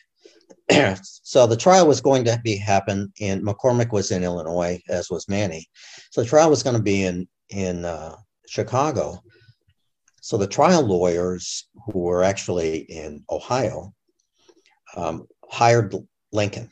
so 1.01 1.45
the 1.45 1.57
trial 1.57 1.87
was 1.87 2.01
going 2.01 2.23
to 2.25 2.39
be 2.43 2.55
happen 2.57 3.11
and 3.19 3.43
McCormick 3.43 3.91
was 3.91 4.11
in 4.11 4.23
Illinois, 4.23 4.79
as 4.89 5.09
was 5.09 5.27
Manny. 5.27 5.67
So 6.11 6.21
the 6.21 6.27
trial 6.27 6.49
was 6.49 6.63
going 6.63 6.77
to 6.77 6.81
be 6.81 7.03
in 7.03 7.27
in 7.49 7.85
uh, 7.85 8.15
Chicago. 8.47 9.21
So 10.21 10.37
the 10.37 10.47
trial 10.47 10.83
lawyers 10.83 11.67
who 11.85 11.99
were 11.99 12.23
actually 12.23 12.77
in 12.77 13.23
Ohio 13.29 13.93
um, 14.95 15.27
hired 15.49 15.95
Lincoln. 16.31 16.69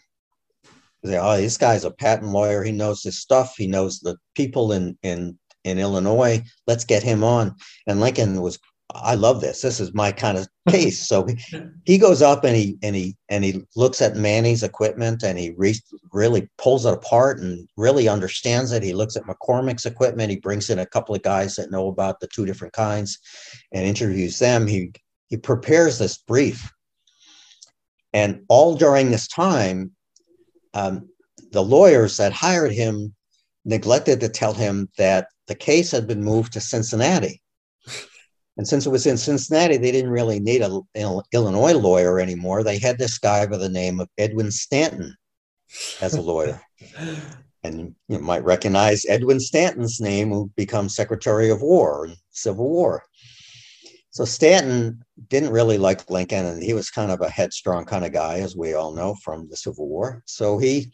They, 1.03 1.17
oh, 1.17 1.37
this 1.37 1.57
guy's 1.57 1.83
a 1.83 1.91
patent 1.91 2.31
lawyer. 2.31 2.63
He 2.63 2.71
knows 2.71 3.03
his 3.03 3.19
stuff. 3.19 3.55
He 3.57 3.67
knows 3.67 3.99
the 3.99 4.17
people 4.35 4.71
in 4.71 4.97
in 5.03 5.37
in 5.63 5.79
Illinois. 5.79 6.43
Let's 6.67 6.85
get 6.85 7.03
him 7.03 7.23
on. 7.23 7.55
And 7.87 7.99
Lincoln 7.99 8.41
was 8.41 8.59
I 8.95 9.15
love 9.15 9.41
this. 9.41 9.61
This 9.61 9.79
is 9.79 9.93
my 9.93 10.11
kind 10.11 10.37
of 10.37 10.47
case. 10.69 11.07
So 11.07 11.27
he 11.85 11.97
goes 11.97 12.21
up 12.21 12.43
and 12.43 12.55
he 12.55 12.77
and 12.83 12.95
he 12.95 13.15
and 13.29 13.43
he 13.43 13.63
looks 13.75 14.01
at 14.01 14.15
Manny's 14.15 14.63
equipment 14.63 15.23
and 15.23 15.37
he 15.37 15.51
re- 15.57 15.79
really 16.11 16.49
pulls 16.57 16.85
it 16.85 16.93
apart 16.93 17.39
and 17.39 17.67
really 17.77 18.07
understands 18.07 18.71
it. 18.71 18.83
He 18.83 18.93
looks 18.93 19.15
at 19.15 19.23
McCormick's 19.23 19.85
equipment. 19.85 20.31
He 20.31 20.37
brings 20.37 20.69
in 20.69 20.79
a 20.79 20.85
couple 20.85 21.15
of 21.15 21.21
guys 21.21 21.55
that 21.55 21.71
know 21.71 21.87
about 21.87 22.19
the 22.19 22.27
two 22.27 22.45
different 22.45 22.73
kinds 22.73 23.19
and 23.71 23.85
interviews 23.85 24.39
them. 24.39 24.67
He 24.67 24.91
he 25.27 25.37
prepares 25.37 25.97
this 25.97 26.17
brief, 26.17 26.71
and 28.13 28.41
all 28.49 28.75
during 28.75 29.11
this 29.11 29.27
time, 29.27 29.91
um, 30.73 31.07
the 31.51 31.63
lawyers 31.63 32.17
that 32.17 32.33
hired 32.33 32.71
him 32.71 33.15
neglected 33.63 34.19
to 34.19 34.29
tell 34.29 34.53
him 34.53 34.89
that 34.97 35.27
the 35.47 35.55
case 35.55 35.91
had 35.91 36.07
been 36.07 36.23
moved 36.23 36.53
to 36.53 36.61
Cincinnati 36.61 37.41
and 38.61 38.67
since 38.67 38.85
it 38.85 38.91
was 38.91 39.07
in 39.07 39.17
Cincinnati, 39.17 39.77
they 39.77 39.91
didn't 39.91 40.11
really 40.11 40.39
need 40.39 40.61
an 40.61 40.83
Illinois 41.33 41.73
lawyer 41.73 42.19
anymore. 42.19 42.61
They 42.61 42.77
had 42.77 42.99
this 42.99 43.17
guy 43.17 43.47
by 43.47 43.57
the 43.57 43.67
name 43.67 43.99
of 43.99 44.07
Edwin 44.19 44.51
Stanton 44.51 45.17
as 45.99 46.13
a 46.13 46.21
lawyer. 46.21 46.61
and 47.63 47.95
you 48.07 48.19
might 48.19 48.43
recognize 48.43 49.03
Edwin 49.09 49.39
Stanton's 49.39 49.99
name, 49.99 50.29
who 50.29 50.51
becomes 50.55 50.95
Secretary 50.95 51.49
of 51.49 51.63
War 51.63 52.05
in 52.05 52.15
Civil 52.29 52.69
War. 52.69 53.03
So 54.11 54.25
Stanton 54.25 55.03
didn't 55.29 55.49
really 55.49 55.79
like 55.79 56.07
Lincoln, 56.11 56.45
and 56.45 56.61
he 56.61 56.75
was 56.75 56.91
kind 56.91 57.09
of 57.09 57.21
a 57.21 57.29
headstrong 57.29 57.85
kind 57.85 58.05
of 58.05 58.13
guy, 58.13 58.41
as 58.41 58.55
we 58.55 58.75
all 58.75 58.93
know 58.93 59.15
from 59.23 59.49
the 59.49 59.57
Civil 59.57 59.87
War. 59.87 60.21
So 60.27 60.59
he 60.59 60.91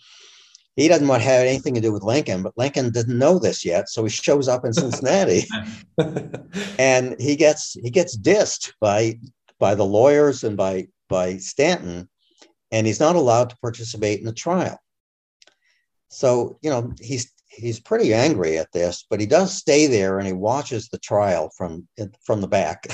he 0.77 0.87
doesn't 0.87 1.07
want 1.07 1.23
to 1.23 1.27
have 1.27 1.41
anything 1.41 1.73
to 1.73 1.81
do 1.81 1.91
with 1.91 2.03
Lincoln, 2.03 2.43
but 2.43 2.53
Lincoln 2.55 2.91
didn't 2.91 3.17
know 3.17 3.39
this 3.39 3.65
yet. 3.65 3.89
So 3.89 4.03
he 4.03 4.11
shows 4.11 4.47
up 4.47 4.63
in 4.63 4.73
Cincinnati 4.73 5.43
and 6.79 7.19
he 7.19 7.35
gets 7.35 7.73
he 7.73 7.89
gets 7.89 8.15
dissed 8.15 8.71
by 8.79 9.19
by 9.59 9.73
the 9.73 9.85
lawyers 9.85 10.43
and 10.43 10.55
by 10.55 10.87
by 11.09 11.37
Stanton, 11.37 12.07
and 12.71 12.85
he's 12.85 12.99
not 12.99 13.15
allowed 13.15 13.49
to 13.49 13.57
participate 13.57 14.19
in 14.19 14.25
the 14.25 14.33
trial. 14.33 14.79
So, 16.09 16.59
you 16.61 16.69
know, 16.69 16.93
he's 17.01 17.33
he's 17.47 17.79
pretty 17.79 18.13
angry 18.13 18.59
at 18.59 18.71
this, 18.71 19.03
but 19.09 19.19
he 19.19 19.25
does 19.25 19.51
stay 19.51 19.87
there 19.87 20.19
and 20.19 20.27
he 20.27 20.33
watches 20.33 20.89
the 20.89 20.99
trial 20.99 21.49
from 21.57 21.87
from 22.23 22.39
the 22.39 22.47
back. 22.47 22.85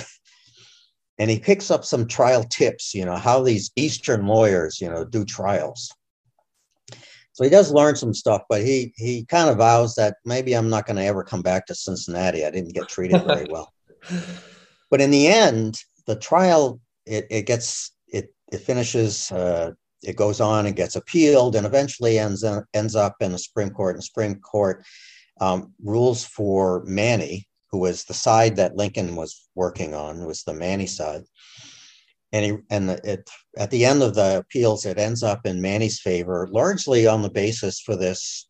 and 1.17 1.29
he 1.29 1.37
picks 1.37 1.69
up 1.69 1.83
some 1.83 2.07
trial 2.07 2.45
tips, 2.45 2.93
you 2.95 3.03
know, 3.03 3.17
how 3.17 3.43
these 3.43 3.71
Eastern 3.75 4.25
lawyers, 4.25 4.79
you 4.79 4.89
know, 4.89 5.03
do 5.03 5.25
trials 5.25 5.91
so 7.33 7.43
he 7.43 7.49
does 7.49 7.71
learn 7.71 7.95
some 7.95 8.13
stuff, 8.13 8.43
but 8.47 8.61
he 8.61 8.93
he 8.95 9.25
kind 9.25 9.49
of 9.49 9.57
vows 9.57 9.95
that 9.95 10.17
maybe 10.23 10.53
I'm 10.53 10.69
not 10.69 10.85
going 10.85 10.97
to 10.97 11.03
ever 11.03 11.23
come 11.23 11.41
back 11.41 11.65
to 11.65 11.75
Cincinnati. 11.75 12.45
I 12.45 12.51
didn't 12.51 12.75
get 12.75 12.87
treated 12.87 13.23
very 13.23 13.47
well. 13.49 13.73
but 14.91 15.01
in 15.01 15.09
the 15.09 15.27
end, 15.27 15.79
the 16.05 16.15
trial 16.15 16.79
it, 17.07 17.25
it 17.31 17.45
gets 17.47 17.91
it 18.07 18.33
it 18.51 18.59
finishes. 18.59 19.31
Uh, 19.31 19.71
it 20.03 20.17
goes 20.17 20.41
on 20.41 20.65
and 20.67 20.75
gets 20.75 20.95
appealed, 20.95 21.55
and 21.55 21.65
eventually 21.65 22.19
ends 22.19 22.45
ends 22.73 22.95
up 22.95 23.15
in 23.19 23.31
the 23.31 23.39
Supreme 23.39 23.71
Court. 23.71 23.95
And 23.95 23.99
the 23.99 24.05
Supreme 24.05 24.35
Court 24.35 24.83
um, 25.41 25.73
rules 25.83 26.23
for 26.23 26.83
Manny, 26.85 27.47
who 27.71 27.79
was 27.79 28.03
the 28.03 28.13
side 28.13 28.57
that 28.57 28.75
Lincoln 28.75 29.15
was 29.15 29.49
working 29.55 29.95
on, 29.95 30.25
was 30.25 30.43
the 30.43 30.53
Manny 30.53 30.85
side 30.85 31.23
and 32.33 32.45
he, 32.45 32.57
and 32.71 32.89
it 32.89 33.29
at 33.57 33.69
the 33.69 33.85
end 33.85 34.01
of 34.01 34.15
the 34.15 34.39
appeals, 34.39 34.85
it 34.85 34.97
ends 34.97 35.21
up 35.21 35.45
in 35.45 35.61
Manny's 35.61 36.01
favor, 36.01 36.49
largely 36.51 37.05
on 37.05 37.21
the 37.21 37.29
basis 37.29 37.79
for 37.79 37.95
this 37.95 38.49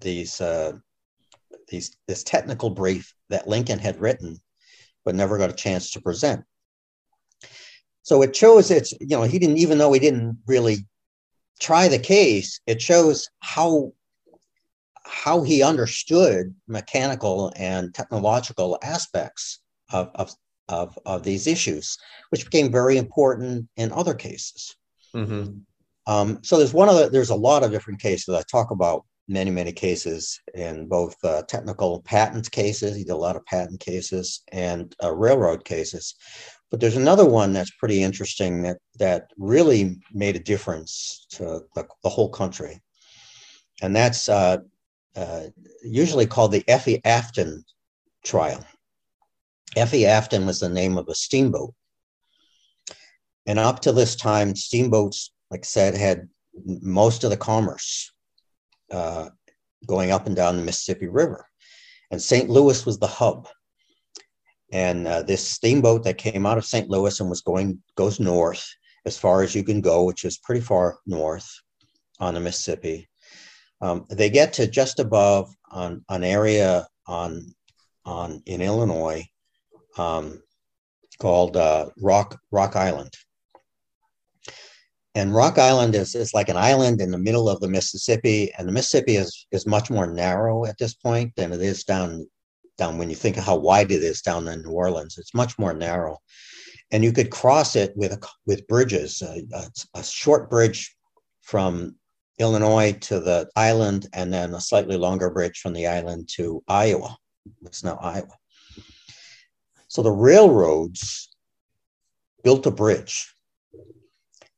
these 0.00 0.40
uh, 0.40 0.72
these 1.68 1.96
this 2.08 2.24
technical 2.24 2.68
brief 2.68 3.14
that 3.30 3.48
Lincoln 3.48 3.78
had 3.78 4.00
written, 4.00 4.36
but 5.04 5.14
never 5.14 5.38
got 5.38 5.50
a 5.50 5.54
chance 5.54 5.92
to 5.92 6.00
present. 6.02 6.44
So 8.02 8.22
it 8.22 8.34
shows 8.34 8.70
it's 8.72 8.92
you 9.00 9.16
know 9.16 9.22
he 9.22 9.38
didn't 9.38 9.58
even 9.58 9.78
though 9.78 9.92
he 9.92 10.00
didn't 10.00 10.38
really 10.46 10.86
try 11.60 11.86
the 11.86 12.00
case, 12.00 12.60
it 12.66 12.82
shows 12.82 13.28
how 13.38 13.92
how 15.04 15.44
he 15.44 15.62
understood 15.62 16.52
mechanical 16.66 17.52
and 17.54 17.94
technological 17.94 18.76
aspects 18.82 19.60
of, 19.92 20.10
of, 20.16 20.34
of, 20.68 20.98
of 21.06 21.22
these 21.22 21.46
issues, 21.46 21.98
which 22.30 22.44
became 22.44 22.72
very 22.72 22.96
important 22.96 23.68
in 23.76 23.92
other 23.92 24.14
cases. 24.14 24.76
Mm-hmm. 25.14 25.58
Um, 26.06 26.38
so 26.42 26.58
there's 26.58 26.74
one 26.74 26.88
of 26.88 26.96
the, 26.96 27.08
there's 27.08 27.30
a 27.30 27.34
lot 27.34 27.64
of 27.64 27.70
different 27.70 28.00
cases. 28.00 28.34
I 28.34 28.42
talk 28.50 28.70
about 28.70 29.04
many, 29.28 29.50
many 29.50 29.72
cases 29.72 30.40
in 30.54 30.86
both 30.86 31.16
uh, 31.24 31.42
technical 31.42 32.00
patent 32.02 32.50
cases. 32.50 32.96
He 32.96 33.04
did 33.04 33.12
a 33.12 33.16
lot 33.16 33.36
of 33.36 33.44
patent 33.46 33.80
cases 33.80 34.42
and 34.52 34.94
uh, 35.02 35.12
railroad 35.12 35.64
cases. 35.64 36.14
But 36.70 36.80
there's 36.80 36.96
another 36.96 37.24
one 37.24 37.52
that's 37.52 37.70
pretty 37.70 38.02
interesting 38.02 38.62
that 38.62 38.78
that 38.98 39.30
really 39.38 39.98
made 40.12 40.36
a 40.36 40.40
difference 40.40 41.26
to 41.30 41.62
the, 41.74 41.86
the 42.02 42.08
whole 42.08 42.28
country, 42.28 42.80
and 43.82 43.94
that's 43.94 44.28
uh, 44.28 44.58
uh 45.14 45.44
usually 45.84 46.26
called 46.26 46.50
the 46.50 46.64
Effie 46.66 47.00
Afton 47.04 47.64
trial. 48.24 48.64
Effie 49.76 50.06
Afton 50.06 50.46
was 50.46 50.60
the 50.60 50.68
name 50.68 50.96
of 50.96 51.08
a 51.08 51.14
steamboat. 51.14 51.74
And 53.46 53.58
up 53.58 53.80
to 53.80 53.92
this 53.92 54.16
time, 54.16 54.56
steamboats, 54.56 55.32
like 55.50 55.60
I 55.60 55.66
said, 55.66 55.96
had 55.96 56.28
most 56.64 57.22
of 57.22 57.30
the 57.30 57.36
commerce 57.36 58.10
uh, 58.90 59.28
going 59.86 60.10
up 60.10 60.26
and 60.26 60.34
down 60.34 60.56
the 60.56 60.62
Mississippi 60.62 61.06
River. 61.06 61.46
And 62.10 62.20
St. 62.20 62.48
Louis 62.48 62.84
was 62.86 62.98
the 62.98 63.06
hub. 63.06 63.48
And 64.72 65.06
uh, 65.06 65.22
this 65.22 65.46
steamboat 65.46 66.02
that 66.04 66.18
came 66.18 66.46
out 66.46 66.58
of 66.58 66.64
St. 66.64 66.88
Louis 66.88 67.20
and 67.20 67.28
was 67.28 67.42
going 67.42 67.80
goes 67.96 68.18
north 68.18 68.66
as 69.04 69.16
far 69.16 69.42
as 69.42 69.54
you 69.54 69.62
can 69.62 69.80
go, 69.80 70.04
which 70.04 70.24
is 70.24 70.38
pretty 70.38 70.60
far 70.60 70.98
north 71.06 71.48
on 72.18 72.34
the 72.34 72.40
Mississippi. 72.40 73.08
Um, 73.80 74.06
they 74.08 74.30
get 74.30 74.54
to 74.54 74.66
just 74.66 74.98
above 74.98 75.54
on 75.70 76.04
an 76.08 76.24
area 76.24 76.88
on 77.06 77.54
on 78.04 78.42
in 78.46 78.62
Illinois 78.62 79.28
um, 79.96 80.42
called 81.18 81.56
uh, 81.56 81.90
Rock 82.00 82.38
Rock 82.50 82.76
Island. 82.76 83.12
And 85.14 85.34
Rock 85.34 85.56
Island 85.56 85.94
is, 85.94 86.14
is 86.14 86.34
like 86.34 86.50
an 86.50 86.58
island 86.58 87.00
in 87.00 87.10
the 87.10 87.16
middle 87.16 87.48
of 87.48 87.60
the 87.60 87.68
Mississippi, 87.68 88.52
and 88.58 88.68
the 88.68 88.72
Mississippi 88.72 89.16
is, 89.16 89.46
is 89.50 89.66
much 89.66 89.88
more 89.88 90.06
narrow 90.06 90.66
at 90.66 90.76
this 90.76 90.92
point 90.92 91.34
than 91.36 91.52
it 91.52 91.62
is 91.62 91.84
down 91.84 92.26
down 92.76 92.98
when 92.98 93.08
you 93.08 93.16
think 93.16 93.38
of 93.38 93.44
how 93.44 93.56
wide 93.56 93.90
it 93.90 94.02
is 94.02 94.20
down 94.20 94.46
in 94.48 94.62
New 94.62 94.72
Orleans. 94.72 95.16
It's 95.16 95.32
much 95.32 95.58
more 95.58 95.72
narrow, 95.72 96.18
and 96.90 97.02
you 97.02 97.12
could 97.12 97.30
cross 97.30 97.76
it 97.76 97.96
with 97.96 98.22
with 98.44 98.66
bridges. 98.66 99.22
A, 99.22 99.42
a, 99.54 100.00
a 100.00 100.04
short 100.04 100.50
bridge 100.50 100.94
from 101.40 101.96
Illinois 102.38 102.92
to 103.00 103.18
the 103.18 103.48
island, 103.56 104.08
and 104.12 104.30
then 104.30 104.52
a 104.52 104.60
slightly 104.60 104.98
longer 104.98 105.30
bridge 105.30 105.60
from 105.60 105.72
the 105.72 105.86
island 105.86 106.28
to 106.34 106.62
Iowa. 106.68 107.16
It's 107.64 107.82
now 107.82 107.96
Iowa. 108.02 108.36
So 109.96 110.02
the 110.02 110.12
railroads 110.12 111.34
built 112.44 112.66
a 112.66 112.70
bridge 112.70 113.32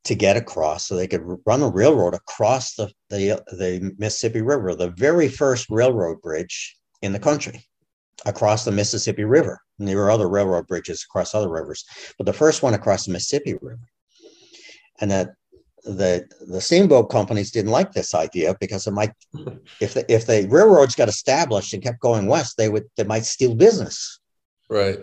to 0.03 0.17
get 0.17 0.37
across 0.37 0.89
so 0.89 0.97
they 0.97 1.07
could 1.07 1.23
run 1.47 1.63
a 1.63 1.69
railroad 1.69 2.15
across 2.15 2.75
the, 2.75 2.91
the, 3.09 3.41
the 3.53 3.95
Mississippi 3.99 4.43
River, 4.43 4.75
the 4.75 4.91
very 4.91 5.29
first 5.29 5.71
railroad 5.71 6.21
bridge 6.23 6.77
in 7.03 7.13
the 7.13 7.21
country 7.21 7.65
across 8.27 8.65
the 8.65 8.73
Mississippi 8.73 9.23
River. 9.23 9.61
And 9.79 9.87
there 9.87 9.99
were 9.99 10.11
other 10.11 10.29
railroad 10.29 10.67
bridges 10.67 11.07
across 11.09 11.37
other 11.37 11.49
rivers, 11.49 11.85
but 12.17 12.27
the 12.27 12.33
first 12.33 12.65
one 12.65 12.75
across 12.75 13.07
the 13.07 13.13
Mississippi 13.13 13.55
River. 13.63 13.79
And 15.01 15.09
that 15.13 15.35
the 15.85 16.29
the 16.49 16.61
steamboat 16.61 17.11
companies 17.11 17.53
didn't 17.53 17.71
like 17.71 17.93
this 17.93 18.13
idea 18.13 18.57
because 18.59 18.89
it 18.89 18.91
might 18.91 19.13
if 19.81 19.95
the, 19.95 20.05
if 20.13 20.27
the 20.27 20.49
railroads 20.51 20.97
got 20.97 21.09
established 21.09 21.73
and 21.73 21.83
kept 21.85 22.01
going 22.01 22.27
west 22.27 22.57
they 22.57 22.69
would 22.69 22.83
they 22.97 23.05
might 23.05 23.25
steal 23.25 23.55
business 23.55 24.19
right 24.69 24.99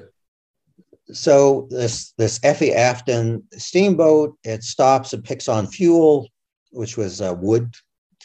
so 1.12 1.68
this 1.70 2.14
this 2.18 2.39
Effie 2.43 2.74
Afton 2.74 3.43
steamboat 3.53 4.36
it 4.43 4.64
stops 4.64 5.14
and 5.14 5.24
picks 5.24 5.47
on 5.47 5.68
fuel 5.68 6.30
which 6.72 6.97
was 6.97 7.22
uh, 7.22 7.34
wood 7.38 7.74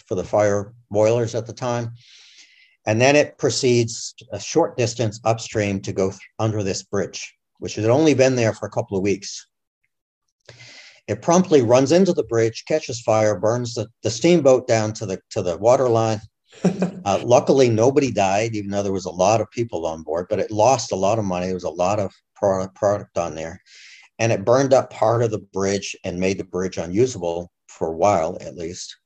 for 0.06 0.14
the 0.14 0.24
fire 0.24 0.72
boilers 0.90 1.34
at 1.34 1.46
the 1.46 1.52
time 1.52 1.92
and 2.86 3.00
then 3.00 3.16
it 3.16 3.38
proceeds 3.38 4.14
a 4.32 4.40
short 4.40 4.76
distance 4.76 5.20
upstream 5.24 5.80
to 5.80 5.92
go 5.92 6.10
th- 6.10 6.20
under 6.38 6.62
this 6.62 6.82
bridge 6.82 7.34
which 7.58 7.74
had 7.74 7.84
only 7.86 8.14
been 8.14 8.36
there 8.36 8.54
for 8.54 8.66
a 8.66 8.70
couple 8.70 8.96
of 8.96 9.02
weeks 9.02 9.46
it 11.10 11.22
promptly 11.22 11.60
runs 11.60 11.90
into 11.90 12.12
the 12.12 12.22
bridge, 12.22 12.64
catches 12.68 13.00
fire, 13.00 13.36
burns 13.36 13.74
the, 13.74 13.88
the 14.04 14.10
steamboat 14.12 14.68
down 14.68 14.92
to 14.92 15.06
the 15.06 15.20
to 15.30 15.42
the 15.42 15.56
water 15.58 15.88
line. 15.88 16.20
uh, 17.04 17.20
luckily, 17.24 17.68
nobody 17.68 18.10
died, 18.10 18.54
even 18.54 18.70
though 18.70 18.82
there 18.82 18.92
was 18.92 19.06
a 19.06 19.10
lot 19.10 19.40
of 19.40 19.50
people 19.50 19.86
on 19.86 20.02
board. 20.02 20.26
But 20.28 20.38
it 20.38 20.50
lost 20.50 20.92
a 20.92 20.96
lot 20.96 21.18
of 21.18 21.24
money. 21.24 21.46
There 21.46 21.54
was 21.54 21.64
a 21.64 21.70
lot 21.70 21.98
of 21.98 22.12
product 22.34 22.74
product 22.74 23.18
on 23.18 23.34
there, 23.34 23.60
and 24.18 24.32
it 24.32 24.44
burned 24.44 24.72
up 24.72 24.92
part 24.92 25.22
of 25.22 25.30
the 25.30 25.38
bridge 25.38 25.96
and 26.04 26.18
made 26.18 26.38
the 26.38 26.44
bridge 26.44 26.76
unusable 26.78 27.50
for 27.68 27.88
a 27.88 27.96
while, 27.96 28.36
at 28.40 28.56
least. 28.56 28.96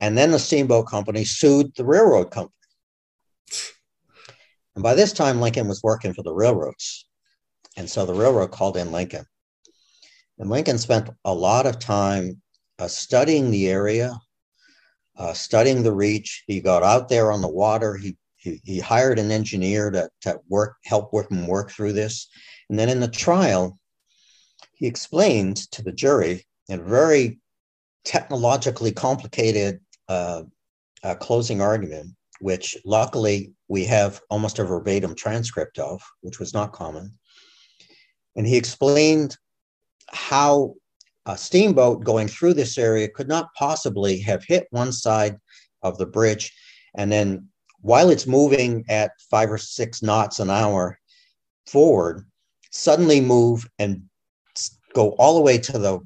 And 0.00 0.18
then 0.18 0.30
the 0.30 0.38
steamboat 0.38 0.88
company 0.88 1.24
sued 1.24 1.72
the 1.76 1.84
railroad 1.84 2.30
company. 2.30 2.52
And 4.74 4.82
by 4.82 4.94
this 4.94 5.12
time, 5.12 5.40
Lincoln 5.40 5.68
was 5.68 5.82
working 5.82 6.12
for 6.12 6.22
the 6.22 6.34
railroads, 6.34 7.06
and 7.76 7.88
so 7.88 8.04
the 8.04 8.14
railroad 8.14 8.50
called 8.50 8.76
in 8.76 8.92
Lincoln 8.92 9.24
and 10.38 10.50
Lincoln 10.50 10.78
spent 10.78 11.10
a 11.24 11.34
lot 11.34 11.66
of 11.66 11.78
time 11.78 12.40
uh, 12.78 12.88
studying 12.88 13.50
the 13.50 13.68
area, 13.68 14.18
uh, 15.16 15.32
studying 15.32 15.82
the 15.82 15.92
reach. 15.92 16.44
He 16.46 16.60
got 16.60 16.82
out 16.82 17.08
there 17.08 17.30
on 17.32 17.40
the 17.40 17.48
water. 17.48 17.96
He, 17.96 18.16
he, 18.36 18.60
he 18.64 18.80
hired 18.80 19.18
an 19.18 19.30
engineer 19.30 19.90
to, 19.90 20.08
to 20.22 20.40
work, 20.48 20.76
help 20.84 21.12
work 21.12 21.30
and 21.30 21.46
work 21.46 21.70
through 21.70 21.92
this. 21.92 22.28
And 22.68 22.78
then 22.78 22.88
in 22.88 23.00
the 23.00 23.08
trial, 23.08 23.78
he 24.74 24.86
explained 24.86 25.56
to 25.72 25.82
the 25.82 25.92
jury 25.92 26.44
in 26.68 26.80
a 26.80 26.82
very 26.82 27.40
technologically 28.04 28.92
complicated 28.92 29.80
uh, 30.08 30.42
uh 31.02 31.14
closing 31.14 31.60
argument, 31.60 32.10
which 32.40 32.76
luckily 32.84 33.52
we 33.68 33.84
have 33.84 34.20
almost 34.28 34.58
a 34.58 34.64
verbatim 34.64 35.14
transcript 35.14 35.78
of, 35.78 36.02
which 36.20 36.38
was 36.38 36.52
not 36.52 36.72
common. 36.72 37.16
And 38.36 38.46
he 38.46 38.56
explained 38.56 39.36
how 40.10 40.74
a 41.26 41.36
steamboat 41.36 42.04
going 42.04 42.28
through 42.28 42.54
this 42.54 42.76
area 42.78 43.08
could 43.08 43.28
not 43.28 43.52
possibly 43.54 44.18
have 44.20 44.44
hit 44.44 44.66
one 44.70 44.92
side 44.92 45.38
of 45.82 45.98
the 45.98 46.06
bridge. 46.06 46.52
And 46.94 47.10
then 47.10 47.48
while 47.80 48.10
it's 48.10 48.26
moving 48.26 48.84
at 48.88 49.12
five 49.30 49.50
or 49.50 49.58
six 49.58 50.02
knots 50.02 50.40
an 50.40 50.50
hour 50.50 50.98
forward 51.66 52.26
suddenly 52.70 53.20
move 53.20 53.68
and 53.78 54.02
go 54.94 55.10
all 55.12 55.34
the 55.34 55.40
way 55.40 55.58
to 55.58 55.78
the 55.78 56.00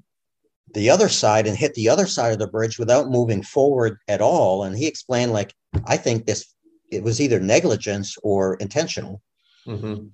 the 0.75 0.91
other 0.91 1.09
side 1.09 1.47
and 1.47 1.57
hit 1.57 1.73
the 1.75 1.89
other 1.89 2.07
side 2.07 2.33
of 2.33 2.39
the 2.39 2.47
bridge 2.47 2.79
without 2.79 3.09
moving 3.09 3.43
forward 3.43 3.97
at 4.07 4.21
all. 4.21 4.65
And 4.65 4.77
he 4.77 4.87
explained 4.87 5.33
like 5.33 5.55
i 5.87 5.97
think 5.97 6.27
this 6.27 6.55
it 6.91 7.03
was 7.03 7.21
either 7.21 7.41
negligence 7.41 8.17
or 8.23 8.55
intentional. 8.57 9.23
Mm-hmm. 9.67 10.09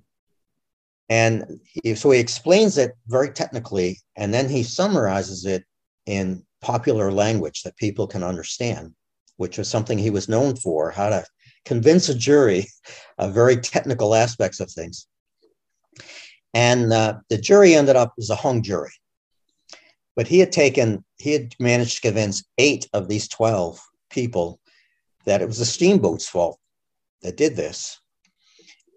And 1.08 1.60
so 1.94 2.10
he 2.10 2.18
explains 2.18 2.78
it 2.78 2.92
very 3.06 3.30
technically, 3.30 4.00
and 4.16 4.32
then 4.32 4.48
he 4.48 4.62
summarizes 4.62 5.44
it 5.44 5.64
in 6.06 6.44
popular 6.60 7.12
language 7.12 7.62
that 7.62 7.76
people 7.76 8.06
can 8.06 8.22
understand, 8.22 8.94
which 9.36 9.58
was 9.58 9.68
something 9.68 9.98
he 9.98 10.10
was 10.10 10.28
known 10.28 10.56
for 10.56 10.90
how 10.90 11.10
to 11.10 11.24
convince 11.64 12.08
a 12.08 12.14
jury 12.14 12.66
of 13.18 13.34
very 13.34 13.56
technical 13.56 14.14
aspects 14.14 14.60
of 14.60 14.70
things. 14.70 15.06
And 16.54 16.92
uh, 16.92 17.14
the 17.28 17.38
jury 17.38 17.74
ended 17.74 17.96
up 17.96 18.14
as 18.18 18.30
a 18.30 18.36
hung 18.36 18.62
jury. 18.62 18.92
But 20.16 20.28
he 20.28 20.38
had 20.38 20.52
taken, 20.52 21.04
he 21.18 21.32
had 21.32 21.54
managed 21.58 21.96
to 21.96 22.02
convince 22.02 22.44
eight 22.58 22.88
of 22.92 23.08
these 23.08 23.28
12 23.28 23.80
people 24.10 24.60
that 25.24 25.42
it 25.42 25.48
was 25.48 25.58
the 25.58 25.64
steamboat's 25.64 26.28
fault 26.28 26.58
that 27.22 27.36
did 27.36 27.56
this. 27.56 27.98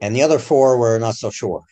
And 0.02 0.16
the 0.16 0.22
other 0.22 0.38
four 0.38 0.78
were 0.78 1.00
not 1.00 1.16
so 1.16 1.32
sure. 1.32 1.64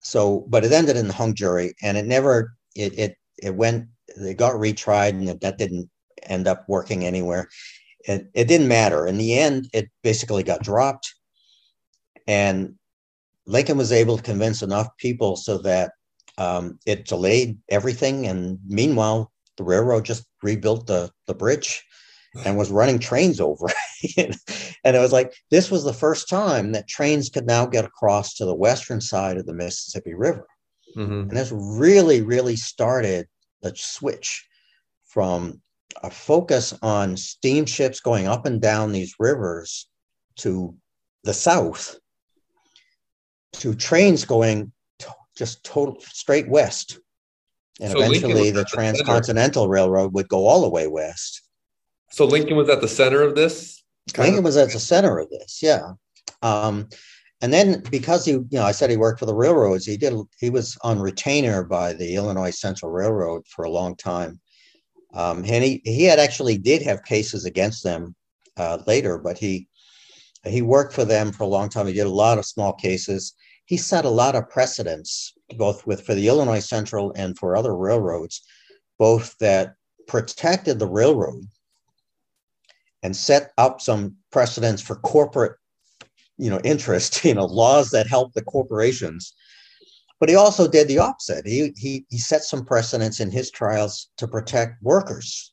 So, 0.00 0.46
but 0.48 0.64
it 0.64 0.72
ended 0.72 0.96
in 0.96 1.08
the 1.08 1.14
hung 1.14 1.34
jury, 1.34 1.74
and 1.82 1.96
it 1.96 2.06
never 2.06 2.54
it 2.76 2.98
it 2.98 3.16
it 3.42 3.54
went. 3.54 3.88
They 4.16 4.34
got 4.34 4.54
retried, 4.54 5.10
and 5.10 5.40
that 5.40 5.58
didn't 5.58 5.90
end 6.24 6.48
up 6.48 6.64
working 6.68 7.04
anywhere. 7.04 7.48
It 8.06 8.28
it 8.34 8.48
didn't 8.48 8.68
matter. 8.68 9.06
In 9.06 9.18
the 9.18 9.38
end, 9.38 9.68
it 9.72 9.88
basically 10.02 10.42
got 10.42 10.62
dropped, 10.62 11.14
and 12.26 12.74
Lincoln 13.46 13.78
was 13.78 13.92
able 13.92 14.16
to 14.16 14.22
convince 14.22 14.62
enough 14.62 14.88
people 14.98 15.36
so 15.36 15.58
that 15.58 15.92
um, 16.38 16.78
it 16.86 17.06
delayed 17.06 17.58
everything. 17.68 18.26
And 18.26 18.58
meanwhile, 18.66 19.32
the 19.56 19.64
railroad 19.64 20.04
just 20.04 20.24
rebuilt 20.42 20.86
the 20.86 21.10
the 21.26 21.34
bridge 21.34 21.84
and 22.44 22.56
was 22.56 22.70
running 22.70 22.98
trains 22.98 23.40
over. 23.40 23.66
and 24.16 24.36
it 24.84 24.98
was 24.98 25.12
like 25.12 25.34
this 25.50 25.70
was 25.70 25.84
the 25.84 25.92
first 25.92 26.28
time 26.28 26.72
that 26.72 26.88
trains 26.88 27.28
could 27.28 27.46
now 27.46 27.66
get 27.66 27.84
across 27.84 28.34
to 28.34 28.44
the 28.44 28.54
western 28.54 29.00
side 29.00 29.36
of 29.36 29.46
the 29.46 29.54
Mississippi 29.54 30.14
River. 30.14 30.46
Mm-hmm. 30.96 31.12
And 31.12 31.30
this 31.30 31.52
really, 31.52 32.22
really 32.22 32.56
started 32.56 33.28
the 33.62 33.72
switch 33.76 34.46
from 35.06 35.60
a 36.02 36.10
focus 36.10 36.72
on 36.82 37.16
steamships 37.16 38.00
going 38.00 38.26
up 38.26 38.46
and 38.46 38.60
down 38.60 38.92
these 38.92 39.14
rivers 39.18 39.88
to 40.36 40.74
the 41.24 41.34
south 41.34 41.98
to 43.52 43.74
trains 43.74 44.24
going 44.24 44.72
to 45.00 45.12
just 45.36 45.64
total 45.64 45.96
straight 46.00 46.48
west. 46.48 46.98
And 47.80 47.92
so 47.92 47.98
eventually 47.98 48.50
the 48.50 48.64
transcontinental 48.64 49.68
railroad 49.68 50.14
would 50.14 50.28
go 50.28 50.46
all 50.46 50.62
the 50.62 50.68
way 50.68 50.86
west. 50.86 51.42
So 52.12 52.24
Lincoln 52.26 52.56
was 52.56 52.68
at 52.68 52.80
the 52.80 52.88
center 52.88 53.22
of 53.22 53.34
this. 53.34 53.82
Lincoln 54.16 54.38
of? 54.38 54.44
was 54.44 54.56
at 54.56 54.72
the 54.72 54.80
center 54.80 55.18
of 55.18 55.30
this, 55.30 55.60
yeah. 55.62 55.92
Um, 56.42 56.88
and 57.40 57.52
then 57.52 57.82
because 57.90 58.24
he, 58.24 58.32
you 58.32 58.46
know, 58.52 58.64
I 58.64 58.72
said 58.72 58.90
he 58.90 58.96
worked 58.96 59.20
for 59.20 59.26
the 59.26 59.34
railroads. 59.34 59.86
He 59.86 59.96
did. 59.96 60.14
He 60.38 60.50
was 60.50 60.76
on 60.82 61.00
retainer 61.00 61.64
by 61.64 61.92
the 61.94 62.16
Illinois 62.16 62.50
Central 62.50 62.90
Railroad 62.90 63.46
for 63.46 63.64
a 63.64 63.70
long 63.70 63.96
time, 63.96 64.40
um, 65.14 65.38
and 65.38 65.64
he 65.64 65.80
he 65.84 66.04
had 66.04 66.18
actually 66.18 66.58
did 66.58 66.82
have 66.82 67.04
cases 67.04 67.44
against 67.44 67.82
them 67.82 68.14
uh, 68.56 68.78
later, 68.86 69.16
but 69.16 69.38
he 69.38 69.68
he 70.44 70.60
worked 70.60 70.92
for 70.92 71.04
them 71.04 71.32
for 71.32 71.44
a 71.44 71.48
long 71.48 71.68
time. 71.68 71.86
He 71.86 71.92
did 71.92 72.06
a 72.06 72.10
lot 72.10 72.38
of 72.38 72.44
small 72.44 72.74
cases. 72.74 73.34
He 73.64 73.76
set 73.76 74.04
a 74.04 74.10
lot 74.10 74.34
of 74.34 74.50
precedents, 74.50 75.32
both 75.56 75.86
with 75.86 76.04
for 76.04 76.14
the 76.14 76.28
Illinois 76.28 76.60
Central 76.60 77.12
and 77.16 77.38
for 77.38 77.56
other 77.56 77.74
railroads, 77.76 78.42
both 78.98 79.36
that 79.38 79.74
protected 80.06 80.78
the 80.78 80.88
railroad 80.88 81.46
and 83.02 83.16
set 83.16 83.52
up 83.58 83.80
some 83.80 84.16
precedents 84.30 84.82
for 84.82 84.96
corporate 84.96 85.56
you 86.38 86.50
know 86.50 86.60
interest 86.64 87.24
you 87.24 87.34
know 87.34 87.44
laws 87.44 87.90
that 87.90 88.06
help 88.06 88.32
the 88.32 88.42
corporations. 88.42 89.34
But 90.18 90.28
he 90.28 90.34
also 90.34 90.68
did 90.68 90.86
the 90.86 90.98
opposite. 90.98 91.46
He 91.46 91.72
he, 91.76 92.04
he 92.10 92.18
set 92.18 92.42
some 92.42 92.64
precedents 92.64 93.20
in 93.20 93.30
his 93.30 93.50
trials 93.50 94.10
to 94.18 94.28
protect 94.28 94.82
workers 94.82 95.52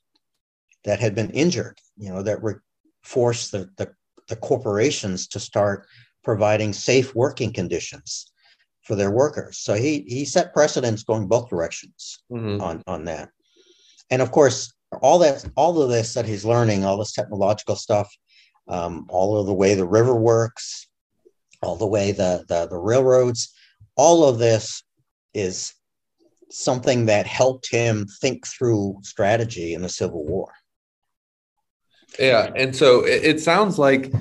that 0.84 1.00
had 1.00 1.16
been 1.16 1.30
injured 1.32 1.80
you 1.98 2.10
know 2.10 2.22
that 2.24 2.42
were 2.42 2.64
forced 3.04 3.52
the, 3.52 3.70
the, 3.78 3.90
the 4.28 4.36
corporations 4.36 5.28
to 5.30 5.40
start 5.40 5.88
providing 6.24 6.74
safe 6.74 7.16
working 7.16 7.54
conditions 7.54 8.32
for 8.84 8.96
their 8.96 9.12
workers. 9.12 9.58
So 9.60 9.74
he 9.76 10.06
he 10.08 10.26
set 10.26 10.54
precedents 10.54 11.04
going 11.04 11.28
both 11.28 11.50
directions 11.50 12.20
mm-hmm. 12.32 12.62
on 12.62 12.84
on 12.88 13.06
that. 13.06 13.30
And 14.10 14.22
of 14.22 14.32
course 14.32 14.74
all 15.02 15.20
that 15.20 15.46
all 15.56 15.82
of 15.82 15.90
this 15.90 16.14
that 16.14 16.26
he's 16.26 16.46
learning 16.46 16.86
all 16.86 16.98
this 16.98 17.14
technological 17.14 17.76
stuff 17.76 18.10
um, 18.68 19.06
all 19.10 19.38
of 19.38 19.46
the 19.46 19.54
way 19.54 19.76
the 19.76 19.88
river 19.88 20.16
works 20.16 20.88
all 21.62 21.76
the 21.76 21.88
way 21.88 22.12
the, 22.12 22.44
the 22.48 22.68
the 22.68 22.78
railroads 22.78 23.54
all 23.96 24.28
of 24.28 24.38
this 24.40 24.84
is 25.34 25.74
something 26.50 27.06
that 27.06 27.28
helped 27.28 27.70
him 27.70 28.06
think 28.22 28.48
through 28.48 28.98
strategy 29.02 29.74
in 29.74 29.82
the 29.82 29.90
civil 29.90 30.26
war 30.26 30.52
Yeah, 32.20 32.52
and 32.56 32.76
so 32.76 33.06
it, 33.06 33.24
it 33.24 33.40
sounds 33.42 33.78
like 33.78 34.12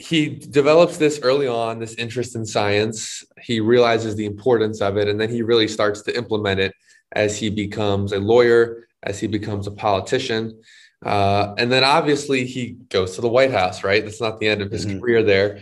he 0.00 0.30
develops 0.30 0.96
this 0.96 1.20
early 1.22 1.46
on, 1.46 1.78
this 1.78 1.94
interest 1.94 2.34
in 2.34 2.46
science. 2.46 3.22
He 3.42 3.60
realizes 3.60 4.16
the 4.16 4.24
importance 4.24 4.80
of 4.80 4.96
it, 4.96 5.08
and 5.08 5.20
then 5.20 5.28
he 5.28 5.42
really 5.42 5.68
starts 5.68 6.00
to 6.02 6.16
implement 6.16 6.58
it 6.58 6.72
as 7.12 7.38
he 7.38 7.50
becomes 7.50 8.12
a 8.12 8.18
lawyer, 8.18 8.88
as 9.02 9.18
he 9.18 9.26
becomes 9.26 9.66
a 9.66 9.70
politician. 9.70 10.62
Uh, 11.04 11.54
and 11.56 11.72
then 11.72 11.82
obviously 11.84 12.44
he 12.44 12.72
goes 12.88 13.14
to 13.14 13.20
the 13.20 13.28
White 13.28 13.52
House, 13.52 13.82
right? 13.82 14.04
That's 14.04 14.20
not 14.20 14.38
the 14.38 14.48
end 14.48 14.62
of 14.62 14.70
his 14.70 14.86
mm-hmm. 14.86 15.00
career 15.00 15.22
there. 15.22 15.60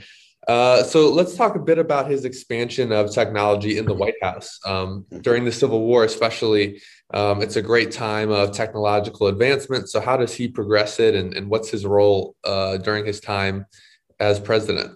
Uh, 0.48 0.82
so 0.82 1.12
let's 1.12 1.36
talk 1.36 1.56
a 1.56 1.60
bit 1.60 1.78
about 1.78 2.10
his 2.10 2.24
expansion 2.24 2.90
of 2.90 3.12
technology 3.12 3.76
in 3.76 3.84
the 3.84 3.92
White 3.92 4.14
House. 4.22 4.58
Um, 4.64 5.04
during 5.20 5.44
the 5.44 5.52
Civil 5.52 5.82
War, 5.84 6.04
especially, 6.04 6.80
um, 7.12 7.42
it's 7.42 7.56
a 7.56 7.62
great 7.62 7.92
time 7.92 8.30
of 8.30 8.52
technological 8.52 9.26
advancement. 9.26 9.90
So, 9.90 10.00
how 10.00 10.16
does 10.16 10.34
he 10.34 10.48
progress 10.48 11.00
it, 11.00 11.14
and, 11.14 11.34
and 11.34 11.50
what's 11.50 11.70
his 11.70 11.84
role 11.84 12.34
uh, 12.44 12.78
during 12.78 13.04
his 13.04 13.20
time 13.20 13.66
as 14.20 14.40
president? 14.40 14.92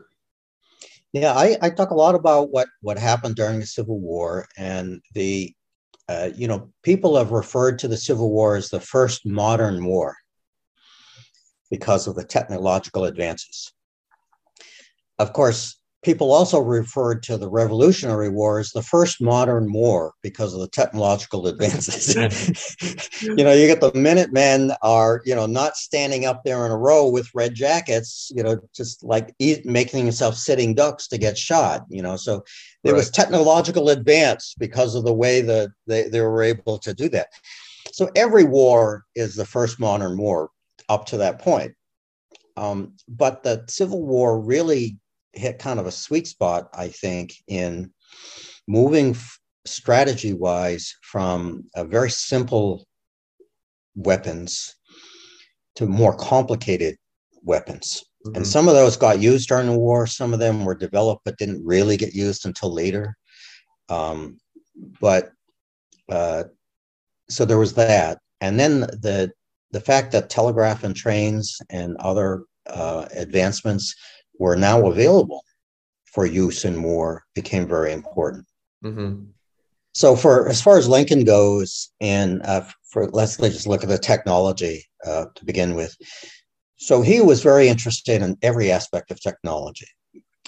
Yeah, 1.12 1.32
I, 1.32 1.58
I, 1.60 1.68
talk 1.68 1.90
a 1.90 1.94
lot 1.94 2.14
about 2.14 2.50
what 2.50 2.68
what 2.80 2.98
happened 2.98 3.36
during 3.36 3.60
the 3.60 3.66
Civil 3.66 4.00
War, 4.00 4.46
and 4.56 5.02
the 5.12 5.54
uh, 6.08 6.30
you 6.34 6.48
know 6.48 6.70
people 6.82 7.16
have 7.16 7.30
referred 7.30 7.78
to 7.80 7.88
the 7.88 7.96
Civil 7.96 8.30
War 8.30 8.56
as 8.56 8.70
the 8.70 8.80
first 8.80 9.26
modern 9.26 9.84
war 9.84 10.16
because 11.70 12.06
of 12.06 12.14
the 12.14 12.24
technological 12.24 13.04
advances. 13.04 13.72
Of 15.18 15.32
course, 15.32 15.80
people 16.02 16.32
also 16.32 16.58
referred 16.58 17.22
to 17.22 17.38
the 17.38 17.48
Revolutionary 17.48 18.28
War 18.28 18.58
as 18.58 18.70
the 18.70 18.82
first 18.82 19.20
modern 19.20 19.72
war 19.72 20.14
because 20.20 20.52
of 20.52 20.60
the 20.60 20.68
technological 20.68 21.46
advances. 21.48 22.14
you 23.22 23.44
know, 23.44 23.52
you 23.52 23.66
get 23.66 23.80
the 23.80 23.92
Minutemen 23.94 24.72
are, 24.82 25.22
you 25.24 25.34
know, 25.34 25.46
not 25.46 25.76
standing 25.76 26.24
up 26.24 26.42
there 26.44 26.66
in 26.66 26.72
a 26.72 26.76
row 26.76 27.08
with 27.08 27.34
red 27.34 27.54
jackets, 27.54 28.30
you 28.34 28.42
know, 28.42 28.60
just 28.74 29.02
like 29.04 29.34
eat, 29.38 29.64
making 29.64 30.04
themselves 30.04 30.44
sitting 30.44 30.74
ducks 30.74 31.06
to 31.08 31.18
get 31.18 31.38
shot, 31.38 31.84
you 31.88 32.02
know. 32.02 32.16
So 32.16 32.44
there 32.82 32.94
right. 32.94 32.98
was 32.98 33.10
technological 33.10 33.88
advance 33.88 34.54
because 34.58 34.94
of 34.94 35.04
the 35.04 35.14
way 35.14 35.40
that 35.40 35.70
they, 35.86 36.08
they 36.08 36.20
were 36.20 36.42
able 36.42 36.78
to 36.78 36.92
do 36.92 37.08
that. 37.10 37.28
So 37.92 38.10
every 38.16 38.44
war 38.44 39.04
is 39.14 39.36
the 39.36 39.44
first 39.44 39.78
modern 39.78 40.18
war 40.18 40.50
up 40.88 41.06
to 41.06 41.18
that 41.18 41.38
point. 41.38 41.74
Um, 42.56 42.94
but 43.08 43.42
the 43.42 43.64
Civil 43.68 44.02
War 44.02 44.38
really 44.38 44.98
hit 45.32 45.58
kind 45.58 45.80
of 45.80 45.86
a 45.86 45.92
sweet 45.92 46.26
spot, 46.26 46.68
I 46.74 46.88
think, 46.88 47.34
in 47.48 47.92
moving 48.68 49.16
strategy 49.64 50.32
wise 50.32 50.94
from 51.02 51.64
a 51.74 51.84
very 51.84 52.10
simple 52.10 52.86
weapons 53.94 54.74
to 55.76 55.86
more 55.86 56.16
complicated 56.16 56.96
weapons. 57.42 58.04
Mm-hmm. 58.26 58.36
And 58.36 58.46
some 58.46 58.68
of 58.68 58.74
those 58.74 58.96
got 58.96 59.20
used 59.20 59.48
during 59.48 59.66
the 59.66 59.78
war. 59.78 60.06
Some 60.06 60.32
of 60.32 60.38
them 60.38 60.64
were 60.64 60.74
developed 60.74 61.22
but 61.24 61.38
didn't 61.38 61.64
really 61.64 61.96
get 61.96 62.14
used 62.14 62.46
until 62.46 62.72
later. 62.72 63.16
Um, 63.88 64.38
but 65.00 65.32
uh, 66.10 66.44
so 67.28 67.44
there 67.44 67.58
was 67.58 67.74
that. 67.74 68.18
And 68.40 68.58
then 68.58 68.80
the 68.80 69.32
the 69.70 69.80
fact 69.80 70.12
that 70.12 70.28
telegraph 70.28 70.84
and 70.84 70.94
trains 70.94 71.58
and 71.70 71.96
other 71.96 72.44
uh, 72.66 73.06
advancements 73.14 73.94
were 74.42 74.56
now 74.56 74.86
available 74.86 75.44
for 76.12 76.26
use 76.26 76.64
in 76.64 76.82
war 76.82 77.24
became 77.34 77.66
very 77.66 77.92
important. 77.92 78.44
Mm-hmm. 78.84 79.24
So, 79.94 80.16
for 80.16 80.48
as 80.48 80.60
far 80.60 80.76
as 80.78 80.88
Lincoln 80.88 81.24
goes, 81.24 81.90
and 82.00 82.42
uh, 82.42 82.64
for 82.90 83.08
let's, 83.10 83.38
let's 83.40 83.54
just 83.54 83.66
look 83.66 83.82
at 83.82 83.88
the 83.88 83.98
technology 83.98 84.84
uh, 85.06 85.26
to 85.34 85.44
begin 85.44 85.74
with. 85.74 85.96
So 86.76 87.00
he 87.00 87.20
was 87.20 87.42
very 87.42 87.68
interested 87.68 88.22
in 88.22 88.36
every 88.42 88.72
aspect 88.72 89.12
of 89.12 89.20
technology. 89.20 89.86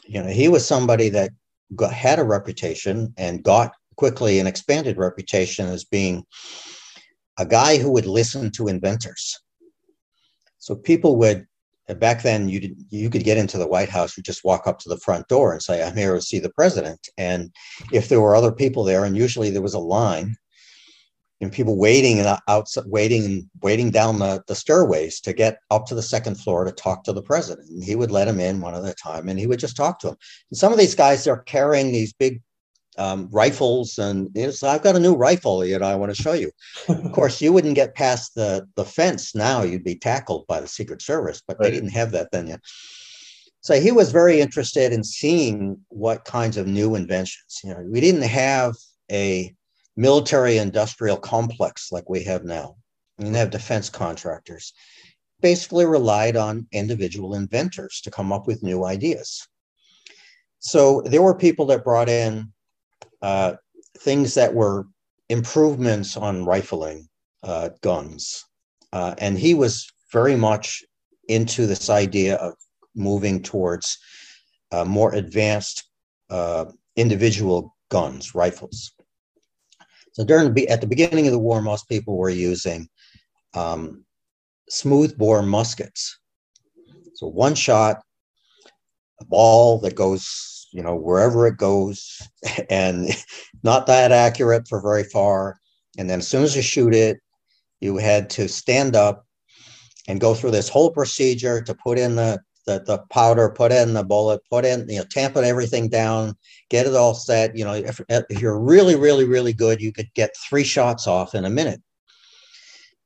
You 0.07 0.23
know, 0.23 0.29
he 0.29 0.49
was 0.49 0.67
somebody 0.67 1.09
that 1.11 1.31
got, 1.77 1.93
had 1.93 2.19
a 2.19 2.25
reputation 2.25 3.15
and 3.17 3.45
got 3.45 3.73
quickly 3.97 4.41
an 4.41 4.47
expanded 4.49 4.97
reputation 4.99 5.67
as 5.67 5.85
being 5.85 6.25
a 7.39 7.47
guy 7.47 7.79
who 7.79 7.91
would 7.93 8.07
listen 8.07 8.51
to 8.53 8.67
inventors. 8.67 9.39
So 10.59 10.75
people 10.75 11.17
would 11.17 11.47
back 11.93 12.23
then 12.23 12.49
you 12.49 12.61
did, 12.61 12.77
you 12.91 13.11
could 13.11 13.25
get 13.25 13.39
into 13.39 13.59
the 13.59 13.67
White 13.67 13.91
House. 13.91 14.17
You 14.17 14.23
just 14.23 14.45
walk 14.45 14.67
up 14.67 14.79
to 14.81 14.89
the 14.89 14.99
front 14.99 15.29
door 15.29 15.53
and 15.53 15.63
say, 15.63 15.83
"I'm 15.83 15.97
here 15.97 16.15
to 16.15 16.23
see 16.23 16.39
the 16.39 16.51
president." 16.51 17.09
And 17.19 17.53
if 17.93 18.09
there 18.09 18.21
were 18.21 18.35
other 18.35 18.53
people 18.53 18.85
there, 18.85 19.05
and 19.05 19.17
usually 19.17 19.51
there 19.51 19.63
was 19.63 19.75
a 19.75 19.79
line, 19.79 20.37
and 21.41 21.53
people 21.53 21.77
waiting 21.77 22.19
and 22.21 22.39
outside, 22.49 22.85
waiting 22.87 23.25
and 23.25 23.51
waiting 23.63 23.91
down 23.91 24.19
the, 24.19 24.43
the 24.47 24.55
stairways 24.55 25.21
to 25.21 25.33
get 25.33 25.59
up 25.71 25.87
to 25.87 25.95
the 25.95 26.03
second 26.03 26.37
floor 26.37 26.65
to 26.65 26.73
talk 26.73 27.05
to 27.05 27.13
the 27.13 27.23
president. 27.23 27.69
And 27.69 27.85
he 27.85 27.97
would 27.97 28.11
let 28.11 28.27
them 28.27 28.41
in 28.41 28.61
one 28.61 28.75
at 28.75 28.85
a 28.85 28.95
time, 28.95 29.29
and 29.29 29.39
he 29.39 29.47
would 29.47 29.59
just 29.59 29.77
talk 29.77 29.99
to 30.01 30.09
them. 30.09 30.17
And 30.51 30.59
some 30.59 30.73
of 30.73 30.79
these 30.79 30.95
guys, 30.95 31.25
they're 31.25 31.39
carrying 31.39 31.93
these 31.93 32.13
big 32.13 32.41
um, 32.99 33.29
rifles 33.33 33.99
and 33.99 34.31
you 34.35 34.47
know, 34.47 34.51
so 34.51 34.69
I've 34.69 34.83
got 34.83 34.97
a 34.97 35.01
new 35.01 35.15
rifle, 35.15 35.65
you 35.65 35.79
know, 35.79 35.87
I 35.87 35.95
want 35.95 36.15
to 36.15 36.23
show 36.23 36.33
you. 36.33 36.51
of 36.89 37.13
course, 37.13 37.41
you 37.41 37.53
wouldn't 37.53 37.75
get 37.75 37.95
past 37.95 38.35
the, 38.35 38.67
the 38.77 38.85
fence 38.85 39.35
now, 39.35 39.63
you'd 39.63 39.85
be 39.85 39.97
tackled 39.97 40.47
by 40.47 40.61
the 40.61 40.69
Secret 40.69 41.03
Service, 41.03 41.43
but 41.47 41.57
right. 41.59 41.65
they 41.65 41.71
didn't 41.71 41.91
have 41.91 42.13
that 42.13 42.31
then 42.31 42.47
yet. 42.47 42.61
So 43.61 43.81
he 43.81 43.93
was 43.93 44.13
very 44.13 44.41
interested 44.41 44.93
in 44.93 45.03
seeing 45.03 45.79
what 45.89 46.27
kinds 46.27 46.57
of 46.57 46.67
new 46.67 46.95
inventions. 46.95 47.61
You 47.65 47.71
know, 47.71 47.83
we 47.89 48.01
didn't 48.01 48.23
have 48.23 48.75
a 49.11 49.55
military 49.97 50.59
industrial 50.59 51.17
complex 51.17 51.91
like 51.91 52.09
we 52.09 52.23
have 52.25 52.45
now. 52.45 52.77
We 53.19 53.25
didn't 53.25 53.37
have 53.37 53.51
defense 53.51 53.89
contractors. 53.89 54.73
Basically 55.41 55.87
relied 55.87 56.37
on 56.37 56.67
individual 56.73 57.35
inventors 57.35 58.01
to 58.03 58.11
come 58.11 58.33
up 58.33 58.47
with 58.47 58.63
new 58.63 58.85
ideas. 58.85 59.47
So 60.59 61.03
there 61.03 61.23
were 61.23 61.35
people 61.35 61.67
that 61.67 61.85
brought 61.85 62.09
in 62.09 62.53
uh, 63.25 63.57
things 64.01 64.35
that 64.35 64.53
were 64.53 64.87
improvements 65.31 66.15
on 66.15 66.45
rifling 66.45 67.09
uh, 67.43 67.71
guns. 67.81 68.45
Uh, 68.93 69.15
and 69.17 69.39
he 69.39 69.55
was 69.55 69.91
very 70.13 70.37
much 70.37 70.85
into 71.29 71.67
this 71.67 71.89
idea 71.89 72.35
of 72.37 72.53
moving 72.95 73.43
towards 73.43 73.99
uh, 74.73 74.85
more 74.85 75.15
advanced 75.15 75.89
uh, 76.29 76.67
individual 76.97 77.75
guns, 77.89 78.35
rifles. 78.35 78.93
So 80.13 80.23
during 80.23 80.53
the, 80.53 80.69
at 80.69 80.83
the 80.83 80.87
beginning 80.87 81.27
of 81.27 81.33
the 81.33 81.39
war, 81.39 81.63
most 81.63 81.89
people 81.89 82.19
were 82.19 82.29
using 82.29 82.89
um, 83.55 84.05
smooth 84.69 85.17
bore 85.17 85.43
muskets. 85.43 86.19
So 87.15 87.27
one 87.29 87.55
shot, 87.55 88.03
a 89.19 89.25
ball 89.25 89.79
that 89.79 89.95
goes 89.95 90.54
you 90.75 90.83
know, 90.83 90.97
wherever 90.97 91.47
it 91.47 91.57
goes 91.57 92.21
and 92.71 93.09
not 93.63 93.87
that 93.87 94.13
accurate 94.13 94.69
for 94.69 94.83
very 94.83 95.05
far. 95.05 95.57
And 95.97 96.11
then 96.11 96.19
as 96.19 96.29
soon 96.29 96.43
as 96.43 96.57
you 96.57 96.63
shoot 96.63 96.93
it, 96.93 97.21
you 97.81 97.97
had 97.97 98.29
to 98.31 98.49
stand 98.49 98.97
up 98.97 99.25
and 100.09 100.21
go 100.21 100.35
through 100.35 100.51
this 100.51 100.69
whole 100.69 100.91
procedure 100.91 101.63
to 101.63 101.75
put 101.75 101.97
in 101.99 102.17
the, 102.17 102.41
the, 102.67 102.83
the 102.87 102.99
powder, 103.11 103.51
put 103.51 103.71
in 103.71 103.95
the 103.95 104.03
bullet, 104.03 104.41
put 104.51 104.65
in, 104.65 104.89
you 104.89 104.99
know, 104.99 105.05
tamping 105.11 105.45
everything 105.45 105.89
down, 105.89 106.35
get 106.71 106.87
it 106.87 106.95
all 106.95 107.15
set. 107.15 107.57
You 107.57 107.65
know, 107.65 107.75
if, 107.75 108.01
if 108.09 108.41
you're 108.41 108.59
really, 108.59 108.97
really, 108.97 109.25
really 109.25 109.53
good, 109.53 109.81
you 109.81 109.93
could 109.93 110.13
get 110.15 110.35
three 110.49 110.65
shots 110.65 111.07
off 111.07 111.35
in 111.35 111.45
a 111.45 111.51
minute. 111.51 111.81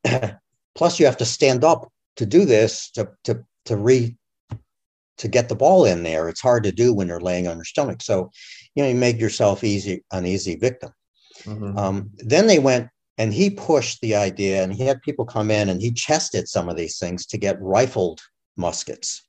Plus, 0.75 0.99
you 0.99 1.07
have 1.07 1.19
to 1.19 1.25
stand 1.27 1.65
up 1.65 1.93
to 2.17 2.25
do 2.25 2.47
this 2.47 2.91
to, 2.93 3.11
to, 3.25 3.45
to 3.67 3.77
re 3.77 4.17
to 5.19 5.29
get 5.29 5.49
the 5.49 5.55
ball 5.55 5.85
in 5.85 6.03
there. 6.03 6.29
It's 6.29 6.41
hard 6.41 6.65
to 6.65 6.73
do 6.73 6.95
when 6.95 7.09
you're 7.09 7.21
laying 7.21 7.47
on 7.47 7.57
your 7.57 7.65
stomach. 7.65 8.03
So, 8.03 8.31
you 8.75 8.83
know, 8.83 8.89
you 8.89 8.95
make 8.95 9.21
yourself 9.21 9.65
easy, 9.65 10.05
an 10.13 10.27
easy 10.27 10.57
victim. 10.57 10.93
Mm-hmm. 11.45 11.79
Um, 11.79 12.11
then 12.19 12.47
they 12.47 12.59
went 12.59 12.89
and 13.19 13.33
he 13.33 13.51
pushed 13.51 14.01
the 14.01 14.15
idea 14.15 14.63
and 14.63 14.73
he 14.73 14.85
had 14.85 15.03
people 15.03 15.25
come 15.25 15.51
in 15.51 15.69
and 15.69 15.81
he 15.81 15.93
tested 15.93 16.49
some 16.49 16.69
of 16.69 16.77
these 16.77 16.99
things 16.99 17.27
to 17.27 17.39
get 17.39 17.61
rifled 17.61 18.21
muskets. 18.57 19.27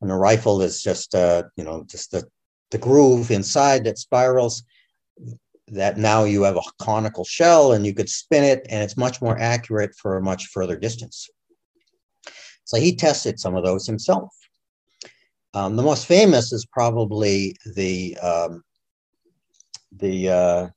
And 0.00 0.10
a 0.10 0.16
rifle 0.16 0.62
is 0.62 0.82
just, 0.82 1.14
uh, 1.14 1.44
you 1.56 1.64
know, 1.64 1.84
just 1.88 2.10
the, 2.10 2.24
the 2.70 2.78
groove 2.78 3.30
inside 3.30 3.84
that 3.84 3.98
spirals 3.98 4.62
that 5.68 5.96
now 5.96 6.24
you 6.24 6.42
have 6.42 6.56
a 6.56 6.62
conical 6.78 7.24
shell 7.24 7.72
and 7.72 7.86
you 7.86 7.94
could 7.94 8.08
spin 8.08 8.44
it 8.44 8.66
and 8.68 8.82
it's 8.82 8.96
much 8.96 9.22
more 9.22 9.38
accurate 9.38 9.94
for 9.94 10.16
a 10.16 10.22
much 10.22 10.46
further 10.48 10.76
distance. 10.76 11.28
So 12.64 12.78
he 12.78 12.94
tested 12.96 13.40
some 13.40 13.56
of 13.56 13.64
those 13.64 13.86
himself. 13.86 14.30
Um, 15.54 15.76
the 15.76 15.82
most 15.82 16.06
famous 16.06 16.52
is 16.52 16.66
probably 16.66 17.56
the 17.76 18.18
um, 18.18 18.64
the 19.92 20.72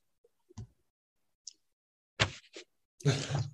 uh, 3.05 3.11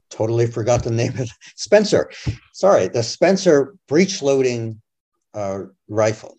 totally 0.09 0.47
forgot 0.47 0.83
the 0.83 0.91
name 0.91 1.17
of. 1.17 1.29
Spencer. 1.55 2.11
Sorry, 2.53 2.89
the 2.89 3.03
Spencer 3.03 3.75
breech 3.87 4.21
loading 4.21 4.81
uh, 5.33 5.63
rifle. 5.87 6.37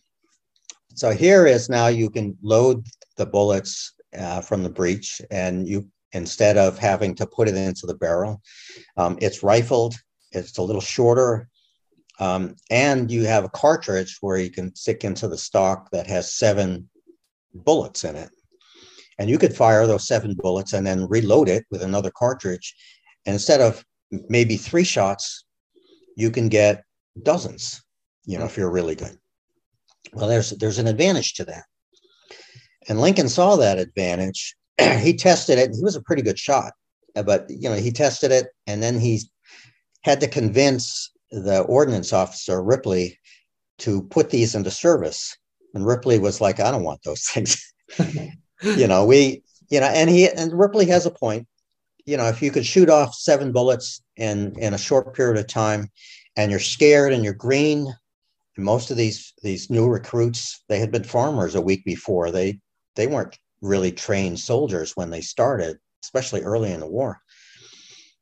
So 0.95 1.13
here 1.13 1.47
is 1.47 1.71
now 1.71 1.87
you 1.87 2.11
can 2.11 2.37
load 2.43 2.85
the 3.17 3.27
bullets 3.27 3.95
uh, 4.17 4.43
from 4.43 4.63
the 4.63 4.71
breech, 4.71 5.23
and 5.31 5.67
you 5.67 5.89
instead 6.13 6.59
of 6.59 6.79
having 6.79 7.15
to 7.15 7.27
put 7.27 7.49
it 7.49 7.57
into 7.57 7.87
the 7.87 7.95
barrel, 7.95 8.43
um, 8.99 9.19
it's 9.23 9.43
rifled. 9.43 9.95
It's 10.33 10.59
a 10.59 10.63
little 10.63 10.83
shorter 10.83 11.49
Um, 12.21 12.55
and 12.71 13.11
you 13.11 13.25
have 13.25 13.45
a 13.45 13.49
cartridge 13.49 14.19
where 14.21 14.39
you 14.39 14.51
can 14.51 14.75
stick 14.75 15.05
into 15.05 15.29
the 15.29 15.39
stock 15.39 15.91
that 15.91 16.07
has 16.07 16.35
seven 16.35 16.89
bullets 17.55 18.05
in 18.05 18.17
it. 18.17 18.31
And 19.19 19.31
you 19.31 19.39
could 19.39 19.55
fire 19.55 19.87
those 19.87 20.07
seven 20.07 20.35
bullets 20.35 20.73
and 20.73 20.87
then 20.87 21.09
reload 21.09 21.49
it 21.49 21.65
with 21.71 21.83
another 21.83 22.11
cartridge. 22.17 22.75
And 23.27 23.35
instead 23.35 23.61
of 23.61 23.85
maybe 24.29 24.57
three 24.57 24.85
shots, 24.85 25.45
you 26.17 26.31
can 26.31 26.49
get 26.49 26.85
dozens, 27.23 27.83
you 28.25 28.39
know, 28.39 28.45
if 28.45 28.57
you're 28.57 28.71
really 28.71 28.95
good. 28.95 29.17
Well, 30.13 30.29
there's 30.29 30.51
there's 30.51 30.79
an 30.79 30.87
advantage 30.87 31.35
to 31.35 31.45
that. 31.45 31.65
And 32.89 33.01
Lincoln 33.01 33.29
saw 33.29 33.57
that 33.57 33.79
advantage. 33.79 34.55
he 35.01 35.15
tested 35.15 35.59
it. 35.59 35.75
He 35.75 35.83
was 35.83 35.97
a 35.97 36.03
pretty 36.03 36.23
good 36.23 36.39
shot, 36.39 36.73
but 37.15 37.47
you 37.49 37.69
know, 37.69 37.77
he 37.77 37.91
tested 37.91 38.31
it 38.31 38.49
and 38.67 38.83
then 38.83 39.01
he 39.01 39.23
had 40.03 40.21
to 40.21 40.29
convince 40.29 41.11
the 41.43 41.61
ordnance 41.63 42.13
officer 42.13 42.63
Ripley 42.63 43.19
to 43.79 44.03
put 44.03 44.31
these 44.31 44.55
into 44.55 44.71
service. 44.71 45.37
And 45.75 45.85
Ripley 45.85 46.19
was 46.19 46.41
like, 46.41 46.61
I 46.61 46.71
don't 46.71 46.85
want 46.85 47.03
those 47.03 47.23
things. 47.29 47.73
you 48.63 48.87
know, 48.87 49.05
we, 49.05 49.43
you 49.69 49.81
know, 49.81 49.87
and 49.87 50.09
he 50.09 50.29
and 50.29 50.53
Ripley 50.59 50.87
has 50.87 51.07
a 51.07 51.11
point. 51.11 51.47
You 52.07 52.17
know, 52.19 52.27
if 52.27 52.43
you 52.43 52.51
could 52.51 52.67
shoot 52.67 52.91
off 52.91 53.15
seven 53.15 53.51
bullets 53.51 54.03
in 54.17 54.55
in 54.59 54.75
a 54.75 54.79
short 54.79 55.15
period 55.15 55.39
of 55.39 55.47
time, 55.47 55.89
and 56.37 56.51
you're 56.51 56.61
scared 56.61 57.13
and 57.13 57.25
you're 57.25 57.33
green, 57.33 57.93
and 58.57 58.65
most 58.65 58.91
of 58.91 58.97
these 58.97 59.33
these 59.43 59.71
new 59.71 59.89
recruits, 59.89 60.63
they 60.69 60.79
had 60.79 60.93
been 60.93 61.05
farmers 61.05 61.55
a 61.55 61.63
week 61.63 61.85
before. 61.85 62.31
They 62.31 62.61
they 62.95 63.07
weren't 63.07 63.39
really 63.63 63.91
trained 63.91 64.39
soldiers 64.39 64.95
when 64.95 65.11
they 65.11 65.23
started, 65.23 65.79
especially 66.05 66.43
early 66.43 66.73
in 66.73 66.81
the 66.81 66.87
war 66.87 67.21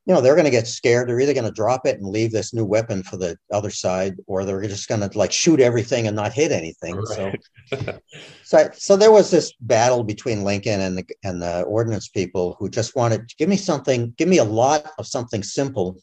you 0.05 0.13
know 0.13 0.19
they're 0.19 0.35
going 0.35 0.45
to 0.45 0.51
get 0.51 0.67
scared. 0.67 1.07
They're 1.07 1.19
either 1.19 1.33
going 1.33 1.45
to 1.45 1.51
drop 1.51 1.85
it 1.85 1.97
and 1.97 2.07
leave 2.07 2.31
this 2.31 2.53
new 2.53 2.65
weapon 2.65 3.03
for 3.03 3.15
the 3.15 3.37
other 3.51 3.69
side 3.69 4.17
or 4.27 4.43
they're 4.43 4.61
just 4.63 4.89
going 4.89 4.99
to 5.01 5.17
like 5.17 5.31
shoot 5.31 5.61
everything 5.61 6.07
and 6.07 6.15
not 6.15 6.33
hit 6.33 6.51
anything 6.51 6.95
right. 6.95 7.39
so 7.71 7.99
so 8.43 8.69
so 8.73 8.97
there 8.97 9.11
was 9.11 9.31
this 9.31 9.53
battle 9.61 10.03
between 10.03 10.43
lincoln 10.43 10.81
and 10.81 10.97
the 10.97 11.05
and 11.23 11.41
the 11.41 11.61
ordnance 11.63 12.09
people 12.09 12.57
who 12.59 12.69
just 12.69 12.95
wanted 12.95 13.31
give 13.37 13.47
me 13.47 13.55
something 13.55 14.13
give 14.17 14.27
me 14.27 14.39
a 14.39 14.43
lot 14.43 14.85
of 14.97 15.07
something 15.07 15.43
simple. 15.43 15.97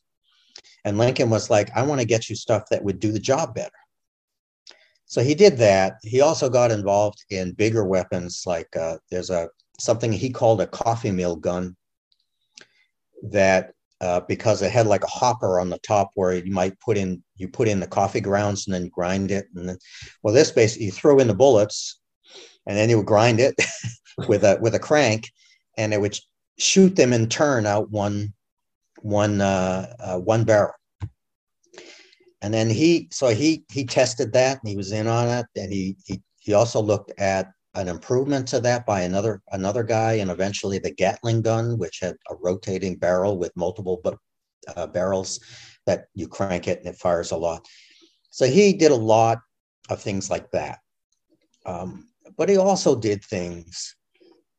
And 0.85 0.97
lincoln 0.97 1.29
was 1.29 1.51
like 1.51 1.71
i 1.77 1.83
want 1.83 2.01
to 2.01 2.07
get 2.07 2.31
you 2.31 2.37
stuff 2.37 2.65
that 2.71 2.83
would 2.83 3.01
do 3.01 3.13
the 3.13 3.21
job 3.21 3.55
better. 3.55 3.71
So 5.05 5.23
he 5.25 5.35
did 5.35 5.59
that. 5.59 5.95
He 6.05 6.21
also 6.21 6.49
got 6.49 6.71
involved 6.71 7.25
in 7.31 7.53
bigger 7.53 7.85
weapons 7.85 8.45
like 8.47 8.69
uh, 8.77 8.99
there's 9.11 9.29
a 9.29 9.49
something 9.79 10.13
he 10.13 10.31
called 10.31 10.61
a 10.61 10.69
coffee 10.69 11.11
mill 11.11 11.35
gun 11.35 11.77
that 13.25 13.73
uh, 14.01 14.21
because 14.21 14.63
it 14.63 14.71
had 14.71 14.87
like 14.87 15.05
a 15.05 15.09
hopper 15.09 15.61
on 15.61 15.71
the 15.71 15.79
top 15.79 16.11
where 16.15 16.35
you 16.35 16.53
might 16.53 16.79
put 16.81 16.97
in 16.97 17.23
you 17.37 17.49
put 17.49 17.69
in 17.69 17.81
the 17.81 17.87
coffee 17.87 18.21
grounds 18.21 18.67
and 18.67 18.75
then 18.75 18.89
grind 18.89 19.31
it. 19.31 19.47
And 19.55 19.69
then 19.69 19.79
well 20.23 20.35
this 20.35 20.51
basically 20.51 20.87
you 20.87 20.93
throw 20.93 21.19
in 21.19 21.29
the 21.29 21.35
bullets 21.35 22.01
and 22.67 22.77
then 22.77 22.89
you 22.89 22.97
would 22.99 23.07
grind 23.07 23.41
it 23.41 23.55
with 24.29 24.45
a 24.45 24.59
with 24.61 24.75
a 24.75 24.79
crank 24.79 25.31
and 25.77 25.93
it 25.93 26.01
would 26.01 26.19
shoot 26.59 26.97
them 26.97 27.13
in 27.13 27.29
turn 27.29 27.67
out 27.67 27.91
one 27.91 28.33
one 29.03 29.41
uh, 29.41 29.95
uh, 29.99 30.19
one 30.19 30.45
barrel. 30.45 30.73
And 32.43 32.55
then 32.55 32.71
he 32.71 33.09
so 33.11 33.29
he 33.29 33.65
he 33.71 33.85
tested 33.85 34.33
that 34.33 34.61
and 34.61 34.69
he 34.69 34.77
was 34.77 34.93
in 34.93 35.07
on 35.07 35.29
it. 35.29 35.47
And 35.57 35.73
he 35.73 35.97
he, 36.07 36.23
he 36.39 36.55
also 36.55 36.81
looked 36.81 37.13
at 37.19 37.53
an 37.75 37.89
improvement 37.89 38.49
to 38.49 38.61
that 38.61 38.85
by 38.85 39.03
another 39.03 39.43
another 39.53 39.83
guy, 39.83 40.15
and 40.15 40.31
eventually 40.31 40.79
the 40.79 40.95
Gatling 40.95 41.43
gun, 41.43 41.79
which 41.79 42.01
had 42.01 42.17
a 42.29 42.35
rotating 42.35 42.97
barrel 42.97 43.39
with 43.39 43.57
multiple 43.57 44.03
uh, 44.77 44.87
barrels 44.87 45.41
that 45.87 46.07
you 46.15 46.29
crank 46.29 46.69
it 46.69 46.81
and 46.81 46.89
it 46.89 46.97
fires 46.97 47.31
a 47.31 47.37
lot. 47.37 47.67
So 48.31 48.47
he 48.47 48.73
did 48.73 48.93
a 48.93 48.97
lot 48.97 49.39
of 49.89 50.01
things 50.01 50.31
like 50.31 50.51
that. 50.51 50.79
Um, 51.67 52.09
but 52.37 52.49
he 52.49 52.57
also 52.57 52.97
did 52.97 53.25
things 53.25 53.97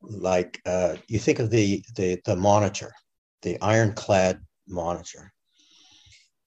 like 0.01 0.61
uh, 0.65 0.95
you 1.07 1.19
think 1.19 1.39
of 1.39 1.49
the, 1.49 1.83
the 1.95 2.19
the 2.25 2.35
monitor, 2.35 2.93
the 3.41 3.59
ironclad 3.61 4.39
monitor. 4.67 5.31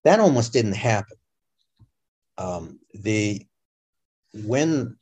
That 0.05 0.21
almost 0.21 0.53
didn't 0.53 0.75
happen. 0.75 1.17
Um, 2.37 2.81
the 2.95 3.47
when 4.33 4.97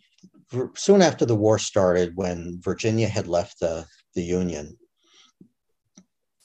soon 0.74 1.02
after 1.02 1.24
the 1.24 1.34
war 1.34 1.58
started, 1.58 2.16
when 2.16 2.60
Virginia 2.60 3.08
had 3.08 3.26
left 3.26 3.60
the, 3.60 3.86
the 4.14 4.22
Union, 4.22 4.76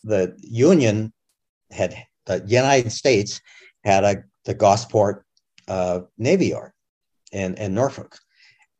the 0.03 0.36
Union 0.41 1.14
had, 1.72 1.95
the 2.26 2.43
United 2.47 2.91
States 2.91 3.41
had 3.84 4.03
a, 4.03 4.24
the 4.45 4.53
Gosport 4.53 5.26
uh, 5.68 6.01
Navy 6.18 6.47
Yard 6.47 6.72
in, 7.32 7.55
in 7.55 7.74
Norfolk. 7.74 8.18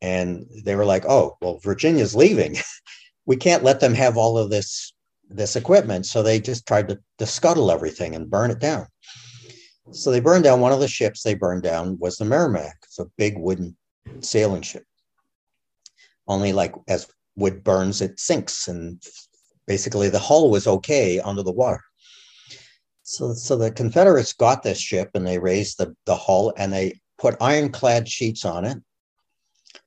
And 0.02 0.46
they 0.64 0.76
were 0.76 0.86
like, 0.86 1.06
oh, 1.06 1.38
well, 1.42 1.60
Virginia's 1.64 2.16
leaving. 2.16 2.56
we 3.26 3.36
can't 3.36 3.64
let 3.64 3.80
them 3.80 3.94
have 3.94 4.16
all 4.16 4.38
of 4.38 4.50
this, 4.50 4.94
this 5.30 5.56
equipment. 5.56 6.06
So 6.06 6.22
they 6.22 6.40
just 6.40 6.68
tried 6.68 6.88
to, 6.90 7.00
to 7.18 7.26
scuttle 7.26 7.72
everything 7.72 8.16
and 8.16 8.30
burn 8.30 8.52
it 8.52 8.60
down. 8.60 8.88
So 9.92 10.12
they 10.12 10.20
burned 10.20 10.44
down 10.44 10.60
one 10.60 10.72
of 10.72 10.80
the 10.80 10.88
ships 10.88 11.24
they 11.24 11.34
burned 11.34 11.64
down 11.64 11.98
was 12.00 12.18
the 12.18 12.26
Merrimack. 12.26 12.76
It's 12.84 13.00
a 13.00 13.06
big 13.18 13.38
wooden 13.38 13.76
sailing 14.20 14.62
ship 14.62 14.84
only 16.28 16.54
like 16.54 16.74
as 16.88 17.08
wood 17.36 17.64
burns, 17.64 18.02
it 18.02 18.20
sinks, 18.20 18.68
and 18.68 19.02
basically 19.66 20.10
the 20.10 20.20
hull 20.20 20.50
was 20.50 20.68
okay 20.68 21.20
under 21.20 21.44
the 21.44 21.52
water. 21.52 21.84
So, 23.04 23.34
so 23.34 23.56
the 23.56 23.72
Confederates 23.72 24.34
got 24.34 24.64
this 24.64 24.80
ship 24.80 25.12
and 25.14 25.26
they 25.26 25.40
raised 25.40 25.78
the, 25.78 25.96
the 26.06 26.16
hull 26.16 26.54
and 26.58 26.74
they 26.74 27.00
put 27.18 27.42
ironclad 27.42 28.08
sheets 28.08 28.44
on 28.44 28.66
it 28.66 28.78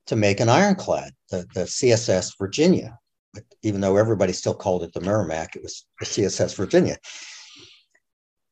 to 0.07 0.15
make 0.15 0.39
an 0.39 0.49
ironclad, 0.49 1.13
the, 1.29 1.45
the 1.53 1.61
CSS 1.61 2.37
Virginia. 2.39 2.97
But 3.33 3.43
even 3.61 3.79
though 3.79 3.97
everybody 3.97 4.33
still 4.33 4.53
called 4.53 4.83
it 4.83 4.93
the 4.93 5.01
Merrimack, 5.01 5.55
it 5.55 5.63
was 5.63 5.85
the 5.99 6.05
CSS 6.05 6.55
Virginia. 6.55 6.97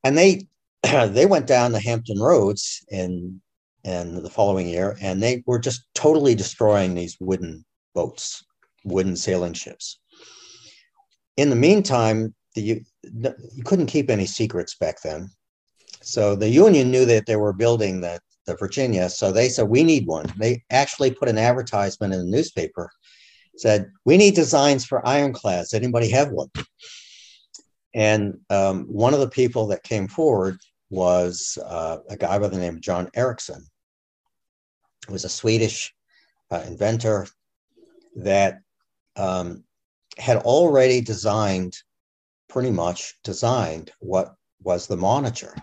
And 0.03 0.17
they 0.17 0.47
they 0.83 1.25
went 1.25 1.47
down 1.47 1.71
the 1.71 1.81
Hampton 1.81 2.19
Roads 2.19 2.85
in 2.89 3.41
in 3.83 4.21
the 4.21 4.29
following 4.29 4.67
year, 4.67 4.97
and 5.01 5.21
they 5.21 5.43
were 5.45 5.59
just 5.59 5.83
totally 5.95 6.35
destroying 6.35 6.93
these 6.93 7.17
wooden 7.19 7.65
boats, 7.99 8.25
wooden 8.93 9.15
sailing 9.15 9.55
ships. 9.63 9.99
In 11.41 11.49
the 11.49 11.61
meantime, 11.67 12.33
the, 12.55 12.61
you 13.55 13.63
couldn't 13.63 13.93
keep 13.95 14.09
any 14.09 14.25
secrets 14.25 14.73
back 14.83 14.97
then. 15.01 15.21
So 16.01 16.23
the 16.35 16.49
Union 16.65 16.91
knew 16.91 17.05
that 17.05 17.25
they 17.25 17.35
were 17.35 17.63
building 17.63 18.01
the, 18.01 18.15
the 18.47 18.55
Virginia. 18.55 19.09
So 19.09 19.25
they 19.31 19.49
said, 19.49 19.67
we 19.67 19.83
need 19.83 20.05
one. 20.07 20.27
They 20.37 20.63
actually 20.81 21.11
put 21.11 21.29
an 21.29 21.37
advertisement 21.49 22.13
in 22.13 22.19
the 22.19 22.37
newspaper, 22.37 22.89
said, 23.57 23.91
we 24.05 24.15
need 24.17 24.35
designs 24.35 24.85
for 24.85 25.05
ironclads. 25.05 25.73
Anybody 25.73 26.09
have 26.11 26.29
one? 26.31 26.51
And 27.93 28.21
um, 28.49 28.85
one 29.05 29.13
of 29.15 29.19
the 29.19 29.35
people 29.41 29.67
that 29.67 29.91
came 29.91 30.07
forward 30.07 30.57
was 30.89 31.57
uh, 31.75 31.97
a 32.09 32.17
guy 32.17 32.39
by 32.39 32.47
the 32.47 32.57
name 32.63 32.75
of 32.75 32.81
John 32.89 33.09
Ericsson. 33.13 33.61
He 35.07 35.13
was 35.13 35.25
a 35.25 35.29
Swedish 35.41 35.93
uh, 36.51 36.63
inventor, 36.71 37.27
that 38.15 38.59
um, 39.15 39.63
had 40.17 40.37
already 40.37 41.01
designed, 41.01 41.75
pretty 42.47 42.71
much 42.71 43.15
designed 43.23 43.91
what 43.99 44.33
was 44.61 44.87
the 44.87 44.97
monitor, 44.97 45.55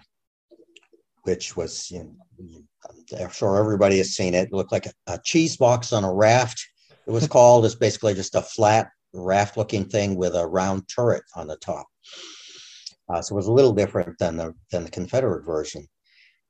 which 1.23 1.57
was, 1.57 1.91
you 1.91 2.15
know, 2.39 2.63
I'm 3.19 3.31
sure 3.31 3.59
everybody 3.59 3.99
has 3.99 4.15
seen 4.15 4.35
it. 4.35 4.49
It 4.49 4.53
looked 4.53 4.73
like 4.73 4.87
a, 4.87 4.93
a 5.07 5.21
cheese 5.25 5.57
box 5.57 5.93
on 5.93 6.05
a 6.05 6.13
raft. 6.13 6.65
It 7.07 7.11
was 7.11 7.27
called. 7.29 7.65
It's 7.65 7.75
basically 7.75 8.15
just 8.15 8.35
a 8.35 8.43
flat 8.43 8.89
raft 9.13 9.57
looking 9.57 9.85
thing 9.87 10.17
with 10.17 10.35
a 10.35 10.47
round 10.47 10.89
turret 10.95 11.25
on 11.35 11.47
the 11.47 11.57
top. 11.57 11.87
Uh, 13.09 13.23
so 13.23 13.35
it 13.35 13.37
was 13.37 13.47
a 13.47 13.53
little 13.53 13.73
different 13.73 14.19
than 14.19 14.37
the 14.37 14.55
than 14.71 14.85
the 14.85 14.91
Confederate 14.91 15.45
version. 15.45 15.87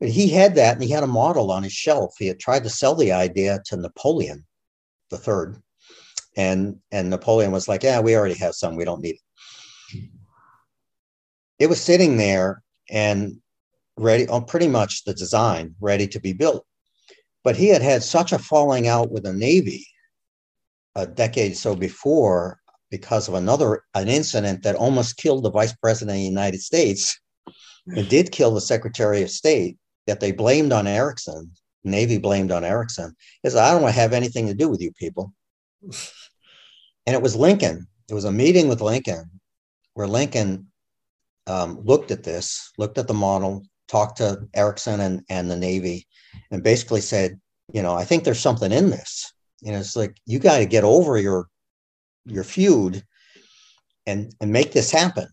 But 0.01 0.11
he 0.11 0.28
had 0.28 0.55
that, 0.57 0.74
and 0.74 0.82
he 0.82 0.90
had 0.90 1.03
a 1.03 1.09
model 1.09 1.51
on 1.51 1.62
his 1.62 1.72
shelf. 1.72 2.14
He 2.18 2.26
had 2.26 2.38
tried 2.38 2.64
to 2.64 2.70
sell 2.70 2.94
the 2.94 3.12
idea 3.12 3.61
to 3.66 3.76
Napoleon 3.76 4.44
the 5.11 5.18
Third, 5.18 5.62
and 6.37 6.78
and 6.93 7.11
Napoleon 7.11 7.53
was 7.53 7.68
like, 7.68 7.82
"Yeah, 7.82 8.01
we 8.01 8.16
already 8.16 8.34
have 8.34 8.55
some. 8.55 8.76
We 8.76 8.84
don't 8.84 9.01
need 9.01 9.16
it." 9.16 10.09
It 11.59 11.68
was 11.68 11.80
sitting 11.80 12.16
there 12.16 12.62
and 12.91 13.41
ready 13.97 14.28
on 14.28 14.45
pretty 14.45 14.68
much 14.68 15.05
the 15.05 15.14
design 15.14 15.74
ready 15.80 16.07
to 16.09 16.20
be 16.20 16.32
built. 16.32 16.66
But 17.43 17.57
he 17.57 17.68
had 17.68 17.82
had 17.82 18.03
such 18.03 18.32
a 18.32 18.39
falling 18.39 18.89
out 18.89 19.11
with 19.11 19.22
the 19.22 19.32
Navy 19.32 19.87
a 20.97 21.07
decade 21.07 21.57
so 21.57 21.76
before 21.76 22.59
because 22.91 23.28
of 23.28 23.34
another 23.34 23.82
an 23.95 24.09
incident 24.09 24.62
that 24.62 24.74
almost 24.74 25.16
killed 25.16 25.45
the 25.45 25.51
vice 25.51 25.74
president 25.74 26.16
of 26.16 26.20
the 26.20 26.28
United 26.28 26.61
States. 26.61 27.20
It 27.89 28.09
did 28.09 28.32
kill 28.32 28.53
the 28.53 28.61
Secretary 28.61 29.22
of 29.22 29.30
State 29.30 29.78
that 30.07 30.20
they 30.20 30.32
blamed 30.32 30.72
on 30.72 30.87
Ericsson. 30.87 31.53
Navy 31.84 32.18
blamed 32.18 32.51
on 32.51 32.64
Ericsson. 32.64 33.14
Is 33.45 33.55
I 33.55 33.70
don't 33.70 33.82
want 33.82 33.95
to 33.95 34.01
have 34.01 34.12
anything 34.12 34.47
to 34.49 34.55
do 34.55 34.68
with 34.68 34.80
you 34.80 34.91
people. 34.93 35.32
And 37.07 37.14
it 37.14 37.22
was 37.22 37.36
Lincoln. 37.36 37.86
It 38.09 38.14
was 38.14 38.24
a 38.24 38.32
meeting 38.32 38.68
with 38.68 38.80
Lincoln 38.80 39.30
where 39.94 40.07
Lincoln 40.07 40.66
um, 41.46 41.80
looked 41.84 42.11
at 42.11 42.24
this, 42.24 42.72
looked 42.78 42.98
at 42.98 43.09
the 43.09 43.14
model, 43.14 43.64
talked 43.88 44.18
to 44.18 44.46
Ericsson 44.54 45.00
and, 45.00 45.22
and 45.28 45.50
the 45.50 45.57
Navy 45.57 46.07
and 46.50 46.62
basically 46.62 47.00
said, 47.00 47.40
you 47.72 47.82
know, 47.82 47.94
I 47.94 48.04
think 48.04 48.24
there's 48.24 48.40
something 48.40 48.72
in 48.72 48.90
this. 48.90 49.32
You 49.62 49.72
know, 49.72 49.78
it's 49.78 49.96
like 49.96 50.16
you 50.26 50.38
got 50.38 50.59
to 50.59 50.66
get 50.66 50.84
over 50.84 51.18
your 51.18 51.48
your 52.26 52.44
feud 52.44 53.02
and 54.07 54.34
and 54.40 54.52
make 54.52 54.72
this 54.72 54.90
happen. 54.90 55.28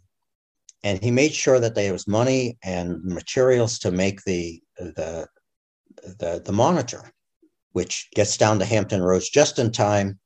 And 0.84 1.02
he 1.02 1.12
made 1.12 1.34
sure 1.34 1.60
that 1.60 1.76
there 1.76 1.94
was 1.94 2.08
money 2.08 2.58
and 2.64 3.04
materials 3.04 3.80
to 3.80 3.92
make 3.92 4.24
the 4.24 4.62
the 4.78 5.28
the, 6.20 6.42
the 6.44 6.52
monitor, 6.52 7.12
which 7.74 8.10
gets 8.16 8.38
down 8.38 8.60
to 8.60 8.66
Hampton 8.66 9.02
Roads 9.02 9.30
just 9.30 9.60
in 9.60 9.72
time 9.72 10.20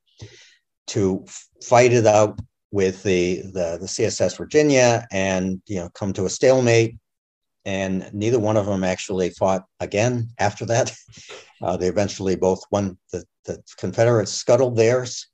to 0.88 1.24
fight 1.62 1.92
it 1.92 2.06
out 2.06 2.38
with 2.70 3.02
the, 3.02 3.42
the 3.42 3.78
the 3.80 3.86
CSS 3.86 4.36
Virginia 4.36 5.06
and 5.10 5.62
you 5.66 5.76
know 5.76 5.88
come 5.94 6.12
to 6.12 6.26
a 6.26 6.30
stalemate 6.30 6.96
and 7.68 8.08
neither 8.14 8.38
one 8.38 8.56
of 8.56 8.64
them 8.64 8.82
actually 8.82 9.28
fought 9.30 9.64
again 9.80 10.28
after 10.38 10.64
that. 10.66 10.94
Uh, 11.60 11.76
they 11.76 11.88
eventually 11.88 12.36
both 12.36 12.62
won. 12.70 12.96
The, 13.12 13.24
the 13.44 13.60
Confederates 13.78 14.30
scuttled 14.30 14.76
theirs, 14.76 15.26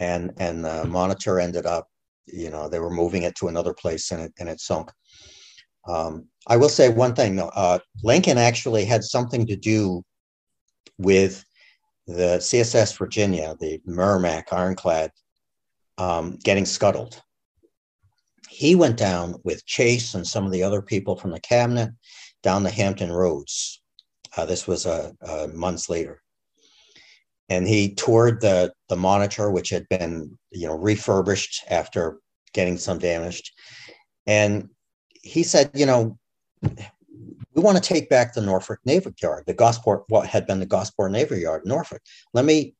and 0.00 0.32
and 0.38 0.64
the 0.64 0.86
Monitor 0.86 1.38
ended 1.38 1.66
up, 1.66 1.88
you 2.24 2.48
know, 2.48 2.70
they 2.70 2.78
were 2.78 2.90
moving 2.90 3.24
it 3.24 3.34
to 3.34 3.48
another 3.48 3.74
place, 3.74 4.10
and 4.12 4.22
it 4.22 4.32
and 4.38 4.48
it 4.48 4.60
sunk. 4.60 4.90
Um, 5.86 6.28
I 6.46 6.56
will 6.56 6.70
say 6.70 6.88
one 6.88 7.14
thing 7.14 7.36
though. 7.36 7.50
Uh, 7.54 7.80
Lincoln 8.02 8.38
actually 8.38 8.86
had 8.86 9.04
something 9.04 9.46
to 9.46 9.56
do 9.56 10.02
with 10.96 11.44
the 12.06 12.38
CSS 12.38 12.96
Virginia, 12.98 13.56
the 13.60 13.80
Merrimack 13.84 14.52
ironclad, 14.52 15.10
um, 15.98 16.38
getting 16.42 16.66
scuttled. 16.66 17.22
He 18.48 18.74
went 18.74 18.96
down 18.96 19.36
with 19.44 19.64
Chase 19.66 20.14
and 20.14 20.26
some 20.26 20.44
of 20.44 20.52
the 20.52 20.62
other 20.62 20.82
people 20.82 21.16
from 21.16 21.30
the 21.30 21.40
cabinet 21.40 21.90
down 22.42 22.62
the 22.62 22.70
Hampton 22.70 23.10
Roads. 23.10 23.80
Uh, 24.36 24.44
this 24.44 24.66
was 24.66 24.86
uh, 24.86 25.12
uh, 25.26 25.48
months 25.52 25.88
later, 25.88 26.22
and 27.48 27.66
he 27.66 27.94
toured 27.94 28.40
the 28.40 28.72
the 28.88 28.96
monitor, 28.96 29.50
which 29.50 29.70
had 29.70 29.88
been 29.88 30.38
you 30.50 30.66
know 30.66 30.76
refurbished 30.76 31.64
after 31.70 32.18
getting 32.52 32.78
some 32.78 32.98
damaged, 32.98 33.50
and 34.26 34.68
he 35.22 35.42
said, 35.42 35.70
you 35.74 35.86
know, 35.86 36.18
we 37.54 37.62
want 37.62 37.76
to 37.76 37.82
take 37.82 38.08
back 38.08 38.34
the 38.34 38.40
Norfolk 38.40 38.78
Naval 38.84 39.12
Yard, 39.22 39.44
the 39.46 39.54
Gosport, 39.54 40.04
what 40.08 40.26
had 40.26 40.46
been 40.46 40.60
the 40.60 40.66
Gosport 40.66 41.12
Naval 41.12 41.38
Yard, 41.38 41.62
Norfolk. 41.64 42.02
Let 42.32 42.44
me, 42.44 42.74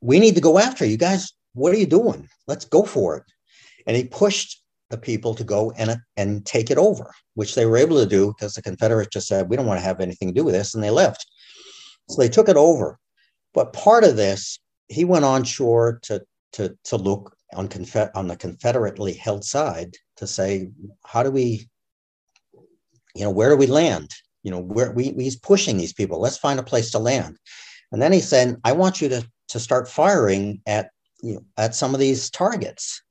we 0.00 0.18
need 0.18 0.34
to 0.34 0.40
go 0.40 0.58
after 0.58 0.84
you 0.84 0.96
guys. 0.96 1.32
What 1.54 1.74
are 1.74 1.78
you 1.78 1.86
doing? 1.86 2.28
Let's 2.46 2.64
go 2.64 2.84
for 2.84 3.16
it. 3.16 3.24
And 3.86 3.96
he 3.96 4.04
pushed 4.04 4.62
the 4.90 4.98
people 4.98 5.34
to 5.34 5.44
go 5.44 5.72
and, 5.72 5.98
and 6.16 6.46
take 6.46 6.70
it 6.70 6.78
over, 6.78 7.12
which 7.34 7.54
they 7.54 7.66
were 7.66 7.76
able 7.76 7.98
to 7.98 8.06
do 8.06 8.28
because 8.28 8.54
the 8.54 8.62
Confederates 8.62 9.10
just 9.12 9.28
said, 9.28 9.48
we 9.48 9.56
don't 9.56 9.66
want 9.66 9.78
to 9.78 9.84
have 9.84 10.00
anything 10.00 10.28
to 10.28 10.34
do 10.34 10.44
with 10.44 10.54
this. 10.54 10.74
And 10.74 10.82
they 10.82 10.90
left. 10.90 11.26
So 12.08 12.20
they 12.20 12.28
took 12.28 12.48
it 12.48 12.56
over. 12.56 12.98
But 13.52 13.72
part 13.72 14.04
of 14.04 14.16
this, 14.16 14.58
he 14.88 15.04
went 15.04 15.24
on 15.24 15.44
shore 15.44 15.98
to, 16.04 16.22
to, 16.52 16.76
to 16.84 16.96
look 16.96 17.36
on, 17.54 17.68
Confe- 17.68 18.10
on 18.14 18.28
the 18.28 18.36
Confederately 18.36 19.16
held 19.16 19.44
side 19.44 19.94
to 20.16 20.26
say, 20.26 20.70
how 21.04 21.22
do 21.22 21.30
we, 21.30 21.68
you 23.18 23.24
know, 23.24 23.30
where 23.30 23.50
do 23.50 23.56
we 23.56 23.66
land? 23.66 24.10
You 24.42 24.50
know, 24.50 24.60
where 24.60 24.92
we, 24.92 25.10
he's 25.10 25.36
pushing 25.36 25.76
these 25.76 25.92
people. 25.92 26.20
Let's 26.20 26.38
find 26.38 26.58
a 26.60 26.62
place 26.62 26.90
to 26.92 26.98
land. 26.98 27.36
And 27.92 28.00
then 28.00 28.12
he 28.12 28.20
said, 28.20 28.56
I 28.64 28.72
want 28.72 29.00
you 29.00 29.08
to, 29.08 29.28
to 29.48 29.60
start 29.60 29.88
firing 29.88 30.62
at, 30.66 30.90
you 31.22 31.34
know, 31.34 31.44
at 31.56 31.74
some 31.74 31.94
of 31.94 32.00
these 32.00 32.30
targets 32.30 33.02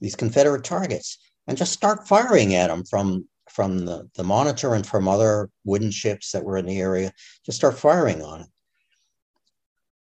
these 0.00 0.16
Confederate 0.16 0.64
targets, 0.64 1.18
and 1.46 1.56
just 1.56 1.72
start 1.72 2.06
firing 2.06 2.54
at 2.54 2.68
them 2.68 2.84
from 2.84 3.28
from 3.50 3.86
the, 3.86 4.08
the 4.16 4.24
monitor 4.24 4.74
and 4.74 4.86
from 4.86 5.08
other 5.08 5.48
wooden 5.64 5.90
ships 5.90 6.32
that 6.32 6.44
were 6.44 6.58
in 6.58 6.66
the 6.66 6.80
area. 6.80 7.12
Just 7.44 7.56
start 7.56 7.78
firing 7.78 8.20
on 8.20 8.42
it. 8.42 8.48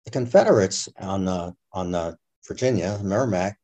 The 0.06 0.10
Confederates 0.10 0.88
on 0.98 1.24
the 1.24 1.54
on 1.72 1.92
the 1.92 2.16
Virginia, 2.46 2.98
Merrimack, 3.02 3.58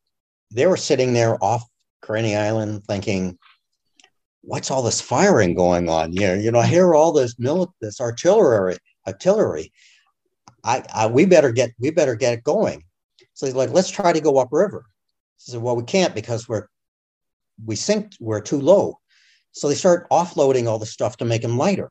they 0.51 0.67
were 0.67 0.77
sitting 0.77 1.13
there 1.13 1.43
off 1.43 1.65
Craney 2.03 2.37
Island 2.37 2.85
thinking, 2.85 3.39
what's 4.43 4.71
all 4.71 4.83
this 4.83 5.01
firing 5.01 5.55
going 5.55 5.89
on 5.89 6.13
here? 6.13 6.37
You 6.37 6.51
know, 6.51 6.61
I 6.61 6.67
hear 6.67 6.95
all 6.95 7.13
this 7.13 7.39
mil- 7.39 7.75
this 7.81 8.01
artillery, 8.01 8.79
artillery. 9.07 9.73
I, 10.65 10.85
I 10.95 11.07
we 11.07 11.25
better 11.27 11.53
get 11.53 11.73
we 11.79 11.91
better 11.91 12.15
get 12.15 12.35
it 12.35 12.45
going. 12.45 12.85
So 13.35 13.47
he's 13.47 13.55
like, 13.55 13.71
let's 13.71 13.91
try 13.91 14.13
to 14.13 14.21
go 14.21 14.39
upriver. 14.39 14.85
He 15.39 15.53
said, 15.53 15.63
well, 15.63 15.77
we 15.77 15.85
can't 15.85 16.15
because 16.15 16.49
we're 16.49 16.67
we 17.65 17.77
sink, 17.77 18.13
we're 18.21 18.41
too 18.41 18.61
low. 18.61 18.99
So 19.53 19.69
they 19.69 19.75
start 19.75 20.09
offloading 20.11 20.67
all 20.67 20.79
the 20.79 20.87
stuff 20.87 21.17
to 21.19 21.25
make 21.25 21.43
them 21.43 21.59
lighter. 21.59 21.91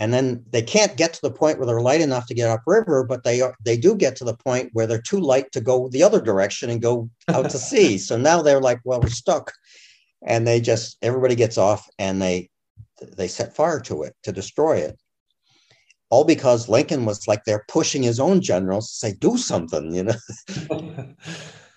And 0.00 0.12
then 0.12 0.44
they 0.50 0.62
can't 0.62 0.96
get 0.96 1.12
to 1.14 1.22
the 1.22 1.30
point 1.30 1.58
where 1.58 1.66
they're 1.66 1.80
light 1.80 2.00
enough 2.00 2.26
to 2.26 2.34
get 2.34 2.50
upriver, 2.50 3.04
but 3.04 3.22
they 3.22 3.40
are 3.40 3.54
they 3.64 3.76
do 3.76 3.94
get 3.94 4.16
to 4.16 4.24
the 4.24 4.36
point 4.36 4.70
where 4.72 4.86
they're 4.86 5.00
too 5.00 5.20
light 5.20 5.52
to 5.52 5.60
go 5.60 5.88
the 5.88 6.02
other 6.02 6.20
direction 6.20 6.68
and 6.68 6.82
go 6.82 7.08
out 7.28 7.50
to 7.50 7.58
sea. 7.70 7.98
So 7.98 8.16
now 8.16 8.42
they're 8.42 8.60
like, 8.60 8.80
well, 8.84 9.00
we're 9.00 9.08
stuck. 9.08 9.52
And 10.26 10.46
they 10.46 10.60
just 10.60 10.96
everybody 11.02 11.34
gets 11.34 11.58
off 11.58 11.88
and 11.98 12.20
they 12.20 12.50
they 13.16 13.28
set 13.28 13.54
fire 13.54 13.80
to 13.80 14.02
it 14.02 14.14
to 14.22 14.32
destroy 14.32 14.78
it. 14.78 14.98
All 16.10 16.24
because 16.24 16.68
Lincoln 16.68 17.04
was 17.04 17.26
like 17.26 17.44
they're 17.44 17.64
pushing 17.68 18.02
his 18.02 18.20
own 18.20 18.40
generals 18.40 18.90
to 18.90 18.96
say, 18.96 19.14
do 19.18 19.36
something, 19.36 19.92
you 19.94 20.04
know. 20.04 21.14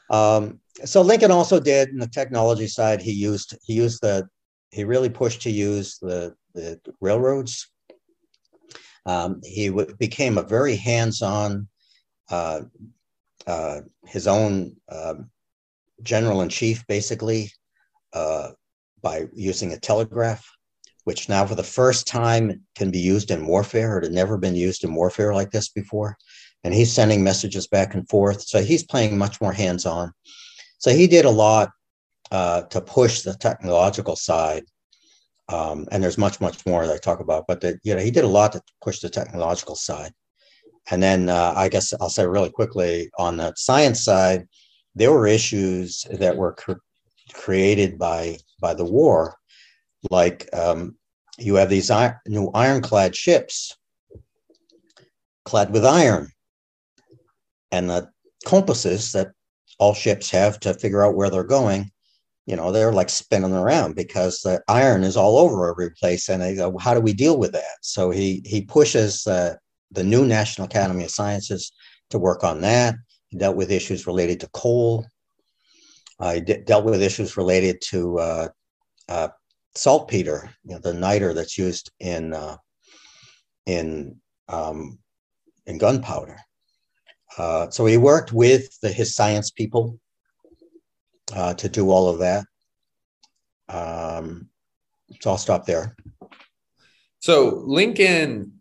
Um, 0.10 0.60
so 0.86 1.02
Lincoln 1.02 1.32
also 1.32 1.60
did 1.60 1.90
in 1.90 1.98
the 1.98 2.08
technology 2.08 2.68
side. 2.68 3.02
He 3.02 3.12
used 3.12 3.58
he 3.64 3.74
used 3.74 4.02
the 4.02 4.28
he 4.72 4.84
really 4.84 5.10
pushed 5.10 5.42
to 5.44 5.52
use 5.52 5.98
the 6.02 6.36
the 6.54 6.80
railroads. 7.02 7.70
Um, 9.06 9.42
he 9.44 9.70
w- 9.70 9.96
became 9.96 10.38
a 10.38 10.44
very 10.44 10.76
hands-on, 10.76 11.68
uh, 12.30 12.62
uh, 13.46 13.82
his 14.06 14.28
own 14.28 14.76
um, 14.90 15.30
general 16.04 16.42
in 16.42 16.50
chief, 16.50 16.86
basically, 16.88 17.50
uh, 18.18 18.52
by 19.02 19.28
using 19.34 19.74
a 19.74 19.80
telegraph, 19.80 20.44
which 21.04 21.30
now 21.30 21.46
for 21.46 21.56
the 21.56 21.64
first 21.80 22.08
time 22.08 22.44
can 22.76 22.90
be 22.92 23.00
used 23.00 23.30
in 23.32 23.48
warfare. 23.48 23.98
It 23.98 24.06
had 24.06 24.14
never 24.14 24.38
been 24.38 24.56
used 24.56 24.84
in 24.84 24.94
warfare 24.94 25.34
like 25.34 25.52
this 25.52 25.70
before 25.70 26.18
and 26.64 26.74
he's 26.74 26.92
sending 26.92 27.24
messages 27.24 27.68
back 27.68 27.94
and 27.94 28.08
forth. 28.10 28.42
So 28.42 28.62
he's 28.62 28.84
playing 28.84 29.18
much 29.18 29.40
more 29.40 29.54
hands 29.54 29.86
on. 29.86 30.12
So 30.80 30.92
he 30.92 31.08
did 31.08 31.26
a 31.26 31.30
lot 31.30 31.70
uh, 32.32 32.64
to 32.64 32.82
push 32.82 33.22
the 33.22 33.36
technological 33.36 34.16
side. 34.16 34.66
Um, 35.50 35.88
and 35.92 36.04
there's 36.04 36.18
much, 36.18 36.42
much 36.42 36.66
more 36.66 36.86
that 36.86 36.94
I 36.94 36.98
talk 36.98 37.22
about, 37.22 37.46
but 37.48 37.62
the, 37.62 37.80
you 37.84 37.96
know, 37.96 38.02
he 38.02 38.12
did 38.12 38.26
a 38.26 38.28
lot 38.40 38.52
to 38.52 38.62
push 38.82 39.00
the 39.00 39.10
technological 39.10 39.76
side. 39.76 40.12
And 40.92 41.02
then 41.02 41.30
uh, 41.30 41.54
I 41.56 41.70
guess 41.70 41.94
I'll 42.02 42.10
say 42.10 42.28
really 42.28 42.50
quickly 42.50 43.10
on 43.18 43.38
the 43.38 43.54
science 43.56 44.04
side, 44.04 44.46
there 44.94 45.14
were 45.14 45.26
issues 45.26 46.06
that 46.12 46.36
were 46.36 46.54
created 47.34 47.98
by 47.98 48.38
by 48.60 48.74
the 48.74 48.86
war, 48.86 49.36
like 50.10 50.50
um, 50.54 50.96
you 51.38 51.56
have 51.56 51.70
these 51.70 51.92
new 52.28 52.50
ironclad 52.54 53.16
ships 53.16 53.76
clad 55.46 55.72
with 55.72 55.86
iron, 55.86 56.30
and 57.72 57.90
the 57.90 58.10
compasses 58.46 59.12
that 59.14 59.32
all 59.80 59.94
ships 59.94 60.30
have 60.32 60.60
to 60.60 60.74
figure 60.74 61.06
out 61.06 61.16
where 61.16 61.30
they're 61.30 61.44
going. 61.44 61.92
You 62.46 62.56
know 62.56 62.72
they're 62.72 62.94
like 62.94 63.10
spinning 63.10 63.54
around 63.54 63.96
because 63.96 64.40
the 64.40 64.62
iron 64.70 65.04
is 65.04 65.18
all 65.18 65.38
over 65.38 65.70
every 65.70 65.92
place 65.92 66.30
and 66.30 66.42
they 66.42 66.56
go 66.56 66.78
how 66.78 66.94
do 66.94 67.02
we 67.02 67.14
deal 67.14 67.38
with 67.38 67.52
that? 67.52 67.78
So 67.82 68.10
he 68.10 68.42
he 68.46 68.62
pushes 68.62 69.24
the 69.24 69.60
the 69.92 70.04
new 70.04 70.26
national 70.26 70.68
academy 70.68 71.04
of 71.04 71.12
sciences 71.12 71.72
to 72.10 72.20
work 72.20 72.44
on 72.44 72.62
that. 72.62 72.96
He 73.28 73.38
dealt 73.38 73.58
with 73.58 73.72
issues 73.72 74.08
related 74.08 74.40
to 74.40 74.50
coal 74.54 75.06
he 76.34 76.42
dealt 76.42 76.86
with 76.86 77.02
issues 77.02 77.38
related 77.38 77.82
to 77.82 78.20
uh, 78.20 78.48
uh, 79.10 79.30
saltpeter 79.76 80.50
you 80.66 80.74
know, 80.74 80.80
the 80.80 80.94
niter 80.94 81.34
that's 81.34 81.58
used 81.58 81.92
in 82.00 82.34
uh, 82.34 82.58
in 83.66 84.16
um, 84.50 84.98
in 85.66 85.78
gunpowder 85.78 86.38
uh, 87.38 87.70
so 87.70 87.86
he 87.86 87.98
worked 87.98 88.34
with 88.34 88.80
the, 88.82 88.92
his 88.92 89.14
science 89.14 89.52
people 89.52 90.00
uh, 91.34 91.54
to 91.54 91.70
do 91.70 91.92
all 91.92 92.10
of 92.10 92.20
that. 92.20 92.46
Um, 93.70 94.50
so 95.22 95.32
I'll 95.32 95.38
stop 95.38 95.66
there. 95.66 95.96
So 97.20 97.62
Lincoln 97.66 98.54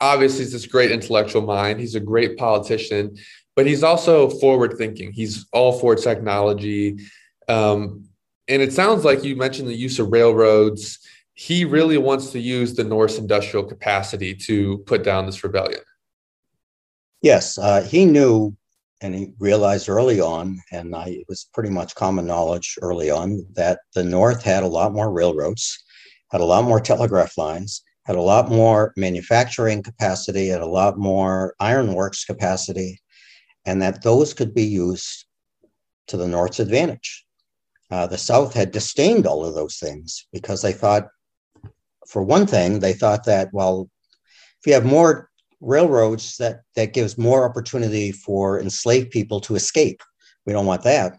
obviously 0.00 0.44
is 0.44 0.52
this 0.52 0.66
great 0.66 0.90
intellectual 0.90 1.42
mind. 1.42 1.80
He's 1.80 1.94
a 1.94 2.00
great 2.00 2.36
politician, 2.36 3.16
but 3.56 3.66
he's 3.66 3.82
also 3.82 4.30
forward 4.30 4.74
thinking. 4.78 5.10
He's 5.10 5.46
all 5.52 5.72
for 5.80 5.96
technology. 5.96 6.98
Um, 7.48 8.04
and 8.48 8.62
it 8.62 8.72
sounds 8.72 9.04
like 9.04 9.24
you 9.24 9.34
mentioned 9.34 9.68
the 9.68 9.74
use 9.74 9.98
of 9.98 10.12
railroads. 10.12 11.00
He 11.34 11.64
really 11.64 11.98
wants 11.98 12.30
to 12.30 12.38
use 12.38 12.74
the 12.74 12.84
North's 12.84 13.18
industrial 13.18 13.64
capacity 13.64 14.34
to 14.34 14.78
put 14.86 15.02
down 15.02 15.26
this 15.26 15.42
rebellion. 15.42 15.80
Yes, 17.22 17.58
uh, 17.58 17.82
he 17.82 18.04
knew 18.04 18.56
and 19.02 19.14
he 19.14 19.32
realized 19.38 19.88
early 19.88 20.20
on, 20.20 20.58
and 20.72 20.94
I, 20.94 21.08
it 21.08 21.26
was 21.28 21.50
pretty 21.52 21.68
much 21.68 21.94
common 21.94 22.26
knowledge 22.26 22.78
early 22.80 23.10
on, 23.10 23.44
that 23.54 23.80
the 23.94 24.04
North 24.04 24.42
had 24.42 24.62
a 24.62 24.68
lot 24.68 24.94
more 24.94 25.12
railroads 25.12 25.82
had 26.30 26.40
a 26.40 26.44
lot 26.44 26.64
more 26.64 26.80
telegraph 26.80 27.38
lines, 27.38 27.82
had 28.04 28.16
a 28.16 28.20
lot 28.20 28.50
more 28.50 28.92
manufacturing 28.96 29.82
capacity, 29.82 30.48
had 30.48 30.60
a 30.60 30.66
lot 30.66 30.98
more 30.98 31.54
ironworks 31.60 32.24
capacity, 32.24 33.00
and 33.66 33.82
that 33.82 34.02
those 34.02 34.32
could 34.32 34.54
be 34.54 34.64
used 34.64 35.26
to 36.06 36.16
the 36.16 36.28
North's 36.28 36.60
advantage. 36.60 37.24
Uh, 37.90 38.06
the 38.06 38.18
South 38.18 38.54
had 38.54 38.70
disdained 38.70 39.26
all 39.26 39.44
of 39.44 39.54
those 39.54 39.76
things 39.76 40.26
because 40.32 40.62
they 40.62 40.72
thought, 40.72 41.08
for 42.08 42.22
one 42.22 42.46
thing, 42.46 42.78
they 42.78 42.92
thought 42.92 43.24
that, 43.24 43.48
well, 43.52 43.90
if 44.60 44.66
you 44.66 44.72
have 44.72 44.84
more 44.84 45.28
railroads, 45.60 46.36
that, 46.36 46.60
that 46.76 46.94
gives 46.94 47.18
more 47.18 47.48
opportunity 47.48 48.12
for 48.12 48.60
enslaved 48.60 49.10
people 49.10 49.40
to 49.40 49.56
escape. 49.56 50.00
We 50.46 50.52
don't 50.52 50.66
want 50.66 50.82
that. 50.82 51.18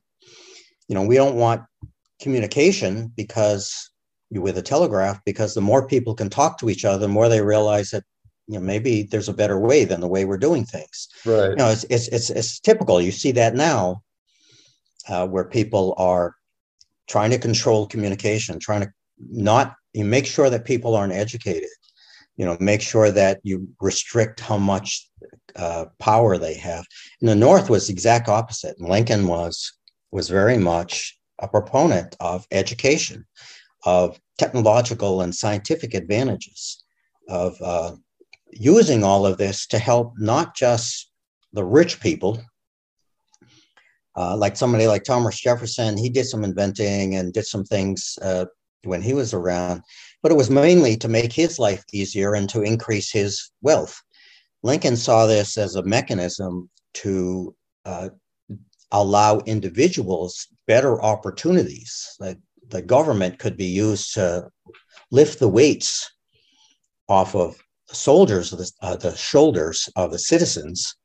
You 0.87 0.95
know, 0.95 1.05
we 1.05 1.15
don't 1.15 1.35
want 1.35 1.63
communication 2.21 3.11
because 3.15 3.91
with 4.31 4.57
a 4.57 4.61
telegraph, 4.61 5.19
because 5.25 5.53
the 5.53 5.61
more 5.61 5.87
people 5.87 6.13
can 6.13 6.29
talk 6.29 6.57
to 6.59 6.69
each 6.69 6.85
other, 6.85 6.99
the 6.99 7.07
more 7.07 7.29
they 7.29 7.41
realize 7.41 7.91
that 7.91 8.03
you 8.47 8.55
know 8.55 8.65
maybe 8.65 9.03
there's 9.03 9.29
a 9.29 9.33
better 9.33 9.59
way 9.59 9.85
than 9.85 10.01
the 10.01 10.07
way 10.07 10.25
we're 10.25 10.37
doing 10.37 10.65
things. 10.65 11.09
Right. 11.25 11.49
You 11.49 11.55
know, 11.55 11.69
it's 11.69 11.85
it's 11.89 12.07
it's, 12.07 12.29
it's 12.29 12.59
typical. 12.59 13.01
You 13.01 13.11
see 13.11 13.31
that 13.33 13.55
now, 13.55 14.03
uh, 15.09 15.27
where 15.27 15.45
people 15.45 15.93
are 15.97 16.35
trying 17.07 17.31
to 17.31 17.37
control 17.37 17.87
communication, 17.87 18.59
trying 18.59 18.81
to 18.81 18.91
not 19.19 19.75
you 19.93 20.05
make 20.05 20.25
sure 20.25 20.49
that 20.49 20.65
people 20.65 20.95
aren't 20.95 21.13
educated. 21.13 21.69
You 22.37 22.45
know, 22.45 22.57
make 22.59 22.81
sure 22.81 23.11
that 23.11 23.39
you 23.43 23.67
restrict 23.81 24.39
how 24.39 24.57
much 24.57 25.09
uh, 25.55 25.85
power 25.99 26.37
they 26.37 26.53
have. 26.53 26.85
In 27.19 27.27
the 27.27 27.35
North 27.35 27.69
was 27.69 27.87
the 27.87 27.93
exact 27.93 28.29
opposite. 28.29 28.79
Lincoln 28.79 29.27
was 29.27 29.73
was 30.11 30.29
very 30.29 30.57
much 30.57 31.17
a 31.39 31.47
proponent 31.47 32.15
of 32.19 32.47
education, 32.51 33.25
of 33.85 34.19
technological 34.37 35.21
and 35.21 35.35
scientific 35.35 35.93
advantages, 35.93 36.83
of 37.27 37.55
uh, 37.61 37.95
using 38.51 39.03
all 39.03 39.25
of 39.25 39.37
this 39.37 39.67
to 39.67 39.79
help 39.79 40.13
not 40.17 40.55
just 40.55 41.11
the 41.53 41.63
rich 41.63 41.99
people, 41.99 42.41
uh, 44.15 44.35
like 44.35 44.57
somebody 44.57 44.87
like 44.87 45.03
Thomas 45.03 45.39
Jefferson, 45.39 45.97
he 45.97 46.09
did 46.09 46.25
some 46.25 46.43
inventing 46.43 47.15
and 47.15 47.33
did 47.33 47.45
some 47.45 47.63
things 47.63 48.17
uh, 48.21 48.45
when 48.83 49.01
he 49.01 49.13
was 49.13 49.33
around, 49.33 49.81
but 50.23 50.31
it 50.31 50.37
was 50.37 50.49
mainly 50.49 50.97
to 50.97 51.07
make 51.07 51.31
his 51.31 51.59
life 51.59 51.83
easier 51.93 52.33
and 52.33 52.49
to 52.49 52.61
increase 52.61 53.11
his 53.11 53.51
wealth. 53.61 54.01
Lincoln 54.63 54.97
saw 54.97 55.27
this 55.27 55.57
as 55.57 55.75
a 55.75 55.83
mechanism 55.83 56.69
to 56.95 57.55
uh, 57.85 58.09
allow 58.91 59.39
individuals 59.39 60.47
better 60.65 61.01
opportunities. 61.01 62.15
Like 62.19 62.39
the 62.69 62.81
government 62.81 63.39
could 63.39 63.55
be 63.55 63.65
used 63.65 64.13
to 64.15 64.49
lift 65.11 65.39
the 65.39 65.47
weights 65.47 66.11
off 67.07 67.35
of 67.35 67.57
soldiers, 67.91 68.51
the, 68.51 68.71
uh, 68.81 68.95
the 68.95 69.15
shoulders 69.15 69.89
of 69.95 70.11
the 70.11 70.19
citizens, 70.19 70.95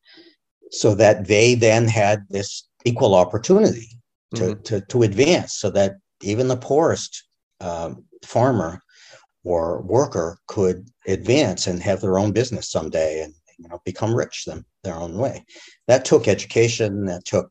so 0.71 0.95
that 0.95 1.27
they 1.27 1.55
then 1.55 1.87
had 1.87 2.25
this 2.31 2.69
equal 2.85 3.15
opportunity 3.15 3.89
to, 4.35 4.43
mm-hmm. 4.43 4.63
to, 4.63 4.81
to 4.81 5.03
advance, 5.03 5.55
so 5.55 5.71
that 5.71 5.97
even 6.23 6.49
the 6.49 6.57
poorest 6.57 7.25
um, 7.61 8.05
farmer 8.25 8.81
or 9.45 9.83
worker 9.83 10.39
could 10.47 10.89
advance 11.07 11.67
and 11.67 11.83
have 11.83 12.01
their 12.01 12.19
own 12.19 12.33
business 12.33 12.71
someday 12.71 13.23
and 13.23 13.35
you 13.59 13.69
know 13.69 13.81
become 13.85 14.15
rich 14.15 14.45
them 14.45 14.65
their 14.83 14.95
own 14.95 15.17
way. 15.17 15.45
That 15.89 16.05
took 16.05 16.29
education. 16.29 17.07
That 17.07 17.25
took 17.25 17.51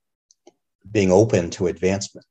being 0.91 1.11
open 1.11 1.49
to 1.51 1.67
advancement. 1.67 2.25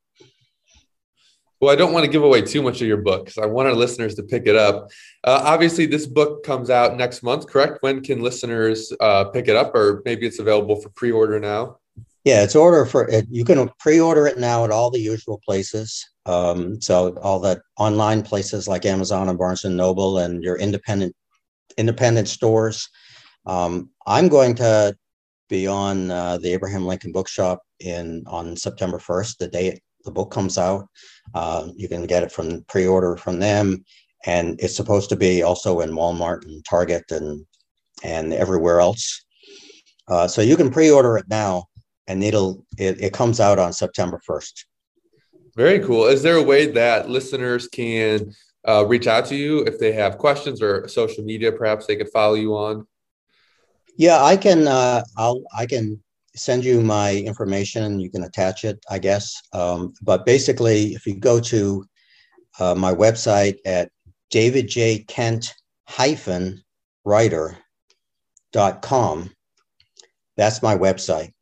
Well, 1.60 1.70
I 1.70 1.76
don't 1.76 1.92
want 1.92 2.06
to 2.06 2.10
give 2.10 2.24
away 2.24 2.40
too 2.40 2.62
much 2.62 2.80
of 2.80 2.88
your 2.88 3.02
book 3.02 3.26
because 3.26 3.36
I 3.36 3.44
want 3.44 3.68
our 3.68 3.74
listeners 3.74 4.14
to 4.14 4.22
pick 4.22 4.46
it 4.46 4.56
up. 4.56 4.90
Uh, 5.24 5.42
obviously, 5.44 5.84
this 5.84 6.06
book 6.06 6.42
comes 6.42 6.70
out 6.70 6.96
next 6.96 7.22
month, 7.22 7.46
correct? 7.46 7.78
When 7.82 8.00
can 8.00 8.22
listeners 8.22 8.92
uh, 9.00 9.24
pick 9.24 9.46
it 9.46 9.56
up, 9.56 9.74
or 9.74 10.00
maybe 10.06 10.26
it's 10.26 10.38
available 10.38 10.80
for 10.80 10.88
pre-order 10.90 11.38
now? 11.38 11.76
Yeah, 12.24 12.42
it's 12.42 12.56
order 12.56 12.86
for 12.86 13.08
it. 13.08 13.26
You 13.30 13.44
can 13.44 13.70
pre-order 13.78 14.26
it 14.26 14.38
now 14.38 14.64
at 14.64 14.70
all 14.70 14.90
the 14.90 15.00
usual 15.00 15.40
places. 15.44 16.08
Um, 16.24 16.80
so 16.80 17.14
all 17.18 17.40
the 17.40 17.60
online 17.78 18.22
places 18.22 18.66
like 18.66 18.86
Amazon 18.86 19.28
and 19.28 19.38
Barnes 19.38 19.64
and 19.64 19.76
Noble, 19.76 20.18
and 20.18 20.42
your 20.42 20.56
independent 20.56 21.14
independent 21.76 22.28
stores. 22.28 22.88
Um, 23.46 23.90
I'm 24.06 24.28
going 24.28 24.54
to 24.56 24.96
be 25.48 25.66
on 25.66 26.10
uh, 26.10 26.38
the 26.38 26.52
Abraham 26.52 26.86
Lincoln 26.86 27.12
Bookshop 27.12 27.62
in 27.80 28.22
on 28.26 28.56
September 28.56 28.98
1st, 28.98 29.38
the 29.38 29.48
day 29.48 29.80
the 30.04 30.10
book 30.10 30.30
comes 30.30 30.58
out. 30.58 30.88
Uh, 31.34 31.68
you 31.76 31.88
can 31.88 32.06
get 32.06 32.22
it 32.22 32.32
from 32.32 32.64
pre-order 32.68 33.16
from 33.16 33.38
them, 33.38 33.84
and 34.26 34.58
it's 34.60 34.76
supposed 34.76 35.08
to 35.10 35.16
be 35.16 35.42
also 35.42 35.80
in 35.80 35.90
Walmart 35.90 36.44
and 36.44 36.64
Target 36.64 37.04
and 37.10 37.44
and 38.02 38.32
everywhere 38.32 38.80
else. 38.80 39.24
Uh, 40.08 40.26
so 40.26 40.42
you 40.42 40.56
can 40.56 40.70
pre-order 40.70 41.16
it 41.16 41.26
now, 41.28 41.64
and 42.08 42.24
it'll 42.24 42.64
it, 42.78 43.00
it 43.00 43.12
comes 43.12 43.40
out 43.40 43.58
on 43.58 43.72
September 43.72 44.20
1st. 44.28 44.64
Very 45.56 45.80
cool. 45.80 46.06
Is 46.06 46.22
there 46.22 46.36
a 46.36 46.42
way 46.42 46.66
that 46.72 47.08
listeners 47.08 47.68
can 47.68 48.32
uh, 48.66 48.84
reach 48.86 49.06
out 49.06 49.26
to 49.26 49.36
you 49.36 49.60
if 49.64 49.78
they 49.78 49.92
have 49.92 50.18
questions 50.18 50.62
or 50.62 50.88
social 50.88 51.24
media? 51.24 51.52
Perhaps 51.52 51.86
they 51.86 51.96
could 51.96 52.10
follow 52.10 52.34
you 52.34 52.56
on. 52.56 52.86
Yeah, 53.96 54.22
I 54.22 54.36
can. 54.36 54.66
Uh, 54.66 55.02
I'll. 55.16 55.42
I 55.56 55.66
can 55.66 56.02
send 56.34 56.64
you 56.64 56.80
my 56.80 57.16
information 57.16 58.00
you 58.00 58.10
can 58.10 58.24
attach 58.24 58.64
it, 58.64 58.78
I 58.88 58.98
guess. 58.98 59.40
Um, 59.52 59.92
but 60.02 60.24
basically, 60.24 60.94
if 60.94 61.06
you 61.06 61.16
go 61.16 61.40
to 61.40 61.84
uh, 62.58 62.74
my 62.74 62.94
website 62.94 63.58
at 63.64 63.90
davidjkent 64.32 65.52
writer.com, 67.04 67.60
that's 70.36 70.62
my 70.62 70.76
website. 70.76 71.32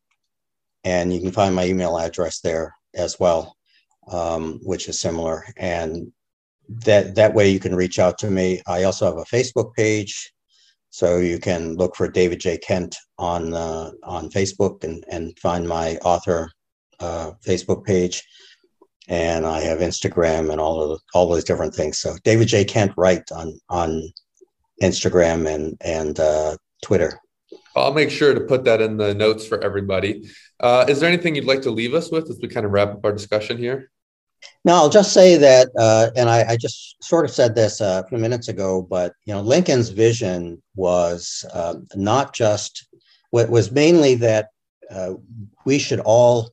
And 0.83 1.13
you 1.13 1.21
can 1.21 1.31
find 1.31 1.53
my 1.53 1.65
email 1.65 1.97
address 1.97 2.39
there 2.39 2.73
as 2.95 3.19
well, 3.19 3.55
um, 4.11 4.59
which 4.63 4.87
is 4.89 4.99
similar. 4.99 5.45
And 5.57 6.11
that, 6.69 7.15
that 7.15 7.33
way 7.33 7.49
you 7.49 7.59
can 7.59 7.75
reach 7.75 7.99
out 7.99 8.17
to 8.19 8.31
me. 8.31 8.61
I 8.67 8.83
also 8.83 9.05
have 9.05 9.17
a 9.17 9.25
Facebook 9.25 9.73
page 9.75 10.31
so 10.89 11.17
you 11.17 11.39
can 11.39 11.75
look 11.75 11.95
for 11.95 12.07
David 12.07 12.39
J. 12.39 12.57
Kent 12.57 12.95
on 13.17 13.53
uh, 13.53 13.91
on 14.03 14.29
Facebook 14.29 14.83
and, 14.83 15.03
and 15.09 15.37
find 15.39 15.67
my 15.67 15.97
author 15.97 16.51
uh, 16.99 17.31
Facebook 17.45 17.85
page. 17.85 18.23
And 19.07 19.45
I 19.45 19.61
have 19.61 19.79
Instagram 19.79 20.51
and 20.51 20.61
all 20.61 20.91
of 20.91 21.01
all 21.13 21.27
those 21.27 21.43
different 21.43 21.73
things. 21.73 21.97
So 21.99 22.15
David 22.23 22.47
J. 22.47 22.63
Kent 22.63 22.93
Wright 22.97 23.23
on 23.31 23.59
on 23.69 24.03
Instagram 24.81 25.47
and 25.47 25.77
and 25.81 26.19
uh, 26.19 26.57
Twitter. 26.83 27.19
I'll 27.75 27.93
make 27.93 28.09
sure 28.09 28.33
to 28.33 28.41
put 28.41 28.65
that 28.65 28.81
in 28.81 28.97
the 28.97 29.13
notes 29.13 29.45
for 29.45 29.63
everybody. 29.63 30.29
Uh, 30.59 30.85
is 30.87 30.99
there 30.99 31.09
anything 31.09 31.35
you'd 31.35 31.45
like 31.45 31.61
to 31.61 31.71
leave 31.71 31.93
us 31.93 32.11
with 32.11 32.29
as 32.29 32.39
we 32.41 32.47
kind 32.47 32.65
of 32.65 32.71
wrap 32.71 32.89
up 32.89 33.05
our 33.05 33.13
discussion 33.13 33.57
here? 33.57 33.91
No, 34.65 34.73
I'll 34.73 34.89
just 34.89 35.13
say 35.13 35.37
that, 35.37 35.69
uh, 35.77 36.09
and 36.17 36.29
I, 36.29 36.43
I, 36.49 36.57
just 36.57 37.01
sort 37.01 37.23
of 37.23 37.31
said 37.31 37.55
this 37.55 37.79
uh, 37.79 38.01
a 38.03 38.07
few 38.09 38.17
minutes 38.17 38.49
ago, 38.49 38.81
but 38.81 39.13
you 39.25 39.33
know, 39.33 39.41
Lincoln's 39.41 39.89
vision 39.89 40.61
was 40.75 41.45
uh, 41.53 41.75
not 41.95 42.33
just 42.33 42.85
what 43.31 43.49
was 43.49 43.71
mainly 43.71 44.15
that 44.15 44.49
uh, 44.91 45.13
we 45.65 45.79
should 45.79 46.01
all 46.01 46.51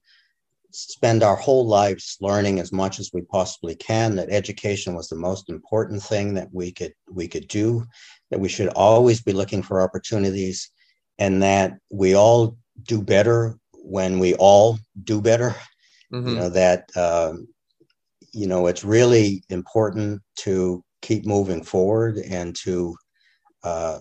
spend 0.71 1.23
our 1.23 1.37
whole 1.37 1.67
lives 1.67 2.19
learning 2.21 2.61
as 2.61 2.71
much 2.71 3.01
as 3.01 3.11
we 3.13 3.23
possibly 3.23 3.75
can. 3.75 4.15
That 4.17 4.31
education 4.31 4.95
was 4.95 5.09
the 5.09 5.17
most 5.17 5.49
important 5.49 6.03
thing 6.03 6.35
that 6.35 6.49
we 6.53 6.71
could 6.71 6.93
we 7.11 7.27
could 7.27 7.49
do. 7.49 7.85
That 8.31 8.41
we 8.41 8.49
should 8.49 8.69
always 8.69 9.21
be 9.23 9.33
looking 9.33 9.63
for 9.63 9.81
opportunities, 9.81 10.71
and 11.19 11.43
that 11.43 11.79
we 11.91 12.15
all 12.15 12.57
do 12.85 13.03
better 13.03 13.59
when 13.73 14.19
we 14.19 14.35
all 14.35 14.79
do 15.03 15.21
better. 15.21 15.57
Mm-hmm. 16.13 16.29
You 16.29 16.35
know 16.37 16.51
that. 16.51 16.91
Um, 16.97 17.49
you 18.37 18.47
know, 18.47 18.67
it's 18.67 18.85
really 18.85 19.43
important 19.49 20.21
to 20.41 20.85
keep 21.01 21.25
moving 21.25 21.65
forward 21.65 22.19
and 22.19 22.55
to 22.55 22.95
uh, 23.65 23.99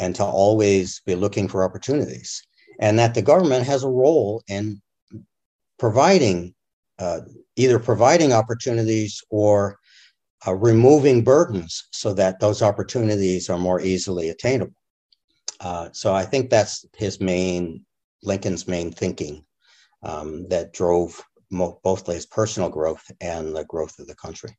and 0.00 0.14
to 0.16 0.24
always 0.24 1.00
be 1.06 1.14
looking 1.14 1.46
for 1.46 1.62
opportunities, 1.62 2.42
and 2.80 2.98
that 2.98 3.14
the 3.14 3.22
government 3.22 3.64
has 3.64 3.84
a 3.84 3.88
role 3.88 4.42
in 4.48 4.82
providing 5.78 6.52
uh, 6.98 7.20
either 7.54 7.78
providing 7.78 8.32
opportunities 8.32 9.22
or 9.30 9.78
uh, 10.48 10.54
removing 10.54 11.22
burdens 11.22 11.86
so 11.92 12.12
that 12.12 12.40
those 12.40 12.62
opportunities 12.62 13.48
are 13.48 13.58
more 13.58 13.80
easily 13.80 14.30
attainable. 14.30 14.82
Uh, 15.60 15.88
so 15.92 16.12
I 16.12 16.24
think 16.24 16.50
that's 16.50 16.84
his 16.96 17.20
main 17.20 17.84
Lincoln's 18.24 18.66
main 18.66 18.90
thinking 18.90 19.44
um, 20.02 20.48
that 20.48 20.72
drove 20.72 21.22
both 21.50 22.06
his 22.06 22.26
personal 22.26 22.68
growth 22.68 23.10
and 23.20 23.54
the 23.54 23.64
growth 23.64 23.98
of 23.98 24.06
the 24.06 24.14
country. 24.14 24.56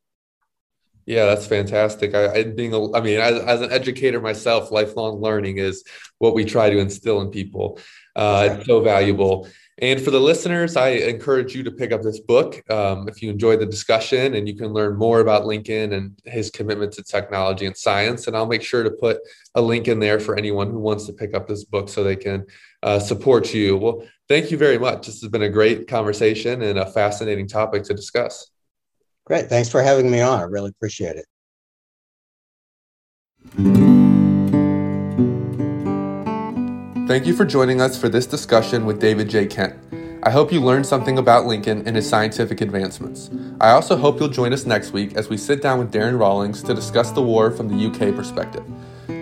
Yeah, 1.06 1.26
that's 1.26 1.48
fantastic. 1.48 2.14
I, 2.14 2.32
I 2.32 2.44
being, 2.44 2.74
a, 2.74 2.96
I 2.96 3.02
mean, 3.02 3.20
as, 3.20 3.42
as, 3.42 3.62
an 3.62 3.72
educator 3.72 4.22
myself, 4.22 4.72
lifelong 4.72 5.20
learning 5.20 5.58
is 5.58 5.84
what 6.20 6.36
we 6.36 6.46
try 6.46 6.70
to 6.70 6.78
instill 6.78 7.22
in 7.22 7.32
people. 7.32 7.80
Uh, 8.16 8.50
It's 8.52 8.68
so 8.68 8.82
valuable. 8.82 9.48
And 9.80 10.00
for 10.00 10.12
the 10.12 10.20
listeners, 10.20 10.78
I 10.78 10.90
encourage 10.90 11.56
you 11.56 11.64
to 11.64 11.72
pick 11.72 11.92
up 11.92 12.04
this 12.04 12.20
book 12.20 12.62
um, 12.70 13.08
if 13.08 13.24
you 13.24 13.32
enjoy 13.32 13.58
the 13.58 13.66
discussion 13.66 14.36
and 14.36 14.48
you 14.48 14.56
can 14.56 14.68
learn 14.68 14.96
more 14.96 15.22
about 15.22 15.48
Lincoln 15.48 15.94
and 15.94 16.20
his 16.26 16.52
commitment 16.52 16.94
to 16.94 17.04
technology 17.04 17.66
and 17.66 17.76
science. 17.76 18.28
And 18.28 18.38
I'll 18.38 18.46
make 18.46 18.62
sure 18.62 18.84
to 18.84 18.92
put 18.92 19.18
a 19.56 19.62
link 19.62 19.88
in 19.88 20.00
there 20.00 20.20
for 20.20 20.38
anyone 20.38 20.70
who 20.70 20.78
wants 20.78 21.08
to 21.08 21.14
pick 21.14 21.34
up 21.34 21.48
this 21.48 21.64
book 21.64 21.90
so 21.90 22.04
they 22.04 22.16
can 22.16 22.46
uh, 22.84 23.00
support 23.00 23.56
you. 23.56 23.76
Well, 23.76 24.04
thank 24.32 24.50
you 24.50 24.58
very 24.58 24.80
much. 24.80 25.08
This 25.08 25.20
has 25.20 25.30
been 25.30 25.42
a 25.42 25.50
great 25.50 25.90
conversation 25.90 26.62
and 26.62 26.80
a 26.80 26.86
fascinating 26.86 27.50
topic 27.50 27.84
to 27.84 27.94
discuss. 27.94 28.50
Great. 29.26 29.50
Thanks 29.50 29.68
for 29.68 29.82
having 29.82 30.10
me 30.10 30.22
on. 30.22 30.40
I 30.40 30.44
really 30.44 30.70
appreciate 30.70 31.18
it. 31.18 31.26
Thank 37.10 37.28
you 37.28 37.34
for 37.34 37.44
joining 37.44 37.82
us 37.82 38.00
for 38.00 38.08
this 38.08 38.26
discussion 38.26 38.86
with 38.86 39.02
David 39.02 39.30
J. 39.30 39.48
Kent. 39.48 39.76
I 40.24 40.30
hope 40.30 40.54
you 40.54 40.62
learned 40.62 40.86
something 40.86 41.18
about 41.18 41.46
Lincoln 41.46 41.86
and 41.86 41.98
his 41.98 42.08
scientific 42.08 42.62
advancements. 42.62 43.30
I 43.60 43.72
also 43.72 43.98
hope 43.98 44.22
you'll 44.22 44.30
join 44.30 44.54
us 44.54 44.66
next 44.66 44.94
week 44.94 45.16
as 45.16 45.28
we 45.28 45.36
sit 45.36 45.62
down 45.62 45.78
with 45.78 45.92
Darren 45.92 46.18
Rawlings 46.18 46.64
to 46.64 46.74
discuss 46.74 47.12
the 47.12 47.22
war 47.22 47.52
from 47.52 47.68
the 47.68 47.88
UK 47.88 48.16
perspective. 48.16 48.64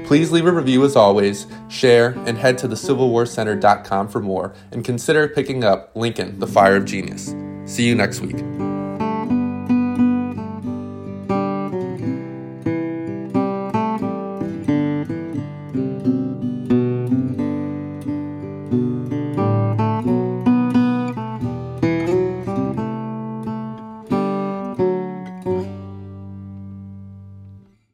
Please 0.10 0.32
leave 0.32 0.48
a 0.48 0.52
review 0.52 0.84
as 0.86 0.96
always, 0.96 1.46
share, 1.68 2.16
and 2.26 2.36
head 2.36 2.58
to 2.58 2.68
thecivilwarcenter.com 2.68 4.08
for 4.08 4.20
more, 4.20 4.56
and 4.72 4.84
consider 4.84 5.28
picking 5.28 5.64
up 5.64 5.92
Lincoln, 5.94 6.40
the 6.40 6.48
Fire 6.48 6.78
of 6.78 6.86
Genius. 6.86 7.36
See 7.66 7.88
you 7.88 7.94
next 7.94 8.20
week. 8.20 8.38